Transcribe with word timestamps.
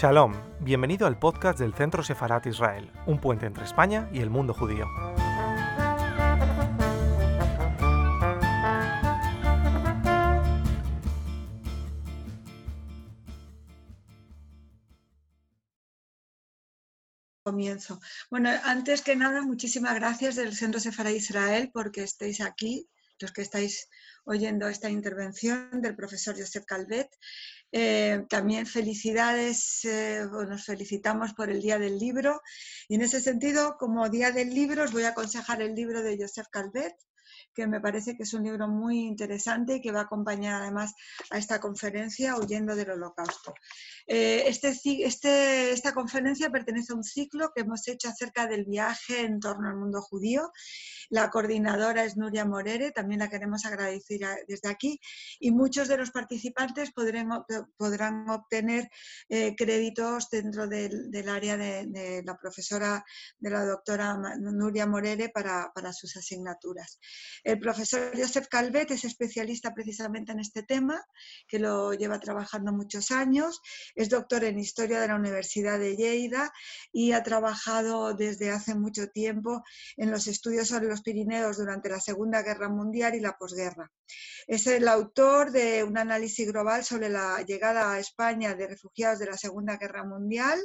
Shalom, 0.00 0.32
bienvenido 0.60 1.08
al 1.08 1.18
podcast 1.18 1.58
del 1.58 1.74
Centro 1.74 2.04
Sefarat 2.04 2.46
Israel, 2.46 2.88
un 3.06 3.20
puente 3.20 3.46
entre 3.46 3.64
España 3.64 4.08
y 4.12 4.20
el 4.20 4.30
mundo 4.30 4.54
judío. 4.54 4.86
comienzo. 17.42 17.98
Bueno, 18.30 18.50
antes 18.62 19.02
que 19.02 19.16
nada, 19.16 19.42
muchísimas 19.42 19.96
gracias 19.96 20.36
del 20.36 20.54
Centro 20.54 20.78
Sefarat 20.78 21.14
Israel 21.14 21.70
porque 21.74 22.04
estéis 22.04 22.40
aquí, 22.40 22.88
los 23.18 23.32
que 23.32 23.42
estáis 23.42 23.88
oyendo 24.28 24.68
esta 24.68 24.90
intervención 24.90 25.80
del 25.80 25.96
profesor 25.96 26.38
Josep 26.38 26.64
Calvet. 26.64 27.08
Eh, 27.72 28.24
también 28.28 28.66
felicidades, 28.66 29.84
eh, 29.84 30.22
nos 30.30 30.64
felicitamos 30.64 31.34
por 31.34 31.50
el 31.50 31.60
Día 31.60 31.78
del 31.78 31.98
Libro 31.98 32.40
y 32.88 32.94
en 32.94 33.02
ese 33.02 33.20
sentido, 33.20 33.76
como 33.78 34.08
Día 34.08 34.30
del 34.30 34.50
Libro, 34.54 34.84
os 34.84 34.92
voy 34.92 35.04
a 35.04 35.10
aconsejar 35.10 35.60
el 35.60 35.74
libro 35.74 36.02
de 36.02 36.16
Joseph 36.18 36.48
Calvet, 36.50 36.94
que 37.54 37.66
me 37.66 37.80
parece 37.80 38.16
que 38.16 38.22
es 38.22 38.34
un 38.34 38.44
libro 38.44 38.68
muy 38.68 39.00
interesante 39.00 39.76
y 39.76 39.80
que 39.80 39.92
va 39.92 40.00
a 40.00 40.04
acompañar 40.04 40.62
además 40.62 40.94
a 41.30 41.38
esta 41.38 41.60
conferencia 41.60 42.36
Huyendo 42.36 42.76
del 42.76 42.90
Holocausto. 42.90 43.52
Eh, 44.06 44.44
este, 44.46 44.76
este, 45.04 45.72
esta 45.72 45.92
conferencia 45.92 46.50
pertenece 46.50 46.92
a 46.92 46.96
un 46.96 47.04
ciclo 47.04 47.50
que 47.54 47.62
hemos 47.62 47.86
hecho 47.88 48.08
acerca 48.08 48.46
del 48.46 48.64
viaje 48.64 49.22
en 49.22 49.40
torno 49.40 49.68
al 49.68 49.76
mundo 49.76 50.00
judío. 50.00 50.52
La 51.10 51.30
coordinadora 51.30 52.04
es 52.04 52.16
Nuria 52.16 52.44
Morere, 52.44 52.90
también 52.90 53.20
la 53.20 53.30
queremos 53.30 53.64
agradecer 53.64 54.20
desde 54.46 54.68
aquí, 54.68 55.00
y 55.40 55.50
muchos 55.50 55.88
de 55.88 55.96
los 55.96 56.10
participantes 56.10 56.92
podrán, 56.92 58.28
obtener 58.28 58.90
eh, 59.28 59.54
créditos 59.56 60.28
dentro 60.30 60.66
del, 60.66 61.28
área 61.28 61.56
de, 61.56 62.22
la 62.24 62.36
profesora, 62.36 63.04
de 63.38 63.50
la 63.50 63.64
doctora 63.64 64.18
Nuria 64.38 64.86
Morere 64.86 65.30
para, 65.30 65.72
sus 65.92 66.16
asignaturas. 66.16 66.98
El 67.42 67.58
profesor 67.58 68.12
Joseph 68.14 68.48
Calvet 68.50 68.90
es 68.90 69.04
especialista 69.04 69.72
precisamente 69.72 70.32
en 70.32 70.40
este 70.40 70.62
tema, 70.62 71.00
que 71.46 71.58
lo 71.58 71.94
lleva 71.94 72.20
trabajando 72.20 72.72
muchos 72.72 73.10
años. 73.10 73.60
Es 73.94 74.10
doctor 74.10 74.44
en 74.44 74.58
Historia 74.58 75.00
de 75.00 75.08
la 75.08 75.16
Universidad 75.16 75.78
de 75.78 75.96
Lleida 75.96 76.52
y 76.92 77.12
ha 77.12 77.22
trabajado 77.22 78.14
desde 78.14 78.50
hace 78.50 78.74
mucho 78.74 79.08
tiempo 79.08 79.62
en 79.96 80.10
los 80.10 80.26
estudios 80.26 80.68
sobre 80.68 80.88
los 80.88 80.97
Pirineos 81.02 81.56
durante 81.56 81.88
la 81.88 82.00
Segunda 82.00 82.42
Guerra 82.42 82.68
Mundial 82.68 83.14
y 83.14 83.20
la 83.20 83.36
posguerra. 83.36 83.90
Es 84.46 84.66
el 84.66 84.88
autor 84.88 85.50
de 85.52 85.84
un 85.84 85.98
análisis 85.98 86.50
global 86.50 86.84
sobre 86.84 87.08
la 87.08 87.42
llegada 87.42 87.92
a 87.92 87.98
España 87.98 88.54
de 88.54 88.68
refugiados 88.68 89.18
de 89.18 89.26
la 89.26 89.36
Segunda 89.36 89.76
Guerra 89.76 90.04
Mundial 90.04 90.58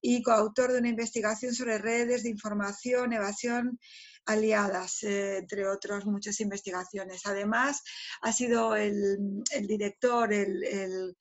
y 0.00 0.22
coautor 0.22 0.72
de 0.72 0.78
una 0.78 0.88
investigación 0.88 1.54
sobre 1.54 1.78
redes 1.78 2.24
de 2.24 2.30
información, 2.30 3.12
evasión 3.12 3.78
aliadas, 4.26 5.02
eh, 5.02 5.38
entre 5.38 5.66
otras 5.68 6.06
muchas 6.06 6.40
investigaciones. 6.40 7.22
Además, 7.24 7.82
ha 8.22 8.32
sido 8.32 8.74
el, 8.76 9.42
director, 9.66 10.32
el 10.32 10.64
el 10.64 11.16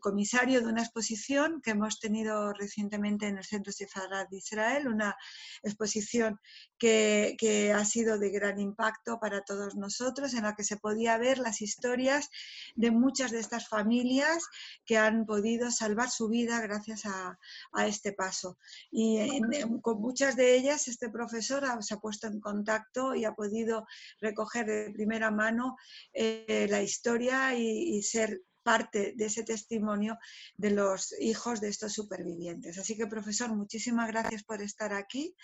comisario 0.00 0.60
de 0.60 0.68
una 0.68 0.82
exposición 0.82 1.60
que 1.62 1.72
hemos 1.72 2.00
tenido 2.00 2.52
recientemente 2.52 3.26
en 3.26 3.38
el 3.38 3.44
Centro 3.44 3.72
Sefarad 3.72 4.28
de 4.28 4.38
Israel, 4.38 4.88
una 4.88 5.16
exposición 5.62 6.40
que, 6.78 7.36
ha 7.74 7.84
sido 7.84 8.18
de 8.18 8.30
gran 8.30 8.58
impacto 8.58 9.18
para 9.20 9.42
todos 9.42 9.76
nosotros, 9.76 10.34
en 10.34 10.44
la 10.44 10.54
que 10.54 10.64
se 10.64 10.76
podía 10.76 11.18
ver 11.18 11.38
las 11.38 11.60
historias 11.60 12.28
de 12.74 12.90
muchas 12.90 13.30
de 13.30 13.40
estas 13.40 13.68
familias 13.68 14.44
que 14.84 14.96
han 14.96 15.26
podido 15.26 15.70
salvar 15.70 16.10
su 16.10 16.28
vida 16.28 16.60
gracias 16.60 17.04
a, 17.06 17.38
este 17.86 18.12
paso. 18.12 18.58
Y 18.90 19.40
con 19.82 20.00
muchas 20.00 20.36
de 20.36 20.56
ellas 20.56 20.88
este 20.88 21.10
profesor 21.10 21.64
se 21.82 21.94
ha 21.94 21.98
puesto 21.98 22.26
en 22.26 22.40
contacto 22.40 23.14
y 23.14 23.24
ha 23.24 23.34
podido 23.34 23.86
recoger 24.20 24.66
de 24.66 24.90
primera 24.92 25.30
mano 25.30 25.76
eh, 26.12 26.66
la 26.70 26.82
historia 26.82 27.54
y 27.54 28.02
ser 28.02 28.40
parte 28.64 29.12
de 29.16 29.26
ese 29.26 29.44
testimonio 29.44 30.18
de 30.56 30.70
los 30.70 31.14
hijos 31.20 31.60
de 31.60 31.68
estos 31.68 31.92
supervivientes. 31.92 32.78
Así 32.78 32.96
que, 32.96 33.06
profesor, 33.06 33.54
muchísimas 33.54 34.08
gracias 34.08 34.42
por 34.42 34.60
estar 34.62 34.92
aquí 34.92 35.36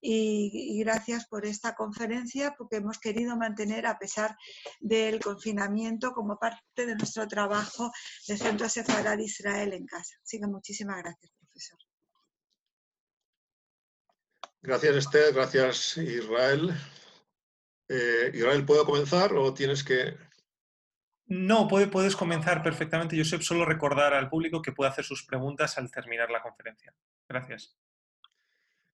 y, 0.00 0.80
gracias 0.80 1.26
por 1.26 1.46
esta 1.46 1.76
conferencia 1.76 2.54
porque 2.58 2.76
hemos 2.76 2.98
querido 2.98 3.36
mantener, 3.36 3.86
a 3.86 3.98
pesar 3.98 4.36
del 4.80 5.20
confinamiento, 5.20 6.12
como 6.12 6.38
parte 6.38 6.86
de 6.86 6.96
nuestro 6.96 7.28
trabajo 7.28 7.92
de 8.26 8.36
Centro 8.36 8.68
Sefarad 8.68 9.18
Israel 9.18 9.72
en 9.74 9.86
casa. 9.86 10.16
Así 10.24 10.40
que 10.40 10.46
muchísimas 10.48 10.98
gracias, 10.98 11.30
profesor. 11.38 11.78
Gracias, 14.60 14.96
Esther. 14.96 15.34
Gracias, 15.34 15.96
Israel. 15.98 16.74
Eh, 17.88 18.30
Israel, 18.34 18.64
¿puedo 18.64 18.84
comenzar 18.84 19.32
o 19.34 19.54
tienes 19.54 19.84
que...? 19.84 20.16
No, 21.34 21.66
puedes 21.66 22.14
comenzar 22.14 22.62
perfectamente. 22.62 23.24
Sé 23.24 23.40
solo 23.40 23.64
recordar 23.64 24.12
al 24.12 24.28
público 24.28 24.60
que 24.60 24.72
puede 24.72 24.90
hacer 24.90 25.02
sus 25.02 25.24
preguntas 25.24 25.78
al 25.78 25.90
terminar 25.90 26.30
la 26.30 26.42
conferencia. 26.42 26.94
Gracias. 27.26 27.74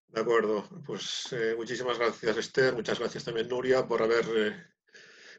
De 0.07 0.21
acuerdo. 0.21 0.65
Pues 0.85 1.33
eh, 1.33 1.53
muchísimas 1.57 1.99
gracias, 1.99 2.37
Esther. 2.37 2.73
Muchas 2.73 2.97
gracias 2.97 3.25
también, 3.25 3.49
Nuria, 3.49 3.85
por 3.85 4.01
haber 4.01 4.25
eh, 4.37 4.55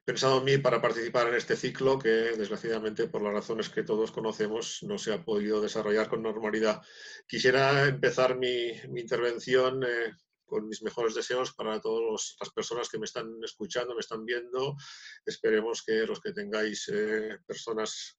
pensado 0.04 0.40
en 0.40 0.44
mí 0.44 0.58
para 0.58 0.82
participar 0.82 1.28
en 1.28 1.36
este 1.36 1.56
ciclo 1.56 1.98
que, 1.98 2.10
desgraciadamente, 2.36 3.08
por 3.08 3.22
las 3.22 3.32
razones 3.32 3.70
que 3.70 3.82
todos 3.82 4.12
conocemos, 4.12 4.82
no 4.82 4.98
se 4.98 5.14
ha 5.14 5.24
podido 5.24 5.62
desarrollar 5.62 6.06
con 6.06 6.22
normalidad. 6.22 6.82
Quisiera 7.26 7.88
empezar 7.88 8.36
mi, 8.36 8.72
intervención 8.94 9.84
eh, 9.84 10.12
con 10.50 10.66
mis 10.66 10.82
mejores 10.82 11.14
deseos 11.14 11.54
para 11.54 11.80
todas 11.80 12.36
las 12.40 12.50
personas 12.50 12.88
que 12.88 12.98
me 12.98 13.04
están 13.04 13.32
escuchando, 13.42 13.94
me 13.94 14.00
están 14.00 14.24
viendo. 14.24 14.76
Esperemos 15.24 15.82
que 15.86 16.04
los 16.04 16.20
que 16.20 16.32
tengáis 16.32 16.88
eh, 16.92 17.38
personas 17.46 18.18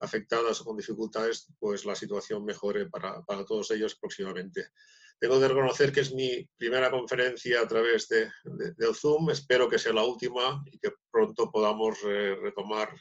afectadas 0.00 0.60
o 0.60 0.64
con 0.64 0.76
dificultades, 0.76 1.46
pues 1.58 1.84
la 1.84 1.94
situación 1.94 2.44
mejore 2.44 2.86
para, 2.86 3.22
para, 3.22 3.44
todos 3.44 3.70
ellos 3.70 3.94
próximamente. 3.94 4.70
Tengo 5.20 5.38
de 5.38 5.48
reconocer 5.48 5.92
que 5.92 6.00
es 6.00 6.12
mi 6.12 6.48
primera 6.56 6.90
conferencia 6.90 7.60
a 7.60 7.68
través 7.68 8.08
de, 8.08 8.30
de, 8.44 8.94
Zoom. 8.94 9.30
Espero 9.30 9.68
que 9.68 9.78
sea 9.78 9.92
la 9.92 10.04
última 10.04 10.62
y 10.66 10.78
que 10.78 10.92
pronto 11.10 11.50
podamos 11.50 11.98
eh, 12.04 12.36
retomar 12.40 12.92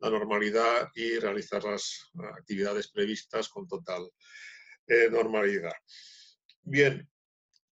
la 0.00 0.10
normalidad 0.10 0.90
y 0.94 1.18
realizar 1.18 1.64
las 1.64 2.10
actividades 2.38 2.88
previstas 2.88 3.48
con 3.48 3.66
total 3.66 4.10
eh, 4.86 5.08
normalidad. 5.10 5.72
Bien, 6.62 7.08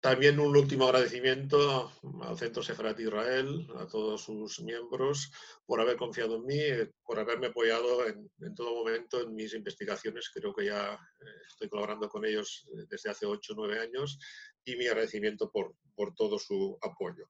también 0.03 0.41
un 0.41 0.57
último 0.57 0.87
agradecimiento 0.87 1.93
al 2.23 2.37
Centro 2.37 2.61
Sefarat 2.61 2.99
Israel, 2.99 3.69
a 3.77 3.87
todos 3.87 4.25
sus 4.25 4.61
miembros, 4.61 5.31
por 5.65 5.81
haber 5.81 5.97
confiado 5.97 6.37
en 6.37 6.45
mí, 6.45 6.59
por 7.05 7.21
haberme 7.21 7.47
apoyado 7.47 8.05
en, 8.09 8.29
todo 8.57 8.75
momento 8.75 9.21
en 9.21 9.33
mis 9.33 9.55
investigaciones. 9.55 10.29
Creo 10.35 10.53
que 10.53 10.67
ya 10.67 10.95
eh, 10.95 11.25
estoy 11.49 11.69
colaborando 11.69 12.09
con 12.09 12.25
ellos 12.25 12.69
eh, 12.77 12.85
desde 12.91 13.11
hace 13.11 13.27
8 13.27 13.53
o 13.53 13.57
9 13.57 13.79
años 13.79 14.19
y 14.65 14.75
mi 14.75 14.89
agradecimiento 14.89 15.49
por, 15.53 15.77
por 15.95 16.13
todo 16.17 16.37
su 16.37 16.77
apoyo. 16.83 17.29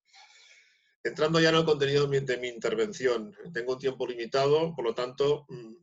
Entrando 1.04 1.40
ya 1.40 1.50
en 1.50 1.56
el 1.56 1.66
contenido 1.66 2.06
de 2.06 2.38
mi 2.38 2.48
intervención, 2.48 3.36
tengo 3.52 3.74
un 3.74 3.78
tiempo 3.80 4.06
limitado, 4.06 4.74
por 4.74 4.86
lo 4.86 4.94
tanto, 4.94 5.44
mm, 5.50 5.74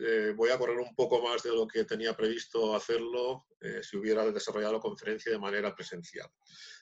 eh, 0.00 0.32
voy 0.34 0.50
a 0.50 0.58
correr 0.58 0.78
un 0.78 0.94
poco 0.94 1.22
más 1.22 1.42
de 1.42 1.50
lo 1.50 1.66
que 1.66 1.84
tenía 1.84 2.16
previsto 2.16 2.74
hacerlo 2.74 3.46
eh, 3.60 3.80
si 3.82 3.96
hubiera 3.96 4.24
desarrollado 4.30 4.74
la 4.74 4.80
conferencia 4.80 5.32
de 5.32 5.38
manera 5.38 5.74
presencial. 5.74 6.28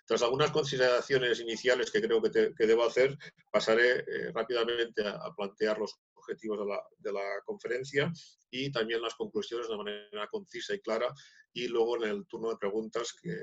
Tras 0.06 0.22
algunas 0.22 0.50
consideraciones 0.50 1.40
iniciales 1.40 1.90
que 1.90 2.00
creo 2.00 2.20
que, 2.22 2.66
debo 2.66 2.84
hacer, 2.84 3.16
pasaré 3.50 4.00
eh, 4.00 4.32
rápidamente 4.32 5.06
a, 5.06 5.34
plantear 5.34 5.78
los 5.78 5.98
objetivos 6.14 6.58
de 6.60 6.66
la, 6.66 6.82
de 6.98 7.12
la, 7.12 7.42
conferencia 7.44 8.12
y 8.50 8.70
también 8.70 9.02
las 9.02 9.14
conclusiones 9.14 9.68
de 9.68 9.76
manera 9.76 10.28
concisa 10.28 10.74
y 10.74 10.80
clara. 10.80 11.12
Y 11.52 11.68
luego 11.68 11.96
en 11.96 12.10
el 12.10 12.26
turno 12.26 12.50
de 12.50 12.58
preguntas, 12.58 13.14
que, 13.20 13.34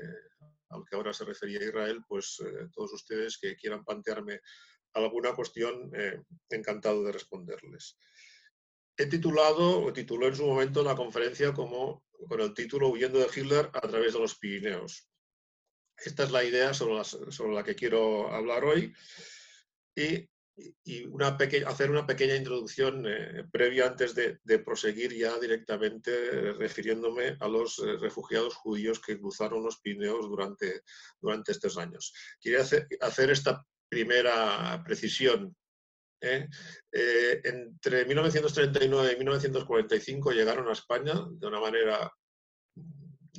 al 0.70 0.84
que 0.88 0.96
ahora 0.96 1.12
se 1.12 1.24
refería 1.24 1.62
Israel, 1.62 2.00
pues 2.08 2.38
todos 2.72 2.92
ustedes 2.92 3.38
que 3.38 3.56
quieran 3.56 3.84
plantearme 3.84 4.40
alguna 4.94 5.34
cuestión, 5.34 5.90
encantado 6.48 7.04
de 7.04 7.12
responderles 7.12 7.98
he 8.98 9.06
titulado, 9.06 9.80
o 9.80 9.92
tituló 9.92 10.26
en 10.26 10.34
su 10.34 10.44
momento 10.44 10.82
la 10.82 10.96
conferencia 10.96 11.54
como, 11.54 12.04
con 12.28 12.40
el 12.40 12.52
título 12.52 12.88
Huyendo 12.88 13.20
de 13.20 13.28
Hitler 13.34 13.70
a 13.72 13.80
través 13.80 14.12
de 14.12 14.18
los 14.18 14.36
Pirineos. 14.36 15.08
Esta 15.96 16.24
es 16.24 16.32
la 16.32 16.44
idea 16.44 16.74
sobre, 16.74 17.04
sobre 17.04 17.54
la 17.54 17.62
que 17.62 17.76
quiero 17.76 18.32
hablar 18.32 18.64
hoy 18.64 18.92
y, 19.94 20.28
y 20.84 21.04
una 21.06 21.38
hacer 21.66 21.90
una 21.90 22.06
pequeña 22.06 22.34
introducción 22.34 23.04
eh, 23.06 23.44
previa 23.52 23.86
antes 23.86 24.16
de, 24.16 24.38
de, 24.42 24.58
proseguir 24.58 25.16
ya 25.16 25.38
directamente 25.38 26.52
refiriéndome 26.54 27.36
a 27.38 27.46
los 27.46 27.78
eh, 27.78 27.96
refugiados 27.98 28.56
judíos 28.56 29.00
que 29.00 29.18
cruzaron 29.18 29.62
los 29.62 29.78
Pirineos 29.78 30.28
durante, 30.28 30.82
durante 31.20 31.52
estos 31.52 31.78
años. 31.78 32.12
Quería 32.40 32.62
hacer, 32.62 32.88
hacer 33.00 33.30
esta 33.30 33.64
primera 33.88 34.82
precisión 34.84 35.56
¿eh? 36.20 36.48
Eh, 36.92 37.40
entre 37.44 38.04
1939 38.04 39.12
y 39.12 39.16
1945 39.16 40.32
llegaron 40.32 40.68
a 40.68 40.72
España 40.72 41.14
de 41.30 41.46
una 41.46 41.60
manera 41.60 42.12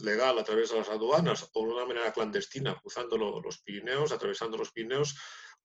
legal 0.02 0.40
a 0.40 0.44
través 0.44 0.72
de 0.72 0.78
las 0.78 0.90
aduanas 0.90 1.50
o 1.54 1.66
de 1.66 1.74
una 1.74 1.86
manera 1.86 2.12
clandestina, 2.12 2.80
cruzando 2.80 3.18
los 3.18 3.62
Pirineos, 3.62 4.12
atravesando 4.12 4.58
los 4.58 4.72
Pirineos, 4.72 5.16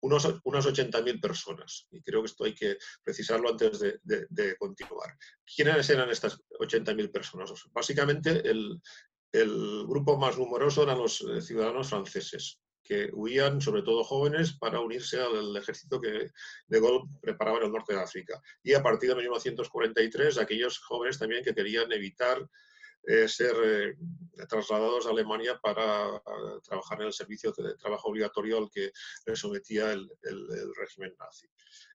unos, 0.00 0.40
unas 0.44 0.66
80.000 0.66 1.20
personas. 1.20 1.86
Y 1.90 2.02
creo 2.02 2.20
que 2.20 2.26
esto 2.26 2.44
hay 2.44 2.54
que 2.54 2.76
precisarlo 3.02 3.50
antes 3.50 3.78
de, 3.80 4.56
continuar. 4.58 5.16
¿Quiénes 5.44 5.88
eran 5.88 6.10
estas 6.10 6.38
80.000 6.60 7.12
personas? 7.12 7.52
básicamente 7.72 8.42
el, 8.48 8.80
grupo 9.86 10.16
más 10.16 10.38
numeroso 10.38 10.84
eran 10.84 10.98
los 10.98 11.20
eh, 11.22 11.42
ciudadanos 11.42 11.88
franceses 11.88 12.60
que 12.84 13.10
huían, 13.12 13.60
sobre 13.60 13.82
todo 13.82 14.04
jóvenes, 14.04 14.52
para 14.52 14.80
unirse 14.80 15.20
al 15.20 15.56
ejército 15.56 16.00
que 16.00 16.30
De 16.66 16.80
Gaulle 16.80 17.08
preparaba 17.20 17.58
en 17.58 17.64
el 17.64 17.72
norte 17.72 17.94
de 17.94 18.02
África. 18.02 18.40
Y 18.62 18.74
a 18.74 18.82
partir 18.82 19.08
de 19.08 19.16
1943, 19.16 20.38
aquellos 20.38 20.78
jóvenes 20.78 21.18
también 21.18 21.42
que 21.42 21.54
querían 21.54 21.90
evitar 21.92 22.46
eh, 23.06 23.28
ser 23.28 23.54
eh, 23.62 23.96
trasladados 24.48 25.06
a 25.06 25.10
Alemania 25.10 25.58
para 25.62 26.22
trabajar 26.62 27.02
en 27.02 27.08
el 27.08 27.12
servicio 27.12 27.52
de 27.52 27.76
trabajo 27.76 28.08
obligatorio 28.08 28.56
al 28.56 28.70
que 28.70 28.92
les 29.26 29.38
sometía 29.38 29.92
el, 29.92 30.08
régimen 30.74 31.14
nazi. 31.18 31.46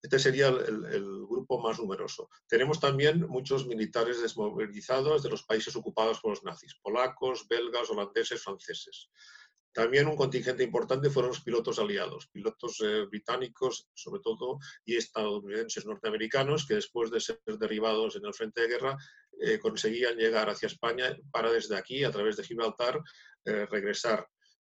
Este 0.04 0.20
sería 0.20 0.50
el, 0.50 0.86
el, 0.86 1.04
grupo 1.28 1.60
más 1.60 1.80
numeroso. 1.80 2.30
Tenemos 2.48 2.80
también 2.80 3.22
muchos 3.28 3.66
militares 3.66 4.22
desmovilizados 4.22 5.24
de 5.24 5.30
los 5.30 5.44
países 5.44 5.76
ocupados 5.76 6.20
por 6.20 6.30
los 6.32 6.44
nazis, 6.44 6.76
polacos, 6.76 7.48
belgas, 7.48 7.90
holandeses, 7.90 8.44
franceses. 8.44 9.10
También 9.72 10.08
un 10.08 10.16
contingente 10.16 10.64
importante 10.64 11.10
fueron 11.10 11.30
los 11.30 11.42
pilotos 11.42 11.78
aliados, 11.80 12.28
pilotos 12.28 12.82
eh, 12.84 13.06
británicos 13.06 13.88
sobre 13.94 14.22
todo 14.22 14.58
y 14.84 14.96
estadounidenses 14.96 15.86
norteamericanos 15.86 16.66
que 16.66 16.76
después 16.76 17.12
de 17.12 17.20
ser 17.20 17.40
derribados 17.46 18.16
en 18.16 18.26
el 18.26 18.34
frente 18.34 18.62
de 18.62 18.68
guerra 18.68 18.98
eh, 19.40 19.60
conseguían 19.60 20.16
llegar 20.18 20.50
hacia 20.50 20.68
España 20.68 21.16
para 21.32 21.52
desde 21.52 21.78
aquí, 21.78 22.04
a 22.04 22.12
través 22.12 22.36
de 22.36 22.44
Gibraltar, 22.44 23.00
eh, 23.46 23.68
regresar 23.68 24.28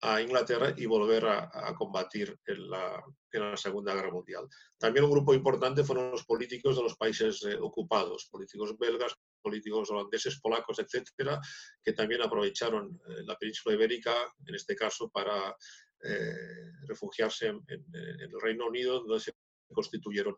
a 0.02 0.20
Inglaterra 0.20 0.75
y 0.76 0.87
volver 0.87 1.26
a, 1.26 1.75
combatir 1.76 2.38
en 2.46 2.70
la, 2.70 3.04
en 3.32 3.50
la, 3.50 3.56
Segunda 3.56 3.94
Guerra 3.94 4.10
Mundial. 4.10 4.48
También 4.78 5.04
un 5.04 5.10
grupo 5.10 5.34
importante 5.34 5.84
fueron 5.84 6.10
los 6.10 6.25
políticos 6.25 6.76
de 6.76 6.82
los 6.82 6.96
países 6.96 7.44
ocupados, 7.60 8.26
políticos 8.31 8.78
belgas, 8.78 9.14
políticos 9.40 9.90
holandeses, 9.90 10.40
polacos, 10.40 10.78
etcétera, 10.78 11.40
que 11.82 11.92
también 11.92 12.22
aprovecharon 12.22 13.00
eh, 13.08 13.22
la 13.25 13.37
península 13.37 13.75
ibérica, 13.75 14.14
en 14.46 14.54
este 14.54 14.76
caso, 14.76 15.10
para 15.10 15.56
eh, 16.02 16.72
refugiarse 16.87 17.48
en, 17.48 17.64
el 17.69 18.40
Reino 18.40 18.66
Unido, 18.66 19.00
donde 19.00 19.20
se 19.20 19.32
constituyeron 19.72 20.37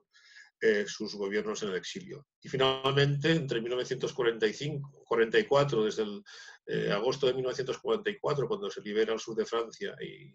eh, 0.61 0.85
sus 0.87 1.15
gobiernos 1.15 1.63
en 1.63 1.71
el 1.71 1.77
exilio. 1.77 2.27
Y 2.41 2.49
finalmente, 2.49 3.33
entre 3.33 3.61
1945, 3.61 5.05
44, 5.05 5.85
desde 5.85 6.93
agosto 6.93 7.27
de 7.27 7.35
1944, 7.35 8.47
cuando 8.47 8.71
se 8.71 8.81
libera 8.81 9.13
el 9.13 9.21
sur 9.21 9.35
de 9.35 9.45
Francia 9.45 9.97
y 10.01 10.33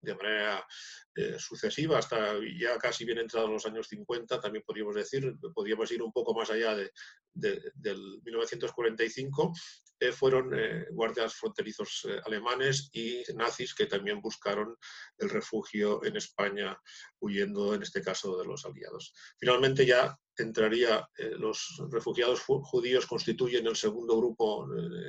de 0.00 0.14
manera 0.14 0.66
eh, 1.14 1.36
sucesiva 1.38 1.98
hasta 1.98 2.34
ya 2.58 2.78
casi 2.78 3.04
bien 3.04 3.18
entrados 3.18 3.50
los 3.50 3.66
años 3.66 3.88
50, 3.88 4.40
también 4.40 4.64
podríamos 4.66 4.94
decir, 4.94 5.34
podríamos 5.54 5.90
ir 5.92 6.02
un 6.02 6.12
poco 6.12 6.34
más 6.34 6.50
allá 6.50 6.74
de, 6.74 6.90
del 7.32 8.20
1945, 8.24 9.52
eh, 10.00 10.12
fueron 10.12 10.52
eh, 10.58 10.86
guardias 10.90 11.34
fronterizos 11.34 12.06
alemanes 12.24 12.88
y 12.92 13.22
nazis 13.34 13.74
que 13.74 13.86
también 13.86 14.20
buscaron 14.20 14.76
el 15.18 15.28
refugio 15.28 16.04
en 16.04 16.16
España, 16.16 16.80
huyendo 17.20 17.74
en 17.74 17.82
este 17.82 18.02
caso 18.02 18.38
de 18.38 18.46
los 18.46 18.64
aliados. 18.64 19.12
Finalmente 19.38 19.84
ya 19.84 20.18
entraría, 20.42 21.08
los 21.38 21.82
refugiados 21.90 22.40
judíos 22.42 23.06
constituyen 23.06 23.66
el 23.66 23.76
segundo 23.76 24.16
grupo, 24.16 24.66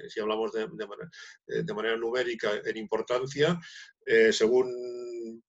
si 0.07 0.19
hablamos 0.19 0.51
de, 0.51 0.67
manera, 0.67 1.09
de, 1.45 1.73
manera, 1.73 1.97
numérica, 1.97 2.61
en 2.63 2.77
importancia. 2.77 3.59
según 4.31 5.41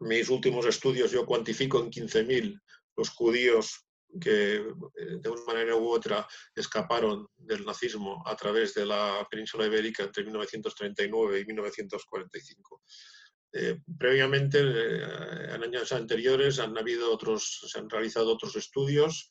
mis 0.00 0.28
últimos 0.28 0.66
estudios 0.66 1.10
yo 1.10 1.24
cuantifico 1.24 1.78
en 1.78 1.90
15.000 1.90 2.60
los 2.96 3.10
judíos 3.10 3.86
que 4.20 4.56
eh, 4.56 4.62
de 5.20 5.28
una 5.28 5.44
manera 5.44 5.76
u 5.76 5.88
otra 5.88 6.26
escaparon 6.54 7.26
del 7.36 7.64
nazismo 7.64 8.22
a 8.26 8.36
través 8.36 8.74
de 8.74 8.86
la 8.86 9.26
península 9.30 9.66
ibérica 9.66 10.04
entre 10.04 10.24
1939 10.24 11.40
y 11.40 11.44
1945. 11.44 12.82
Eh, 13.56 13.78
previamente, 13.96 14.58
eh, 14.60 15.54
en 15.54 15.62
años 15.62 15.92
anteriores, 15.92 16.58
han 16.58 16.76
habido 16.76 17.12
otros, 17.12 17.68
se 17.70 17.78
han 17.78 17.88
realizado 17.88 18.32
otros 18.32 18.56
estudios 18.56 19.30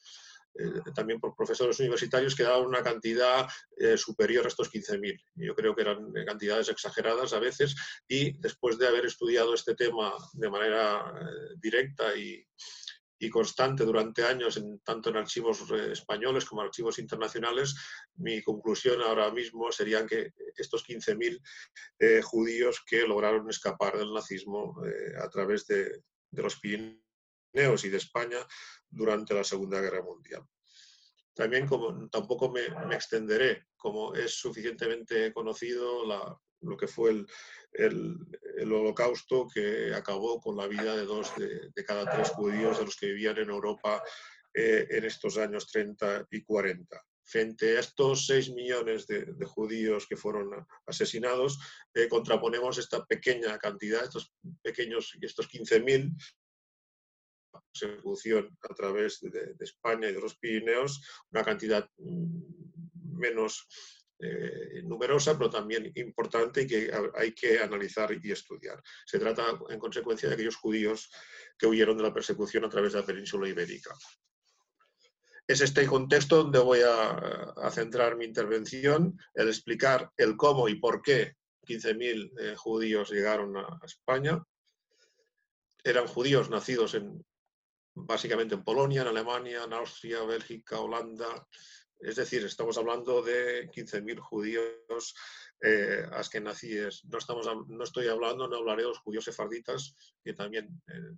eh, 0.58 0.80
también 0.96 1.20
por 1.20 1.36
profesores 1.36 1.78
universitarios 1.82 2.34
que 2.34 2.44
daban 2.44 2.66
una 2.66 2.82
cantidad 2.82 3.48
superior 3.98 4.46
a 4.46 4.48
estos 4.48 4.72
15.000. 4.72 5.20
Yo 5.36 5.56
creo 5.56 5.76
que 5.76 5.82
eran 5.82 6.14
cantidades 6.26 6.70
exageradas 6.70 7.34
a 7.34 7.40
veces 7.40 7.76
y 8.08 8.38
después 8.40 8.78
de 8.78 8.88
haber 8.88 9.06
estudiado 9.06 9.54
este 9.54 9.76
tema 9.76 10.14
de 10.34 10.50
manera 10.50 11.12
directa 11.58 12.16
y, 12.16 12.46
y, 13.26 13.30
constante 13.30 13.84
durante 13.84 14.24
años, 14.24 14.58
en, 14.58 14.80
tanto 14.80 15.10
en 15.10 15.18
archivos 15.18 15.70
españoles 15.72 16.46
como 16.46 16.62
en 16.62 16.68
archivos 16.68 17.00
internacionales, 17.00 17.76
mi 18.16 18.42
conclusión 18.42 19.02
ahora 19.02 19.32
mismo 19.32 19.72
sería 19.72 20.06
que 20.06 20.32
estos 20.56 20.86
15.000 20.86 22.24
judíos 22.24 22.84
que 22.86 23.08
lograron 23.08 23.50
escapar 23.50 23.98
del 23.98 24.14
nazismo 24.14 24.76
a 25.22 25.30
través 25.30 25.66
de, 25.68 26.04
los 26.32 26.60
Pirineos 26.60 27.04
y 27.84 27.90
de 27.90 27.98
España 27.98 28.40
durante 28.90 29.34
la 29.34 29.44
Segunda 29.44 29.80
Guerra 29.80 30.02
Mundial. 30.02 30.44
También, 31.34 31.68
como 31.68 32.10
tampoco 32.10 32.52
me, 32.52 32.66
extenderé, 32.94 33.68
como 33.76 34.14
es 34.14 34.36
suficientemente 34.36 35.34
conocido 35.34 36.06
lo 36.64 36.78
que 36.78 36.88
fue 36.88 37.12
el, 37.12 37.28
el, 37.74 38.72
holocausto 38.72 39.48
que 39.48 39.94
acabó 39.94 40.40
con 40.40 40.56
la 40.58 40.68
vida 40.68 40.96
de 40.96 41.06
dos 41.06 41.34
de, 41.36 41.72
cada 41.86 42.10
tres 42.10 42.30
judíos 42.30 42.78
de 42.78 42.86
los 42.86 42.96
que 42.96 43.08
vivían 43.08 43.38
en 43.38 43.50
Europa 43.50 44.02
eh, 44.54 44.88
en 44.90 45.06
estos 45.06 45.38
años 45.38 45.68
30 45.72 46.28
y 46.32 46.44
40. 46.44 47.02
Frente 47.26 47.78
a 47.78 47.80
estos 47.80 48.28
6 48.28 48.52
millones 48.54 49.08
de, 49.08 49.26
judíos 49.46 50.06
que 50.08 50.18
fueron 50.18 50.66
asesinados, 50.86 51.58
eh, 51.94 52.08
contraponemos 52.10 52.78
esta 52.78 53.06
pequeña 53.06 53.58
cantidad, 53.58 54.04
estos 54.04 54.34
pequeños, 54.62 55.18
estos 55.22 55.50
15.000 55.50 56.14
persecución 57.74 58.58
a 58.70 58.74
través 58.74 59.20
de, 59.22 59.56
España 59.60 60.10
y 60.10 60.14
de 60.14 60.22
los 60.22 60.36
Pirineos, 60.38 61.02
una 61.32 61.44
cantidad 61.44 61.90
mm, 61.98 63.20
menos 63.20 63.68
eh, 64.20 64.82
numerosa, 64.84 65.38
pero 65.38 65.50
también 65.50 65.92
importante 65.96 66.62
y 66.62 66.68
que 66.68 66.92
hay 67.16 67.34
que 67.34 67.60
analizar 67.60 68.12
y 68.12 68.32
estudiar. 68.32 68.82
Se 69.06 69.20
trata, 69.20 69.60
en 69.70 69.80
consecuencia, 69.80 70.30
de 70.30 70.36
aquellos 70.36 70.56
judíos 70.56 71.10
que 71.58 71.68
huyeron 71.68 71.98
de 71.98 72.04
la 72.04 72.14
persecución 72.14 72.64
a 72.66 72.70
través 72.70 72.94
de 72.94 73.00
la 73.00 73.06
península 73.06 73.50
ibérica. 73.50 73.94
Es 75.46 75.60
este 75.60 75.86
contexto 75.86 76.38
donde 76.38 76.60
voy 76.60 76.80
a, 76.88 77.70
centrar 77.72 78.16
mi 78.16 78.26
intervención, 78.26 79.20
el 79.34 79.50
explicar 79.50 80.12
el 80.16 80.38
cómo 80.38 80.70
y 80.70 80.76
por 80.76 81.02
qué 81.02 81.36
15.000 81.68 82.32
eh, 82.40 82.56
judíos 82.56 83.12
llegaron 83.12 83.58
a 83.58 83.80
España. 83.84 84.42
Eran 85.84 86.08
judíos 86.08 86.50
nacidos 86.50 86.94
en, 86.94 87.26
básicamente 87.94 88.56
en 88.56 88.64
Polonia, 88.64 89.02
en 89.02 89.10
Alemania, 89.10 89.64
en 89.66 89.74
Austria, 89.74 90.24
Bélgica, 90.24 90.80
Holanda. 90.80 91.48
Es 92.00 92.16
decir, 92.16 92.44
estamos 92.44 92.78
hablando 92.78 93.22
de 93.22 93.70
15.000 93.70 94.20
judíos 94.20 95.16
eh, 95.62 96.06
askenazíes. 96.12 97.06
No, 97.06 97.18
estamos, 97.18 97.48
no 97.68 97.84
estoy 97.84 98.08
hablando, 98.08 98.48
no 98.48 98.58
hablaré 98.58 98.84
de 98.84 98.90
los 98.90 99.00
judíos 99.00 99.24
sefarditas 99.24 99.96
que 100.24 100.34
también 100.34 100.82
eh, 100.88 101.16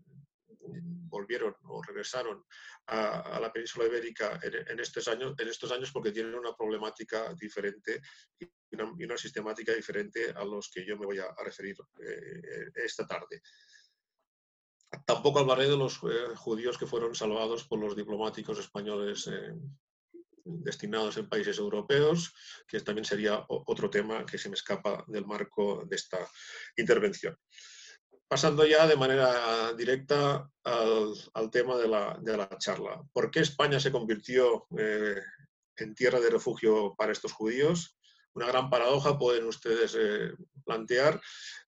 volvieron 1.15 1.55
o 1.63 1.81
regresaron 1.81 2.43
a, 2.87 3.39
la 3.39 3.51
península 3.51 3.87
ibérica 3.87 4.39
en, 4.43 4.79
estos 4.79 5.07
años, 5.07 5.33
en 5.37 5.47
estos 5.47 5.71
años 5.71 5.91
porque 5.91 6.11
tienen 6.11 6.35
una 6.35 6.55
problemática 6.55 7.33
diferente 7.33 8.01
y 8.39 8.45
una, 9.05 9.17
sistemática 9.17 9.73
diferente 9.73 10.31
a 10.35 10.43
los 10.43 10.69
que 10.69 10.85
yo 10.85 10.97
me 10.97 11.05
voy 11.05 11.19
a, 11.19 11.33
referir 11.43 11.75
eh, 12.01 12.71
esta 12.75 13.07
tarde. 13.07 13.41
Tampoco 15.05 15.39
hablaré 15.39 15.67
de 15.67 15.77
los 15.77 15.95
eh, 16.03 16.35
judíos 16.35 16.77
que 16.77 16.85
fueron 16.85 17.15
salvados 17.15 17.65
por 17.65 17.79
los 17.79 17.95
diplomáticos 17.95 18.59
españoles 18.59 19.29
destinados 20.45 21.17
en 21.17 21.27
países 21.27 21.57
europeos, 21.57 22.33
que 22.67 22.79
también 22.79 23.05
sería 23.05 23.43
otro 23.47 23.89
tema 23.89 24.25
que 24.25 24.37
se 24.37 24.49
me 24.49 24.55
escapa 24.55 25.03
del 25.07 25.25
marco 25.25 25.83
de 25.85 25.95
esta 25.95 26.19
intervención. 26.77 27.37
Pasando 28.27 28.65
ya 28.65 28.87
de 28.87 28.95
manera 28.95 29.73
directa 29.73 30.49
al, 30.63 31.51
tema 31.51 31.77
de 31.77 31.87
la, 31.87 32.49
charla. 32.57 33.03
¿Por 33.11 33.29
qué 33.29 33.41
España 33.41 33.79
se 33.79 33.91
convirtió 33.91 34.65
eh, 34.77 35.21
en 35.77 35.93
tierra 35.93 36.19
de 36.19 36.29
refugio 36.29 36.95
para 36.97 37.11
estos 37.11 37.33
judíos? 37.33 37.97
Una 38.35 38.47
gran 38.47 38.69
paradoja 38.69 39.17
pueden 39.17 39.45
ustedes 39.45 39.95
eh, 39.97 40.33
plantear. 40.65 41.21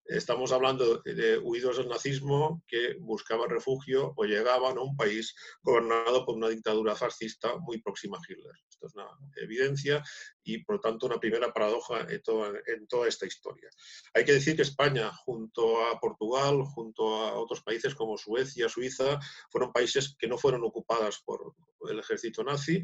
Estamos 0.04 0.52
hablando 0.52 1.02
de 1.04 1.38
huidos 1.38 1.78
del 1.78 1.88
nazismo 1.88 2.62
que 2.68 2.96
buscaban 3.00 3.50
refugio 3.50 4.14
o 4.18 4.26
llegaban 4.26 4.78
a 4.78 4.82
un 4.82 4.98
país 4.98 5.34
gobernado 5.62 6.26
por 6.26 6.36
una 6.36 6.50
dictadura 6.50 6.94
fascista 6.96 7.58
muy 7.58 7.82
próxima 7.82 8.18
a 8.18 8.22
Hitler. 8.22 8.52
Esto 8.70 8.88
es 8.88 8.96
una 8.96 9.08
evidencia 9.38 10.04
y, 10.44 10.58
por 10.66 10.76
lo 10.76 10.82
tanto, 10.82 11.06
una 11.06 11.22
primera 11.22 11.54
paradoja 11.54 12.06
en 12.10 12.22
toda, 12.22 12.50
en 12.68 12.86
toda 12.88 13.08
esta 13.08 13.26
historia. 13.26 13.70
Hay 14.14 14.26
que 14.26 14.34
decir 14.34 14.58
que 14.58 14.64
España, 14.64 15.10
junto 15.24 15.86
a 15.86 15.98
Portugal, 16.02 16.64
junto 16.64 17.16
a 17.16 17.34
otros 17.40 17.62
países 17.62 17.96
como 17.96 18.18
Suecia, 18.18 18.68
Suiza, 18.68 19.20
fueron 19.50 19.72
países 19.72 20.18
que 20.20 20.28
no 20.28 20.38
fueron 20.38 20.66
ocupadas 20.66 21.22
por 21.26 21.56
el 21.90 22.00
ejército 22.00 22.44
nazi, 22.44 22.84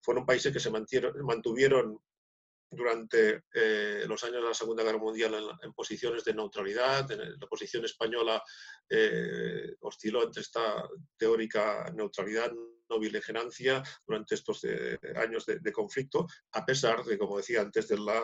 fueron 0.00 0.24
países 0.24 0.50
que 0.50 0.60
se 0.60 0.70
mantuvieron 0.70 2.00
durante 2.70 3.44
eh, 3.52 4.04
los 4.06 4.22
años 4.24 4.42
de 4.42 4.48
la 4.48 4.54
Segunda 4.54 4.82
Guerra 4.82 4.98
Mundial 4.98 5.34
en, 5.62 5.72
posiciones 5.72 6.24
de 6.24 6.34
neutralidad. 6.34 7.08
la 7.10 7.46
posición 7.46 7.84
española 7.84 8.42
eh, 8.88 9.74
osciló 9.80 10.24
entre 10.24 10.42
esta 10.42 10.88
teórica 11.16 11.90
neutralidad, 11.94 12.52
no 12.90 12.98
beligerancia 12.98 13.82
durante 14.06 14.34
estos 14.34 14.64
eh, 14.64 14.98
años 15.16 15.44
de, 15.46 15.72
conflicto, 15.72 16.26
a 16.52 16.64
pesar 16.64 17.04
de, 17.04 17.18
como 17.18 17.36
decía 17.36 17.60
antes, 17.60 17.88
de 17.88 17.98
la, 17.98 18.22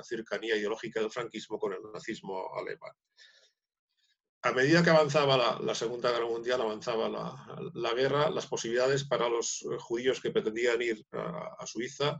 cercanía 0.00 0.56
ideológica 0.56 1.00
del 1.00 1.10
franquismo 1.10 1.58
con 1.58 1.72
el 1.72 1.80
nazismo 1.92 2.54
alemán. 2.54 2.92
A 4.42 4.52
medida 4.52 4.84
que 4.84 4.90
avanzaba 4.90 5.58
la, 5.60 5.74
Segunda 5.74 6.12
Guerra 6.12 6.26
Mundial, 6.26 6.60
avanzaba 6.60 7.08
la, 7.08 7.94
guerra, 7.94 8.30
las 8.30 8.46
posibilidades 8.46 9.02
para 9.02 9.28
los 9.28 9.66
judíos 9.80 10.20
que 10.20 10.30
pretendían 10.30 10.80
ir 10.80 11.04
a 11.10 11.66
Suiza 11.66 12.16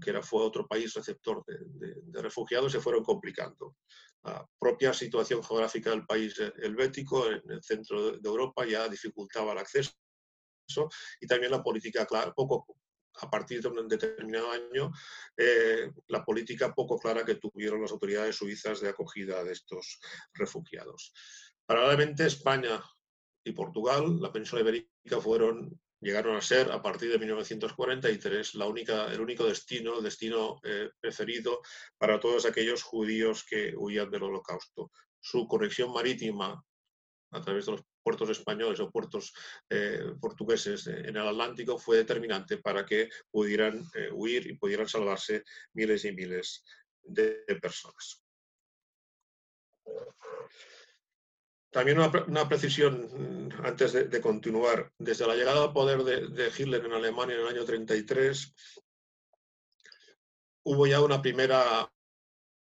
que 0.00 0.10
era, 0.10 0.22
fue 0.22 0.42
otro 0.42 0.66
país 0.66 0.92
receptor 0.94 1.44
de, 1.46 2.22
refugiados, 2.22 2.72
se 2.72 2.80
fueron 2.80 3.04
complicando. 3.04 3.76
La 4.22 4.46
propia 4.58 4.92
situación 4.94 5.42
geográfica 5.42 5.90
del 5.90 6.06
país 6.06 6.38
helvético, 6.38 7.28
en 7.30 7.42
el 7.50 7.62
centro 7.62 8.12
de 8.12 8.28
Europa, 8.28 8.64
ya 8.64 8.88
dificultaba 8.88 9.52
el 9.52 9.58
acceso 9.58 9.92
y 11.20 11.26
también 11.26 11.50
la 11.50 11.62
política, 11.62 12.06
poco 12.34 12.76
a 13.20 13.30
partir 13.30 13.60
de 13.60 13.68
un 13.68 13.88
determinado 13.88 14.50
año, 14.50 14.90
eh, 15.36 15.90
la 16.08 16.24
política 16.24 16.74
poco 16.74 16.98
clara 16.98 17.24
que 17.24 17.34
tuvieron 17.34 17.82
las 17.82 17.92
autoridades 17.92 18.36
suizas 18.36 18.80
de 18.80 18.88
acogida 18.88 19.44
de 19.44 19.52
estos 19.52 20.00
refugiados. 20.34 21.12
Paralelamente, 21.66 22.26
España 22.26 22.82
y 23.44 23.52
Portugal, 23.52 24.20
la 24.20 24.32
península 24.32 24.62
ibérica, 24.62 25.20
fueron 25.20 25.78
llegaron 26.02 26.36
a 26.36 26.42
ser, 26.42 26.70
a 26.72 26.82
partir 26.82 27.10
de 27.10 27.18
1943, 27.18 28.56
la 28.56 28.66
única, 28.66 29.06
el 29.12 29.20
único 29.20 29.44
destino, 29.44 29.98
el 29.98 30.04
destino 30.04 30.60
eh, 30.64 30.90
preferido 31.00 31.62
para 31.96 32.18
todos 32.18 32.44
aquellos 32.44 32.82
judíos 32.82 33.44
que 33.44 33.74
huían 33.76 34.10
del 34.10 34.24
holocausto. 34.24 34.90
Su 35.20 35.46
conexión 35.46 35.92
marítima 35.92 36.62
a 37.30 37.40
través 37.40 37.66
de 37.66 37.72
los 37.72 37.82
puertos 38.02 38.28
españoles 38.30 38.80
o 38.80 38.90
puertos 38.90 39.32
eh, 39.70 40.12
portugueses 40.20 40.88
en 40.88 41.16
el 41.16 41.28
Atlántico 41.28 41.78
fue 41.78 41.98
determinante 41.98 42.58
para 42.58 42.84
que 42.84 43.08
pudieran 43.30 43.84
eh, 43.94 44.10
huir 44.12 44.46
y 44.48 44.56
pudieran 44.56 44.88
salvarse 44.88 45.44
miles 45.72 46.04
y 46.04 46.12
miles 46.12 46.64
de 47.02 47.44
personas. 47.60 48.22
También 51.72 51.98
una, 51.98 52.48
precisión 52.48 53.48
mm, 53.48 53.64
antes 53.64 53.92
de, 53.94 54.20
continuar. 54.20 54.92
Desde 54.98 55.26
la 55.26 55.34
llegada 55.34 55.64
al 55.64 55.72
poder 55.72 56.04
de, 56.04 56.52
Hitler 56.56 56.84
en 56.84 56.92
Alemania 56.92 57.34
en 57.34 57.40
el 57.40 57.48
año 57.48 57.64
33, 57.64 58.54
hubo 60.64 60.86
ya 60.86 61.00
una 61.00 61.22
primera 61.22 61.90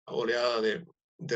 oleada 0.06 0.62
de, 0.62 0.86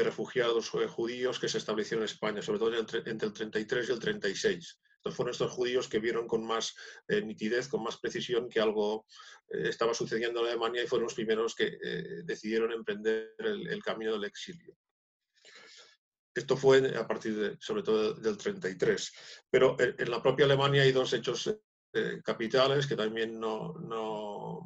refugiados 0.03 0.71
eh, 0.75 0.87
judíos 0.87 1.39
que 1.39 1.49
se 1.49 1.57
establecieron 1.57 2.03
en 2.03 2.11
España, 2.11 2.43
sobre 2.43 2.59
todo 2.59 2.77
entre, 2.77 2.99
el 2.99 3.33
33 3.33 3.89
y 3.89 3.91
el 3.91 3.99
36. 3.99 4.79
Entonces 4.97 5.15
fueron 5.15 5.31
estos 5.31 5.51
judíos 5.51 5.87
que 5.87 5.99
vieron 5.99 6.27
con 6.27 6.45
más 6.45 6.75
eh, 7.07 7.23
nitidez, 7.23 7.67
con 7.69 7.81
más 7.81 7.97
precisión 7.97 8.49
que 8.49 8.59
algo 8.59 9.07
eh, 9.49 9.69
estaba 9.69 9.95
sucediendo 9.95 10.41
en 10.41 10.47
Alemania 10.47 10.83
y 10.83 10.87
fueron 10.87 11.05
los 11.05 11.15
primeros 11.15 11.55
que 11.55 11.71
decidieron 12.23 12.71
emprender 12.71 13.33
el 13.39 13.81
camino 13.81 14.11
del 14.13 14.25
exilio. 14.25 14.77
Esto 16.37 16.55
fue 16.55 16.95
a 16.95 17.07
partir, 17.07 17.35
de, 17.35 17.57
sobre 17.59 17.83
todo, 17.83 18.13
del 18.13 18.37
33. 18.37 19.13
Pero 19.49 19.75
en 19.79 20.11
la 20.11 20.21
propia 20.21 20.45
Alemania 20.45 20.83
hay 20.83 20.91
dos 20.91 21.13
hechos 21.13 21.47
eh, 21.93 22.21
capitales 22.23 22.85
que 22.85 22.95
también 22.95 23.39
no, 23.39 24.61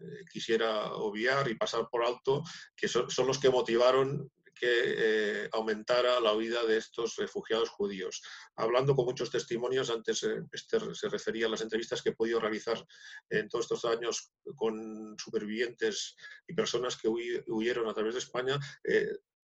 eh, 0.00 0.24
quisiera 0.30 0.92
obviar 0.94 1.48
y 1.48 1.54
pasar 1.54 1.88
por 1.90 2.04
alto, 2.04 2.42
que 2.74 2.88
son, 2.88 3.06
los 3.26 3.38
que 3.38 3.50
motivaron 3.50 4.30
que 4.58 5.44
eh, 5.44 5.48
aumentara 5.52 6.20
la 6.20 6.32
huida 6.32 6.64
de 6.64 6.78
estos 6.78 7.16
refugiados 7.16 7.68
judíos. 7.70 8.22
Hablando 8.56 8.94
con 8.94 9.04
muchos 9.04 9.30
testimonios, 9.30 9.90
antes 9.90 10.26
Esther 10.52 10.94
se 10.94 11.08
refería 11.08 11.46
a 11.46 11.50
las 11.50 11.62
entrevistas 11.62 12.02
que 12.02 12.10
he 12.10 12.16
podido 12.16 12.40
realizar 12.40 12.84
en 13.30 13.48
todos 13.48 13.64
estos 13.64 13.84
años 13.84 14.32
con 14.56 15.16
supervivientes 15.18 16.16
y 16.46 16.54
personas 16.54 16.96
que 16.96 17.08
huyeron 17.08 17.88
a 17.88 17.94
través 17.94 18.14
de 18.14 18.20
España, 18.20 18.58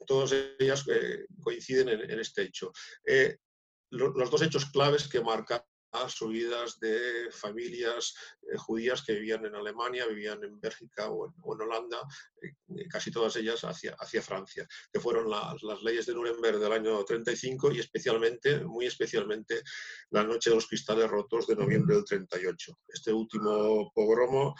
todas 0.05 0.33
ellas 0.59 0.85
eh, 0.87 1.25
coinciden 1.41 1.89
en, 1.89 2.19
este 2.19 2.43
hecho. 2.43 2.71
Eh, 3.05 3.37
los 3.89 4.31
dos 4.31 4.41
hechos 4.41 4.65
claves 4.65 5.07
que 5.07 5.21
marcan 5.93 6.09
subidas 6.09 6.79
de 6.79 7.29
familias 7.31 8.15
eh, 8.41 8.57
judías 8.57 9.03
que 9.03 9.13
vivían 9.13 9.45
en 9.45 9.55
Alemania, 9.55 10.05
vivían 10.07 10.43
en 10.43 10.59
Bélgica 10.59 11.09
o 11.09 11.27
en, 11.27 11.33
Holanda, 11.43 11.99
casi 12.89 13.11
todas 13.11 13.35
ellas 13.35 13.61
hacia, 13.63 13.95
hacia 13.99 14.21
Francia, 14.21 14.67
que 14.91 14.99
fueron 14.99 15.29
las, 15.29 15.61
leyes 15.83 16.05
de 16.05 16.13
Nuremberg 16.13 16.59
del 16.59 16.71
año 16.71 17.03
35 17.03 17.71
y 17.71 17.79
especialmente, 17.79 18.63
muy 18.63 18.85
especialmente, 18.85 19.61
la 20.11 20.23
noche 20.23 20.49
de 20.49 20.55
los 20.57 20.67
cristales 20.67 21.09
rotos 21.09 21.47
de 21.47 21.55
noviembre 21.55 21.95
del 21.95 22.05
38. 22.05 22.79
Este 22.87 23.13
último 23.13 23.91
pogromo 23.93 24.55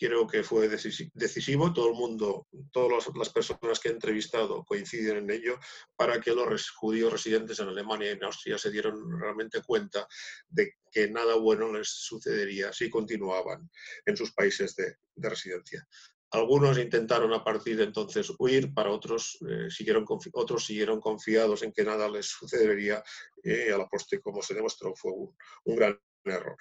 creo 0.00 0.26
que 0.26 0.42
fue 0.42 0.68
decisivo. 0.68 1.72
Todo 1.74 1.88
el 1.90 1.94
mundo, 1.94 2.46
todas 2.72 3.06
las 3.14 3.28
personas 3.28 3.78
que 3.78 3.90
he 3.90 3.92
entrevistado 3.92 4.64
coinciden 4.64 5.18
en 5.18 5.30
ello 5.30 5.58
para 5.94 6.18
que 6.20 6.34
los 6.34 6.70
judíos 6.70 7.12
residentes 7.12 7.58
en 7.60 7.68
Alemania 7.68 8.08
y 8.08 8.12
en 8.14 8.24
Austria 8.24 8.56
se 8.56 8.70
dieron 8.70 9.20
realmente 9.20 9.60
cuenta 9.62 10.08
de 10.48 10.76
que 10.90 11.10
nada 11.10 11.34
bueno 11.34 11.70
les 11.70 11.88
sucedería 11.88 12.72
si 12.72 12.88
continuaban 12.88 13.70
en 14.06 14.16
sus 14.16 14.32
países 14.32 14.74
de, 14.74 14.96
residencia. 15.16 15.86
Algunos 16.30 16.78
intentaron 16.78 17.34
a 17.34 17.44
partir 17.44 17.76
de 17.76 17.84
entonces 17.84 18.32
huir, 18.38 18.72
para 18.72 18.90
otros, 18.90 19.36
eh, 19.46 19.68
siguieron, 19.68 20.06
otros 20.32 20.64
siguieron 20.64 20.98
confiados 20.98 21.62
en 21.62 21.72
que 21.72 21.84
nada 21.84 22.08
les 22.08 22.26
sucedería 22.26 23.02
y 23.42 23.68
a 23.68 23.76
la 23.76 23.86
postre, 23.86 24.20
como 24.20 24.40
se 24.40 24.54
demostró, 24.54 24.94
fue 24.96 25.12
un 25.12 25.76
gran 25.76 26.00
error. 26.24 26.56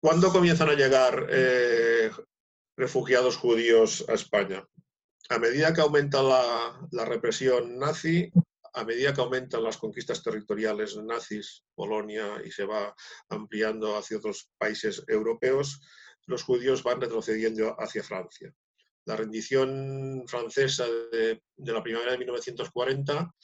¿Cuándo 0.00 0.30
comienzan 0.30 0.68
a 0.68 0.74
llegar 0.74 1.26
eh, 1.28 2.10
refugiados 2.76 3.36
judíos 3.36 4.04
a 4.08 4.14
España? 4.14 4.64
A 5.28 5.38
medida 5.40 5.74
que 5.74 5.80
aumenta 5.80 6.22
la, 6.22 7.04
represión 7.04 7.78
nazi, 7.78 8.30
a 8.74 8.84
medida 8.84 9.12
que 9.12 9.20
aumentan 9.20 9.64
las 9.64 9.76
conquistas 9.76 10.22
territoriales 10.22 10.96
nazis, 10.96 11.64
Polonia, 11.74 12.40
y 12.44 12.52
se 12.52 12.64
va 12.64 12.94
ampliando 13.28 13.96
hacia 13.96 14.18
otros 14.18 14.48
países 14.56 15.02
europeos, 15.08 15.80
los 16.26 16.44
judíos 16.44 16.84
van 16.84 17.00
retrocediendo 17.00 17.74
hacia 17.80 18.04
Francia. 18.04 18.54
La 19.04 19.16
rendición 19.16 20.22
francesa 20.28 20.86
de, 21.10 21.42
la 21.56 21.82
primavera 21.82 22.12
de 22.12 22.18
1940 22.18 23.34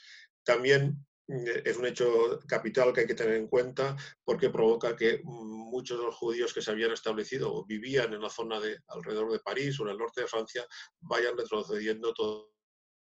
también 0.45 1.05
es 1.27 1.77
un 1.77 1.87
hecho 1.87 2.39
capital 2.47 2.93
que 2.93 3.01
hay 3.01 3.07
que 3.07 3.15
tener 3.15 3.35
en 3.35 3.49
cuenta 3.49 3.97
porque 4.25 4.51
provoca 4.51 4.95
que 4.95 5.21
muchos 5.25 5.99
de 5.99 6.05
los 6.05 6.17
judíos 6.17 6.53
que 6.53 6.61
se 6.61 6.71
habían 6.71 6.93
establecido 6.93 7.53
o 7.53 7.65
vivían 7.65 8.13
en 8.13 8.21
la 8.21 8.29
zona 8.29 8.61
de 8.61 8.79
alrededor 8.89 9.33
de 9.33 9.41
París 9.41 9.79
o 9.81 9.85
en 9.85 9.91
el 9.91 9.99
norte 9.99 10.23
de 10.23 10.29
Francia 10.29 10.67
vayan 11.01 11.37
retrocediendo 11.37 12.13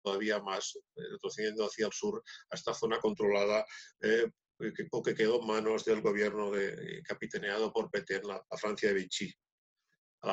todavía 0.03 0.39
más, 0.39 0.75
eh, 0.95 1.01
retrocediendo 1.11 1.65
hacia 1.65 1.85
el 1.85 1.93
sur 1.93 2.23
a 2.49 2.55
esta 2.55 2.73
zona 2.73 2.99
controlada 2.99 3.65
eh, 4.01 4.27
o 4.91 5.03
que 5.03 5.13
quedó 5.13 5.39
en 5.39 5.47
manos 5.47 5.85
del 5.85 6.01
gobierno 6.01 6.49
de, 6.49 7.03
capitaneado 7.03 7.71
por 7.71 7.91
Petain, 7.91 8.23
la 8.23 8.43
Francia 8.57 8.89
de 8.89 8.95
Vichy. 8.95 9.31
A 10.21 10.27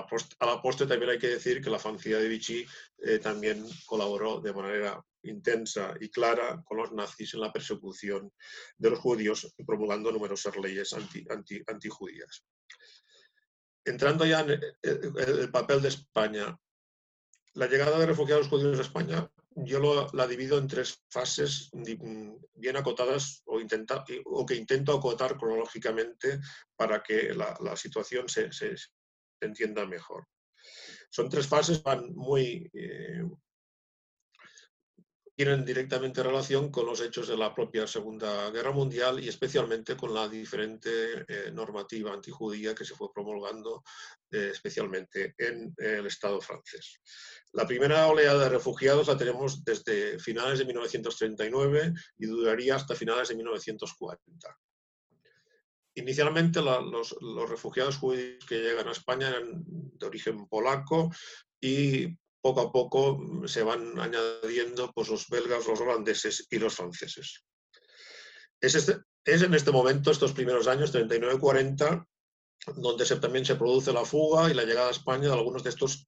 la, 0.46 0.62
postre, 0.62 0.86
también 0.86 1.10
hay 1.10 1.18
que 1.18 1.28
decir 1.28 1.60
que 1.60 1.68
la 1.68 1.78
Francia 1.78 2.18
de 2.18 2.28
Vichy 2.28 2.66
eh, 3.02 3.18
también 3.18 3.62
colaboró 3.84 4.40
de 4.40 4.54
manera 4.54 5.04
intensa 5.24 5.94
y 6.00 6.08
clara 6.08 6.62
con 6.64 6.78
los 6.78 6.92
nazis 6.92 7.34
en 7.34 7.40
la 7.40 7.52
persecución 7.52 8.32
de 8.76 8.90
los 8.90 8.98
judíos, 8.98 9.54
promulgando 9.66 10.12
numerosas 10.12 10.56
leyes 10.56 10.92
anti, 10.92 11.24
anti, 11.28 11.62
antijudías. 11.66 12.44
Entrando 13.84 14.24
ya 14.24 14.40
en 14.40 14.60
el, 14.82 15.50
papel 15.50 15.82
de 15.82 15.88
España, 15.88 16.58
la 17.54 17.66
llegada 17.66 17.98
de 17.98 18.06
refugiados 18.06 18.48
judíos 18.48 18.78
a 18.78 18.82
España 18.82 19.30
yo 19.56 20.08
la 20.12 20.26
divido 20.26 20.58
en 20.58 20.66
tres 20.66 21.02
fases 21.08 21.70
bien 21.72 22.76
acotadas 22.76 23.42
o, 23.46 24.46
que 24.46 24.56
intento 24.56 24.92
acotar 24.92 25.36
cronológicamente 25.36 26.40
para 26.76 27.02
que 27.02 27.32
la, 27.34 27.76
situación 27.76 28.28
se, 28.28 28.50
entienda 29.40 29.86
mejor. 29.86 30.26
Son 31.10 31.28
tres 31.28 31.46
fases, 31.46 31.82
van 31.82 32.14
muy, 32.14 32.70
tienen 35.36 35.64
directamente 35.64 36.22
relación 36.22 36.70
con 36.70 36.86
los 36.86 37.00
hechos 37.00 37.26
de 37.26 37.36
la 37.36 37.52
propia 37.52 37.86
Segunda 37.86 38.50
Guerra 38.50 38.70
Mundial 38.70 39.18
y 39.18 39.28
especialmente 39.28 39.96
con 39.96 40.14
la 40.14 40.28
diferente 40.28 41.24
eh, 41.26 41.50
normativa 41.52 42.12
antijudía 42.12 42.74
que 42.74 42.84
se 42.84 42.94
fue 42.94 43.12
promulgando 43.12 43.82
eh, 44.30 44.50
especialmente 44.52 45.34
en 45.36 45.74
el 45.76 46.06
Estado 46.06 46.40
francés. 46.40 47.00
La 47.52 47.66
primera 47.66 48.06
oleada 48.06 48.44
de 48.44 48.48
refugiados 48.48 49.08
la 49.08 49.16
tenemos 49.16 49.64
desde 49.64 50.20
finales 50.20 50.60
de 50.60 50.66
1939 50.66 51.92
y 52.18 52.26
duraría 52.26 52.76
hasta 52.76 52.94
finales 52.94 53.28
de 53.28 53.34
1940. 53.34 54.58
Inicialmente 55.96 56.60
los, 56.60 57.16
los, 57.20 57.50
refugiados 57.50 57.98
judíos 57.98 58.44
que 58.46 58.60
llegan 58.60 58.88
a 58.88 58.92
España 58.92 59.28
eran 59.28 59.62
de 59.66 60.06
origen 60.06 60.46
polaco 60.48 61.10
y 61.60 62.16
poco 62.44 62.60
a 62.60 62.70
poco 62.70 63.16
mm, 63.18 63.48
se 63.48 63.62
van 63.62 63.98
añadiendo 63.98 64.92
pues, 64.94 65.08
los 65.08 65.28
belgas, 65.28 65.66
los 65.66 65.80
holandeses 65.80 66.46
y 66.50 66.58
los 66.58 66.74
franceses. 66.74 67.42
Es, 68.60 68.74
este, 68.74 68.98
es 69.24 69.40
en 69.40 69.54
este 69.54 69.70
momento, 69.70 70.10
estos 70.10 70.32
primeros 70.32 70.68
años, 70.68 70.94
39-40, 70.94 72.06
donde 72.76 73.04
también 73.16 73.46
se 73.46 73.56
produce 73.56 73.94
la 73.94 74.04
fuga 74.04 74.50
y 74.50 74.54
la 74.54 74.64
llegada 74.64 74.88
a 74.88 74.92
España 74.92 75.28
de 75.28 75.32
algunos 75.32 75.64
de 75.64 75.70
estos, 75.70 76.06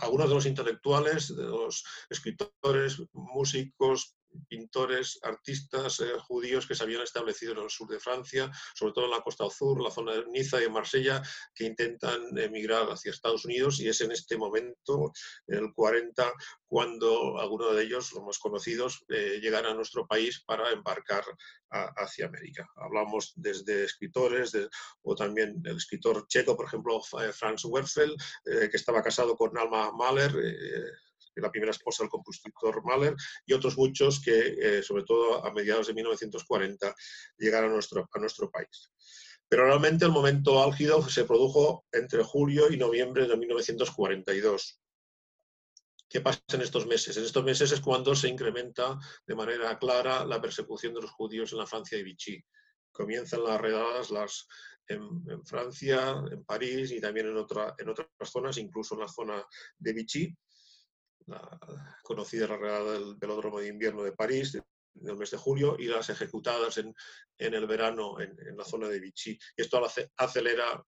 algunos 0.00 0.28
de 0.28 0.34
los 0.34 0.46
intelectuales, 0.46 1.34
de 1.34 1.44
los 1.44 1.84
escritores, 2.08 3.02
músicos, 3.12 4.16
pintores, 4.48 5.18
artistas 5.22 6.00
eh, 6.00 6.12
judíos 6.18 6.66
que 6.66 6.74
se 6.74 6.84
habían 6.84 7.02
establecido 7.02 7.52
en 7.52 7.58
el 7.58 7.70
sur 7.70 7.88
de 7.88 8.00
Francia, 8.00 8.50
sobre 8.74 8.92
todo 8.92 9.04
en 9.06 9.10
la 9.10 9.20
costa 9.20 9.48
sur, 9.50 9.82
la 9.82 9.90
zona 9.90 10.12
de 10.12 10.26
Niza 10.26 10.62
y 10.62 10.68
Marsella, 10.68 11.22
que 11.54 11.64
intentan 11.64 12.36
emigrar 12.38 12.86
hacia 12.90 13.10
Estados 13.10 13.44
Unidos 13.44 13.80
y 13.80 13.88
es 13.88 14.00
en 14.00 14.12
este 14.12 14.36
momento, 14.36 15.12
en 15.46 15.58
el 15.58 15.72
40, 15.72 16.32
cuando 16.66 17.38
algunos 17.38 17.76
de 17.76 17.82
ellos, 17.82 18.12
los 18.12 18.24
más 18.24 18.38
conocidos, 18.38 19.04
eh, 19.08 19.38
llegan 19.42 19.66
a 19.66 19.74
nuestro 19.74 20.06
país 20.06 20.42
para 20.44 20.70
embarcar 20.70 21.24
hacia 21.96 22.26
América. 22.26 22.68
Hablamos 22.76 23.32
desde 23.34 23.84
escritores 23.84 24.52
o 25.02 25.14
también 25.14 25.62
el 25.64 25.76
escritor 25.76 26.26
checo, 26.28 26.54
por 26.54 26.66
ejemplo, 26.66 27.00
Franz 27.32 27.64
Werfel, 27.64 28.14
eh, 28.44 28.68
que 28.70 28.76
estaba 28.76 29.02
casado 29.02 29.36
con 29.36 29.56
Alma 29.56 29.90
Mahler, 29.92 30.32
la 31.40 31.50
primera 31.50 31.70
esposa 31.72 32.02
del 32.02 32.10
compositor 32.10 32.84
Mahler, 32.84 33.14
y 33.46 33.52
otros 33.52 33.76
muchos 33.76 34.20
que, 34.20 34.56
eh, 34.60 34.82
sobre 34.82 35.04
todo 35.04 35.44
a 35.44 35.52
mediados 35.52 35.86
de 35.86 35.94
1940, 35.94 36.94
llegaron 37.38 37.70
a 37.70 37.74
nuestro, 37.74 38.08
a 38.12 38.18
nuestro 38.18 38.50
país. 38.50 38.90
Pero 39.48 39.66
realmente 39.66 40.04
el 40.04 40.12
momento 40.12 40.62
álgido 40.62 41.06
se 41.08 41.24
produjo 41.24 41.84
entre 41.92 42.22
julio 42.22 42.72
y 42.72 42.78
noviembre 42.78 43.26
de 43.26 43.36
1942. 43.36 44.80
¿Qué 46.08 46.20
pasa 46.20 46.40
en 46.52 46.62
estos 46.62 46.86
meses? 46.86 47.16
En 47.16 47.24
estos 47.24 47.44
meses 47.44 47.72
es 47.72 47.80
cuando 47.80 48.14
se 48.14 48.28
incrementa 48.28 48.98
de 49.26 49.34
manera 49.34 49.78
clara 49.78 50.24
la 50.24 50.40
persecución 50.40 50.94
de 50.94 51.02
los 51.02 51.10
judíos 51.10 51.52
en 51.52 51.58
la 51.58 51.66
Francia 51.66 51.98
de 51.98 52.04
Vichy. 52.04 52.44
Comienzan 52.90 53.44
las 53.44 53.60
redadas 53.60 54.10
en, 54.88 55.44
Francia, 55.44 56.22
en 56.30 56.44
París 56.44 56.90
y 56.90 57.00
también 57.00 57.28
en, 57.28 57.36
otra, 57.36 57.74
en 57.78 57.88
otras 57.88 58.08
zonas, 58.24 58.58
incluso 58.58 58.94
en 58.94 59.00
la 59.00 59.08
zona 59.08 59.42
de 59.78 59.92
Vichy 59.92 60.36
la 61.26 61.58
conocida 62.02 62.46
la 62.46 62.56
redada 62.56 62.92
del 62.92 63.16
velódromo 63.16 63.60
de 63.60 63.68
invierno 63.68 64.02
de 64.02 64.12
París, 64.12 64.58
del 64.94 65.16
mes 65.16 65.30
de 65.30 65.38
julio, 65.38 65.76
y 65.78 65.86
las 65.86 66.10
ejecutadas 66.10 66.78
en, 66.78 66.94
el 67.38 67.66
verano 67.66 68.20
en, 68.20 68.56
la 68.56 68.64
zona 68.64 68.88
de 68.88 69.00
Vichy. 69.00 69.38
Esto 69.56 69.82
acelera 70.16 70.84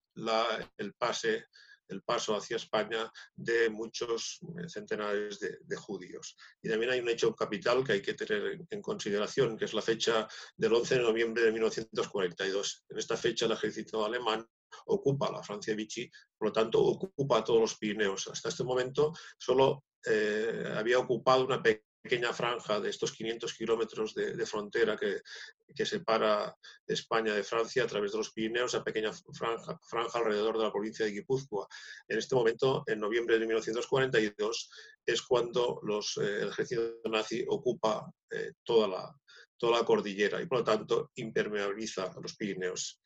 el, 0.77 0.95
pase, 0.95 1.47
el 1.89 2.03
paso 2.03 2.37
hacia 2.37 2.57
España 2.57 3.11
de 3.35 3.71
muchos 3.71 4.41
eh, 4.59 4.69
centenares 4.69 5.41
de, 5.41 5.77
judíos. 5.77 6.37
Y 6.63 6.69
también 6.69 6.93
hay 6.93 7.01
un 7.01 7.09
hecho 7.09 7.35
capital 7.35 7.83
que 7.83 7.93
hay 7.95 8.03
que 8.03 8.15
tener 8.15 8.61
en, 8.69 8.83
consideración, 8.83 9.57
que 9.57 9.65
es 9.65 9.75
la 9.75 9.83
fecha 9.83 10.29
del 10.57 10.75
11 10.75 10.97
de 10.97 11.03
noviembre 11.03 11.45
de 11.45 11.53
1942. 11.53 12.85
En 12.91 12.99
esta 12.99 13.17
fecha 13.17 13.47
el 13.47 13.53
ejército 13.53 14.05
alemán 14.05 14.47
ocupa 14.87 15.31
la 15.31 15.43
Francia 15.43 15.75
Vichy, 15.75 16.11
por 16.37 16.49
lo 16.49 16.53
tanto 16.53 16.83
ocupa 16.83 17.45
todos 17.45 17.61
los 17.61 17.77
Pirineos. 17.77 18.29
Hasta 18.29 18.49
este 18.49 18.65
momento 18.65 19.13
solo 19.39 19.85
eh, 20.05 20.65
había 20.77 20.99
ocupado 20.99 21.45
una 21.45 21.63
pequeña 21.63 22.35
franja 22.35 22.81
de 22.81 22.91
estos 22.91 23.13
500 23.13 23.55
kilómetros 23.55 24.15
de, 24.15 24.47
frontera 24.47 24.97
que, 24.97 25.23
separa 25.87 26.55
España 26.87 27.35
de 27.35 27.43
Francia 27.43 27.85
a 27.85 27.87
través 27.87 28.13
de 28.13 28.19
los 28.19 28.31
Pirineos, 28.31 28.75
a 28.75 28.85
pequeña 28.85 29.11
franja, 29.33 29.79
franja, 29.89 30.19
alrededor 30.19 30.59
de 30.59 30.65
la 30.65 30.73
provincia 30.73 31.07
de 31.07 31.13
Guipúzcoa. 31.13 31.67
En 32.07 32.19
este 32.19 32.35
momento, 32.35 32.85
en 32.87 33.01
noviembre 33.01 33.39
de 33.39 33.47
1942, 33.47 34.71
es 35.07 35.23
cuando 35.23 35.81
los, 35.83 36.19
eh, 36.19 36.43
el 36.43 36.49
ejército 36.49 37.01
nazi 37.11 37.45
ocupa 37.49 38.13
eh, 38.31 38.53
toda, 38.63 38.87
la, 38.87 39.17
toda 39.57 39.79
la 39.79 39.85
cordillera 39.87 40.43
y, 40.43 40.47
por 40.47 40.59
lo 40.59 40.65
tanto, 40.65 41.11
impermeabiliza 41.15 42.13
los 42.21 42.37
Pirineos 42.37 43.01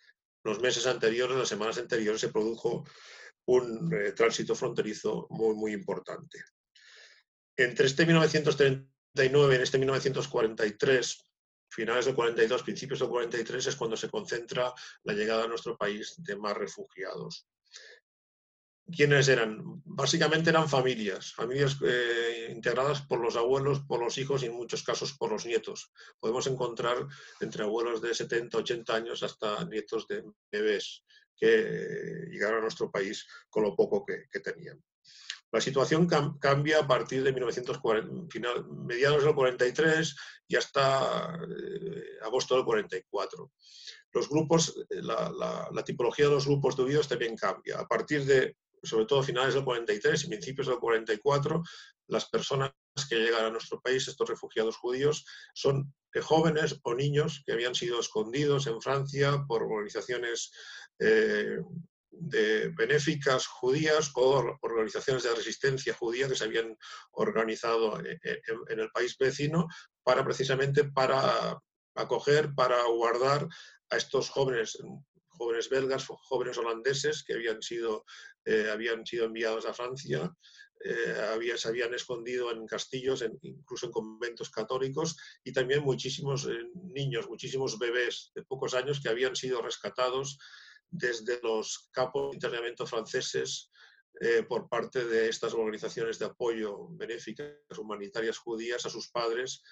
los 0.44 0.60
meses 0.60 0.86
anteriores, 0.86 1.36
las 1.36 1.48
semanas 1.48 1.78
anteriores, 1.78 2.20
se 2.20 2.28
produjo 2.28 2.84
un 3.46 3.92
eh, 3.94 4.12
tránsito 4.12 4.54
fronterizo 4.54 5.26
muy, 5.30 5.54
muy 5.54 5.72
importante. 5.72 6.44
Entre 7.56 7.86
este 7.86 8.06
1939 8.06 9.56
y 9.58 9.62
este 9.62 9.78
1943, 9.78 11.24
finales 11.70 12.06
del 12.06 12.14
42, 12.14 12.62
principios 12.62 13.00
del 13.00 13.08
43, 13.08 13.66
es 13.66 13.76
cuando 13.76 13.96
se 13.96 14.10
concentra 14.10 14.72
la 15.02 15.12
llegada 15.12 15.44
a 15.44 15.48
nuestro 15.48 15.76
país 15.76 16.14
de 16.18 16.36
más 16.36 16.56
refugiados. 16.56 17.48
¿Quiénes 18.94 19.28
eran? 19.28 19.82
Básicamente 19.84 20.50
eran 20.50 20.68
familias, 20.68 21.34
familias 21.34 21.76
eh, 21.84 22.50
integradas 22.54 23.02
por 23.02 23.20
los 23.20 23.36
abuelos, 23.36 23.80
por 23.80 24.00
los 24.00 24.16
hijos 24.16 24.42
y 24.42 24.46
en 24.46 24.54
muchos 24.54 24.82
casos 24.82 25.12
por 25.12 25.30
los 25.30 25.44
nietos. 25.44 25.92
Podemos 26.18 26.46
encontrar 26.46 27.06
entre 27.40 27.64
abuelos 27.64 28.00
de 28.00 28.14
70, 28.14 28.56
80 28.58 28.94
años 28.94 29.22
hasta 29.22 29.64
nietos 29.66 30.06
de 30.08 30.24
bebés 30.50 31.04
que 31.36 32.26
llegaron 32.30 32.58
a 32.58 32.62
nuestro 32.62 32.90
país 32.90 33.26
con 33.50 33.62
lo 33.62 33.76
poco 33.76 34.04
que, 34.04 34.40
tenían. 34.40 34.82
La 35.50 35.60
situación 35.60 36.06
cambia 36.06 36.80
a 36.80 36.86
partir 36.86 37.22
de 37.22 37.32
1940, 37.32 38.30
final, 38.30 38.68
mediados 38.68 39.24
del 39.24 39.34
43 39.34 40.16
y 40.48 40.56
hasta 40.56 41.38
eh, 41.42 42.18
agosto 42.22 42.54
del 42.54 42.64
44. 42.64 43.52
Los 44.12 44.28
grupos, 44.28 44.76
eh, 44.90 45.02
la, 45.02 45.68
la, 45.72 45.84
tipología 45.84 46.26
de 46.26 46.32
los 46.32 46.46
grupos 46.46 46.76
de 46.76 46.84
huidos 46.84 47.08
también 47.08 47.36
cambia. 47.36 47.78
A 47.78 47.86
partir 47.86 48.24
de 48.24 48.56
sobre 48.82 49.06
todo 49.06 49.22
finales 49.22 49.54
del 49.54 49.64
43 49.64 50.24
y 50.24 50.28
principios 50.28 50.66
del 50.66 50.78
44, 50.78 51.62
las 52.08 52.26
personas 52.26 52.72
que 53.08 53.16
llegan 53.16 53.44
a 53.44 53.50
nuestro 53.50 53.80
país, 53.80 54.08
estos 54.08 54.28
refugiados 54.28 54.76
judíos, 54.76 55.24
son 55.54 55.92
jóvenes 56.22 56.78
o 56.82 56.94
niños 56.94 57.42
que 57.46 57.52
habían 57.52 57.74
sido 57.74 58.00
escondidos 58.00 58.66
en 58.66 58.80
Francia 58.80 59.44
por 59.46 59.62
organizaciones 59.62 60.50
eh, 60.98 61.58
de 62.10 62.68
benéficas 62.70 63.46
judías 63.46 64.10
o 64.14 64.56
organizaciones 64.62 65.22
de 65.22 65.34
resistencia 65.34 65.94
judía 65.94 66.28
que 66.28 66.34
se 66.34 66.44
habían 66.44 66.76
organizado 67.12 68.00
en, 68.00 68.18
en 68.68 68.80
el 68.80 68.90
país 68.90 69.16
vecino 69.18 69.68
para 70.02 70.24
precisamente 70.24 70.84
para 70.84 71.60
acoger, 71.94 72.54
para 72.54 72.82
guardar 72.84 73.46
a 73.90 73.96
estos 73.96 74.30
jóvenes 74.30 74.78
jóvenes 75.38 75.68
belgas, 75.70 76.06
jóvenes 76.06 76.58
holandeses 76.58 77.22
que 77.22 77.34
habían 77.34 77.62
sido, 77.62 78.04
eh, 78.50 78.70
habían 78.70 79.04
sido 79.04 79.26
enviados 79.26 79.66
a 79.66 79.74
Francia, 79.74 80.34
eh, 80.82 81.52
se 81.58 81.68
habían 81.68 81.92
escondido 81.92 82.50
en 82.50 82.66
castillos, 82.66 83.22
incluso 83.42 83.84
en 83.84 83.92
conventos 83.92 84.48
católicos, 84.48 85.18
y 85.44 85.52
también 85.52 85.82
muchísimos 85.82 86.46
eh, 86.46 86.70
niños, 86.74 87.28
muchísimos 87.28 87.78
bebés 87.78 88.32
de 88.34 88.44
pocos 88.44 88.72
años 88.72 89.00
que 89.02 89.10
habían 89.10 89.36
sido 89.36 89.60
rescatados 89.60 90.38
desde 90.88 91.38
los 91.42 91.90
campos 91.92 92.30
de 92.30 92.36
internamiento 92.36 92.86
franceses 92.86 93.70
por 94.48 94.68
parte 94.68 95.04
de 95.04 95.28
estas 95.28 95.54
organizaciones 95.54 96.18
de 96.18 96.24
apoyo 96.24 96.88
benéficas 96.90 97.78
humanitarias 97.78 98.38
judías 98.38 98.84
a 98.84 98.90
sus 98.90 99.10
padres 99.10 99.62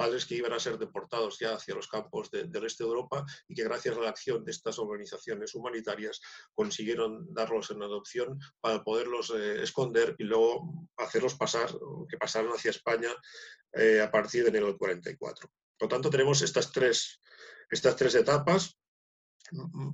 padres 0.00 0.24
que 0.24 0.36
iban 0.36 0.54
a 0.54 0.58
ser 0.58 0.78
deportados 0.78 1.38
ya 1.38 1.52
hacia 1.52 1.74
los 1.74 1.86
campos 1.86 2.30
del 2.30 2.64
este 2.64 2.84
de 2.84 2.88
Europa 2.88 3.22
y 3.46 3.54
que 3.54 3.64
gracias 3.64 3.98
a 3.98 4.00
la 4.00 4.08
acción 4.08 4.42
de 4.46 4.50
estas 4.50 4.78
organizaciones 4.78 5.54
humanitarias 5.54 6.22
consiguieron 6.54 7.26
darlos 7.34 7.70
en 7.70 7.82
adopción 7.82 8.40
para 8.62 8.82
poderlos 8.82 9.30
eh, 9.36 9.62
esconder 9.62 10.16
y 10.16 10.24
luego 10.24 10.88
hacerlos 10.96 11.34
pasar, 11.34 11.68
que 12.08 12.16
pasaran 12.16 12.50
hacia 12.50 12.70
España 12.70 13.10
eh, 13.74 14.00
a 14.00 14.10
partir 14.10 14.42
de 14.44 14.48
enero 14.48 14.68
del 14.68 14.78
44. 14.78 15.50
Por 15.76 15.86
lo 15.86 15.88
tanto, 15.94 16.08
tenemos 16.08 16.40
estas 16.40 16.72
tres, 16.72 17.20
estas 17.68 17.94
tres 17.94 18.14
etapas. 18.14 18.80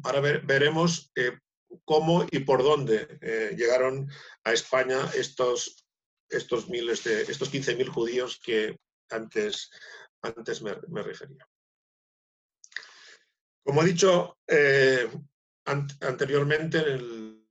Ahora 0.04 0.20
veremos 0.20 1.10
eh, 1.16 1.36
cómo 1.84 2.24
y 2.30 2.38
por 2.44 2.62
dónde 2.62 3.18
llegaron 3.56 4.08
a 4.44 4.52
España 4.52 5.10
estos, 5.16 5.84
estos, 6.30 6.68
miles 6.68 7.02
de, 7.02 7.22
estos 7.22 7.52
15.000 7.52 7.88
judíos 7.88 8.40
que 8.40 8.76
antes, 9.10 9.70
antes 10.22 10.62
me, 10.62 11.02
refería. 11.02 11.46
Como 13.64 13.82
he 13.82 13.86
dicho 13.86 14.38
eh, 14.46 15.10
anteriormente, 15.64 16.78
en 16.78 17.46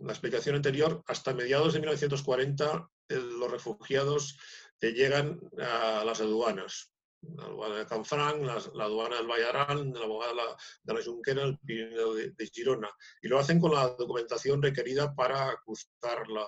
la 0.00 0.12
explicación 0.12 0.56
anterior, 0.56 1.02
hasta 1.06 1.34
mediados 1.34 1.74
de 1.74 1.80
1940 1.80 2.90
los 3.08 3.50
refugiados 3.50 4.38
llegan 4.80 5.40
a 5.58 6.04
las 6.04 6.20
aduanas 6.20 6.92
la 7.20 7.44
aduana 7.44 7.76
de 7.76 7.86
Canfranc, 7.86 8.44
la, 8.44 8.62
la, 8.74 8.84
aduana 8.84 9.16
del 9.16 9.26
Vallarán, 9.26 9.92
la 9.92 10.04
aduana 10.04 10.42
de 10.82 10.94
la 10.94 11.02
Junquera, 11.02 11.42
el 11.42 11.58
Pirineo 11.58 12.14
de, 12.14 12.30
de, 12.30 12.46
Girona. 12.46 12.90
Y 13.22 13.28
lo 13.28 13.38
hacen 13.38 13.60
con 13.60 13.74
la 13.74 13.88
documentación 13.88 14.62
requerida 14.62 15.14
para 15.14 15.56
cruzar 15.64 16.28
la, 16.28 16.46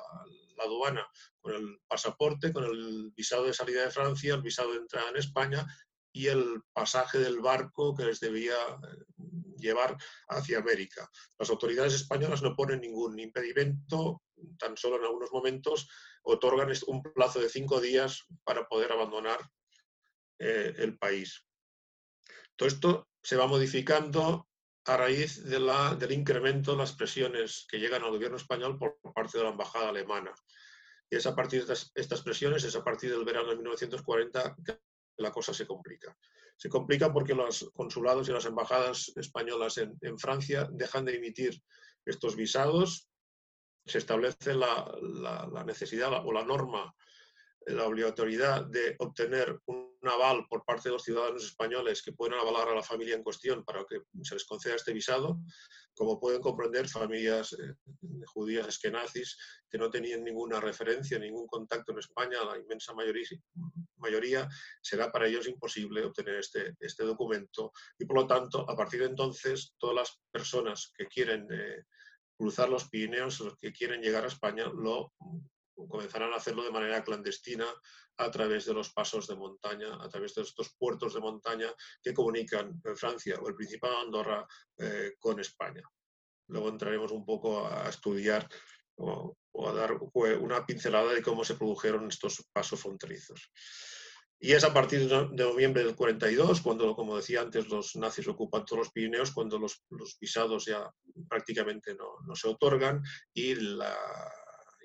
la, 0.60 0.66
aduana, 0.66 1.06
con 1.40 1.54
el 1.54 1.80
pasaporte, 1.86 2.52
con 2.52 2.64
el 2.64 3.12
visado 3.16 3.44
de 3.44 3.54
salida 3.54 3.82
de 3.84 3.90
Francia, 3.90 4.34
el 4.34 4.42
visado 4.42 4.72
de 4.72 4.78
entrada 4.78 5.10
en 5.10 5.16
España 5.16 5.66
y 6.12 6.26
el 6.26 6.62
pasaje 6.72 7.18
del 7.18 7.40
barco 7.40 7.94
que 7.94 8.04
les 8.04 8.20
debía 8.20 8.54
eh, 8.54 9.26
llevar 9.58 9.96
hacia 10.28 10.58
América. 10.58 11.08
Las 11.38 11.50
autoridades 11.50 11.94
españolas 11.94 12.42
no 12.42 12.56
ponen 12.56 12.80
ningún 12.80 13.18
impedimento, 13.18 14.22
tan 14.58 14.76
solo 14.76 14.96
en 14.96 15.04
algunos 15.04 15.30
momentos 15.32 15.88
otorgan 16.22 16.72
un 16.86 17.02
plazo 17.02 17.40
de 17.40 17.48
cinco 17.48 17.80
días 17.80 18.24
para 18.44 18.66
poder 18.66 18.92
abandonar 18.92 19.38
eh, 20.38 20.74
el 20.78 20.98
país. 20.98 21.46
Todo 22.56 22.68
esto 22.68 23.08
se 23.22 23.36
va 23.36 23.46
modificando 23.46 24.49
a 24.90 24.96
raíz 24.96 25.44
del 25.44 26.12
incremento 26.12 26.72
de 26.72 26.78
las 26.78 26.92
presiones 26.92 27.64
que 27.68 27.78
llegan 27.78 28.02
al 28.02 28.10
gobierno 28.10 28.36
español 28.36 28.76
por 28.76 28.98
parte 29.14 29.38
de 29.38 29.44
la 29.44 29.50
embajada 29.50 29.90
alemana. 29.90 30.34
Y 31.08 31.14
es 31.14 31.26
a 31.26 31.34
partir 31.36 31.64
de 31.64 31.74
estas, 31.94 32.22
presiones, 32.22 32.64
es 32.64 32.74
a 32.74 32.82
partir 32.82 33.10
del 33.10 33.24
verano 33.24 33.50
de 33.50 33.56
1940 33.56 34.56
que 34.64 34.80
la 35.18 35.30
cosa 35.30 35.54
se 35.54 35.64
complica. 35.64 36.16
Se 36.56 36.68
complica 36.68 37.12
porque 37.12 37.34
los 37.34 37.70
consulados 37.72 38.28
y 38.28 38.32
las 38.32 38.46
embajadas 38.46 39.12
españolas 39.14 39.78
en, 39.78 40.18
Francia 40.18 40.68
dejan 40.72 41.04
de 41.04 41.14
emitir 41.14 41.62
estos 42.04 42.34
visados, 42.34 43.08
se 43.86 43.98
establece 43.98 44.54
la 44.54 45.62
necesidad 45.64 46.26
o 46.26 46.32
la 46.32 46.44
norma, 46.44 46.92
la 47.66 47.86
obligatoriedad 47.86 48.64
de 48.66 48.96
obtener 48.98 49.60
un 49.66 49.90
aval 50.02 50.46
por 50.48 50.64
parte 50.64 50.88
de 50.88 50.94
los 50.94 51.02
ciudadanos 51.02 51.44
españoles 51.44 52.02
que 52.02 52.12
pueden 52.12 52.38
avalar 52.38 52.68
a 52.68 52.74
la 52.74 52.82
familia 52.82 53.14
en 53.14 53.22
cuestión 53.22 53.64
para 53.64 53.84
que 53.84 54.00
se 54.22 54.34
les 54.34 54.44
conceda 54.44 54.76
este 54.76 54.92
visado, 54.92 55.40
como 55.94 56.18
pueden 56.18 56.40
comprender 56.40 56.88
familias 56.88 57.52
eh, 57.52 57.74
judías 58.26 58.66
esquenazis 58.66 59.36
que 59.68 59.76
no 59.76 59.90
tenían 59.90 60.24
ninguna 60.24 60.58
referencia, 60.58 61.18
ningún 61.18 61.46
contacto 61.46 61.92
en 61.92 61.98
España, 61.98 62.42
la 62.44 62.58
inmensa 62.58 62.94
mayoría, 62.94 63.28
mayoría 63.96 64.48
será 64.80 65.12
para 65.12 65.26
ellos 65.26 65.46
imposible 65.46 66.04
obtener 66.04 66.36
este, 66.36 66.74
este 66.80 67.04
documento. 67.04 67.72
Y 67.98 68.06
por 68.06 68.16
lo 68.16 68.26
tanto 68.26 68.68
a 68.68 68.74
partir 68.74 69.00
de 69.00 69.06
entonces 69.06 69.74
todas 69.78 69.96
las 69.96 70.20
personas 70.32 70.92
que 70.96 71.06
quieren 71.06 71.46
eh, 71.52 71.84
cruzar 72.38 72.70
los 72.70 72.88
Pirineos, 72.88 73.40
los 73.40 73.58
que 73.58 73.70
quieren 73.70 74.00
llegar 74.00 74.24
a 74.24 74.28
España, 74.28 74.64
lo 74.74 75.12
comenzarán 75.88 76.32
a 76.32 76.36
hacerlo 76.36 76.62
de 76.62 76.70
manera 76.70 77.02
clandestina 77.02 77.66
a 78.16 78.30
través 78.30 78.66
de 78.66 78.74
los 78.74 78.92
pasos 78.92 79.26
de 79.26 79.36
montaña, 79.36 79.96
a 80.00 80.08
través 80.08 80.34
de 80.34 80.42
estos 80.42 80.74
puertos 80.78 81.14
de 81.14 81.20
montaña 81.20 81.68
que 82.02 82.14
comunican 82.14 82.80
Francia 82.94 83.38
o 83.40 83.48
el 83.48 83.54
Principado 83.54 83.94
de 83.94 84.00
Andorra 84.00 84.46
eh, 84.78 85.14
con 85.18 85.40
España. 85.40 85.82
Luego 86.48 86.68
entraremos 86.68 87.12
un 87.12 87.24
poco 87.24 87.66
a 87.66 87.88
estudiar 87.88 88.48
o, 88.96 89.36
o, 89.52 89.68
a 89.68 89.72
dar 89.72 89.92
una 90.40 90.66
pincelada 90.66 91.12
de 91.12 91.22
cómo 91.22 91.44
se 91.44 91.54
produjeron 91.54 92.08
estos 92.08 92.44
pasos 92.52 92.80
fronterizos. 92.80 93.50
Y 94.42 94.52
es 94.52 94.64
a 94.64 94.72
partir 94.72 95.06
de 95.06 95.44
noviembre 95.44 95.84
del 95.84 95.94
42, 95.94 96.62
cuando, 96.62 96.96
como 96.96 97.16
decía 97.16 97.42
antes, 97.42 97.68
los 97.68 97.94
nazis 97.96 98.26
ocupan 98.26 98.64
todos 98.64 98.78
los 98.78 98.90
Pirineos, 98.90 99.32
cuando 99.32 99.58
los, 99.58 99.84
los 99.90 100.18
visados 100.18 100.64
ya 100.64 100.90
prácticamente 101.28 101.94
no, 101.94 102.16
no 102.26 102.34
se 102.34 102.48
otorgan 102.48 103.02
y 103.34 103.54
la, 103.54 103.94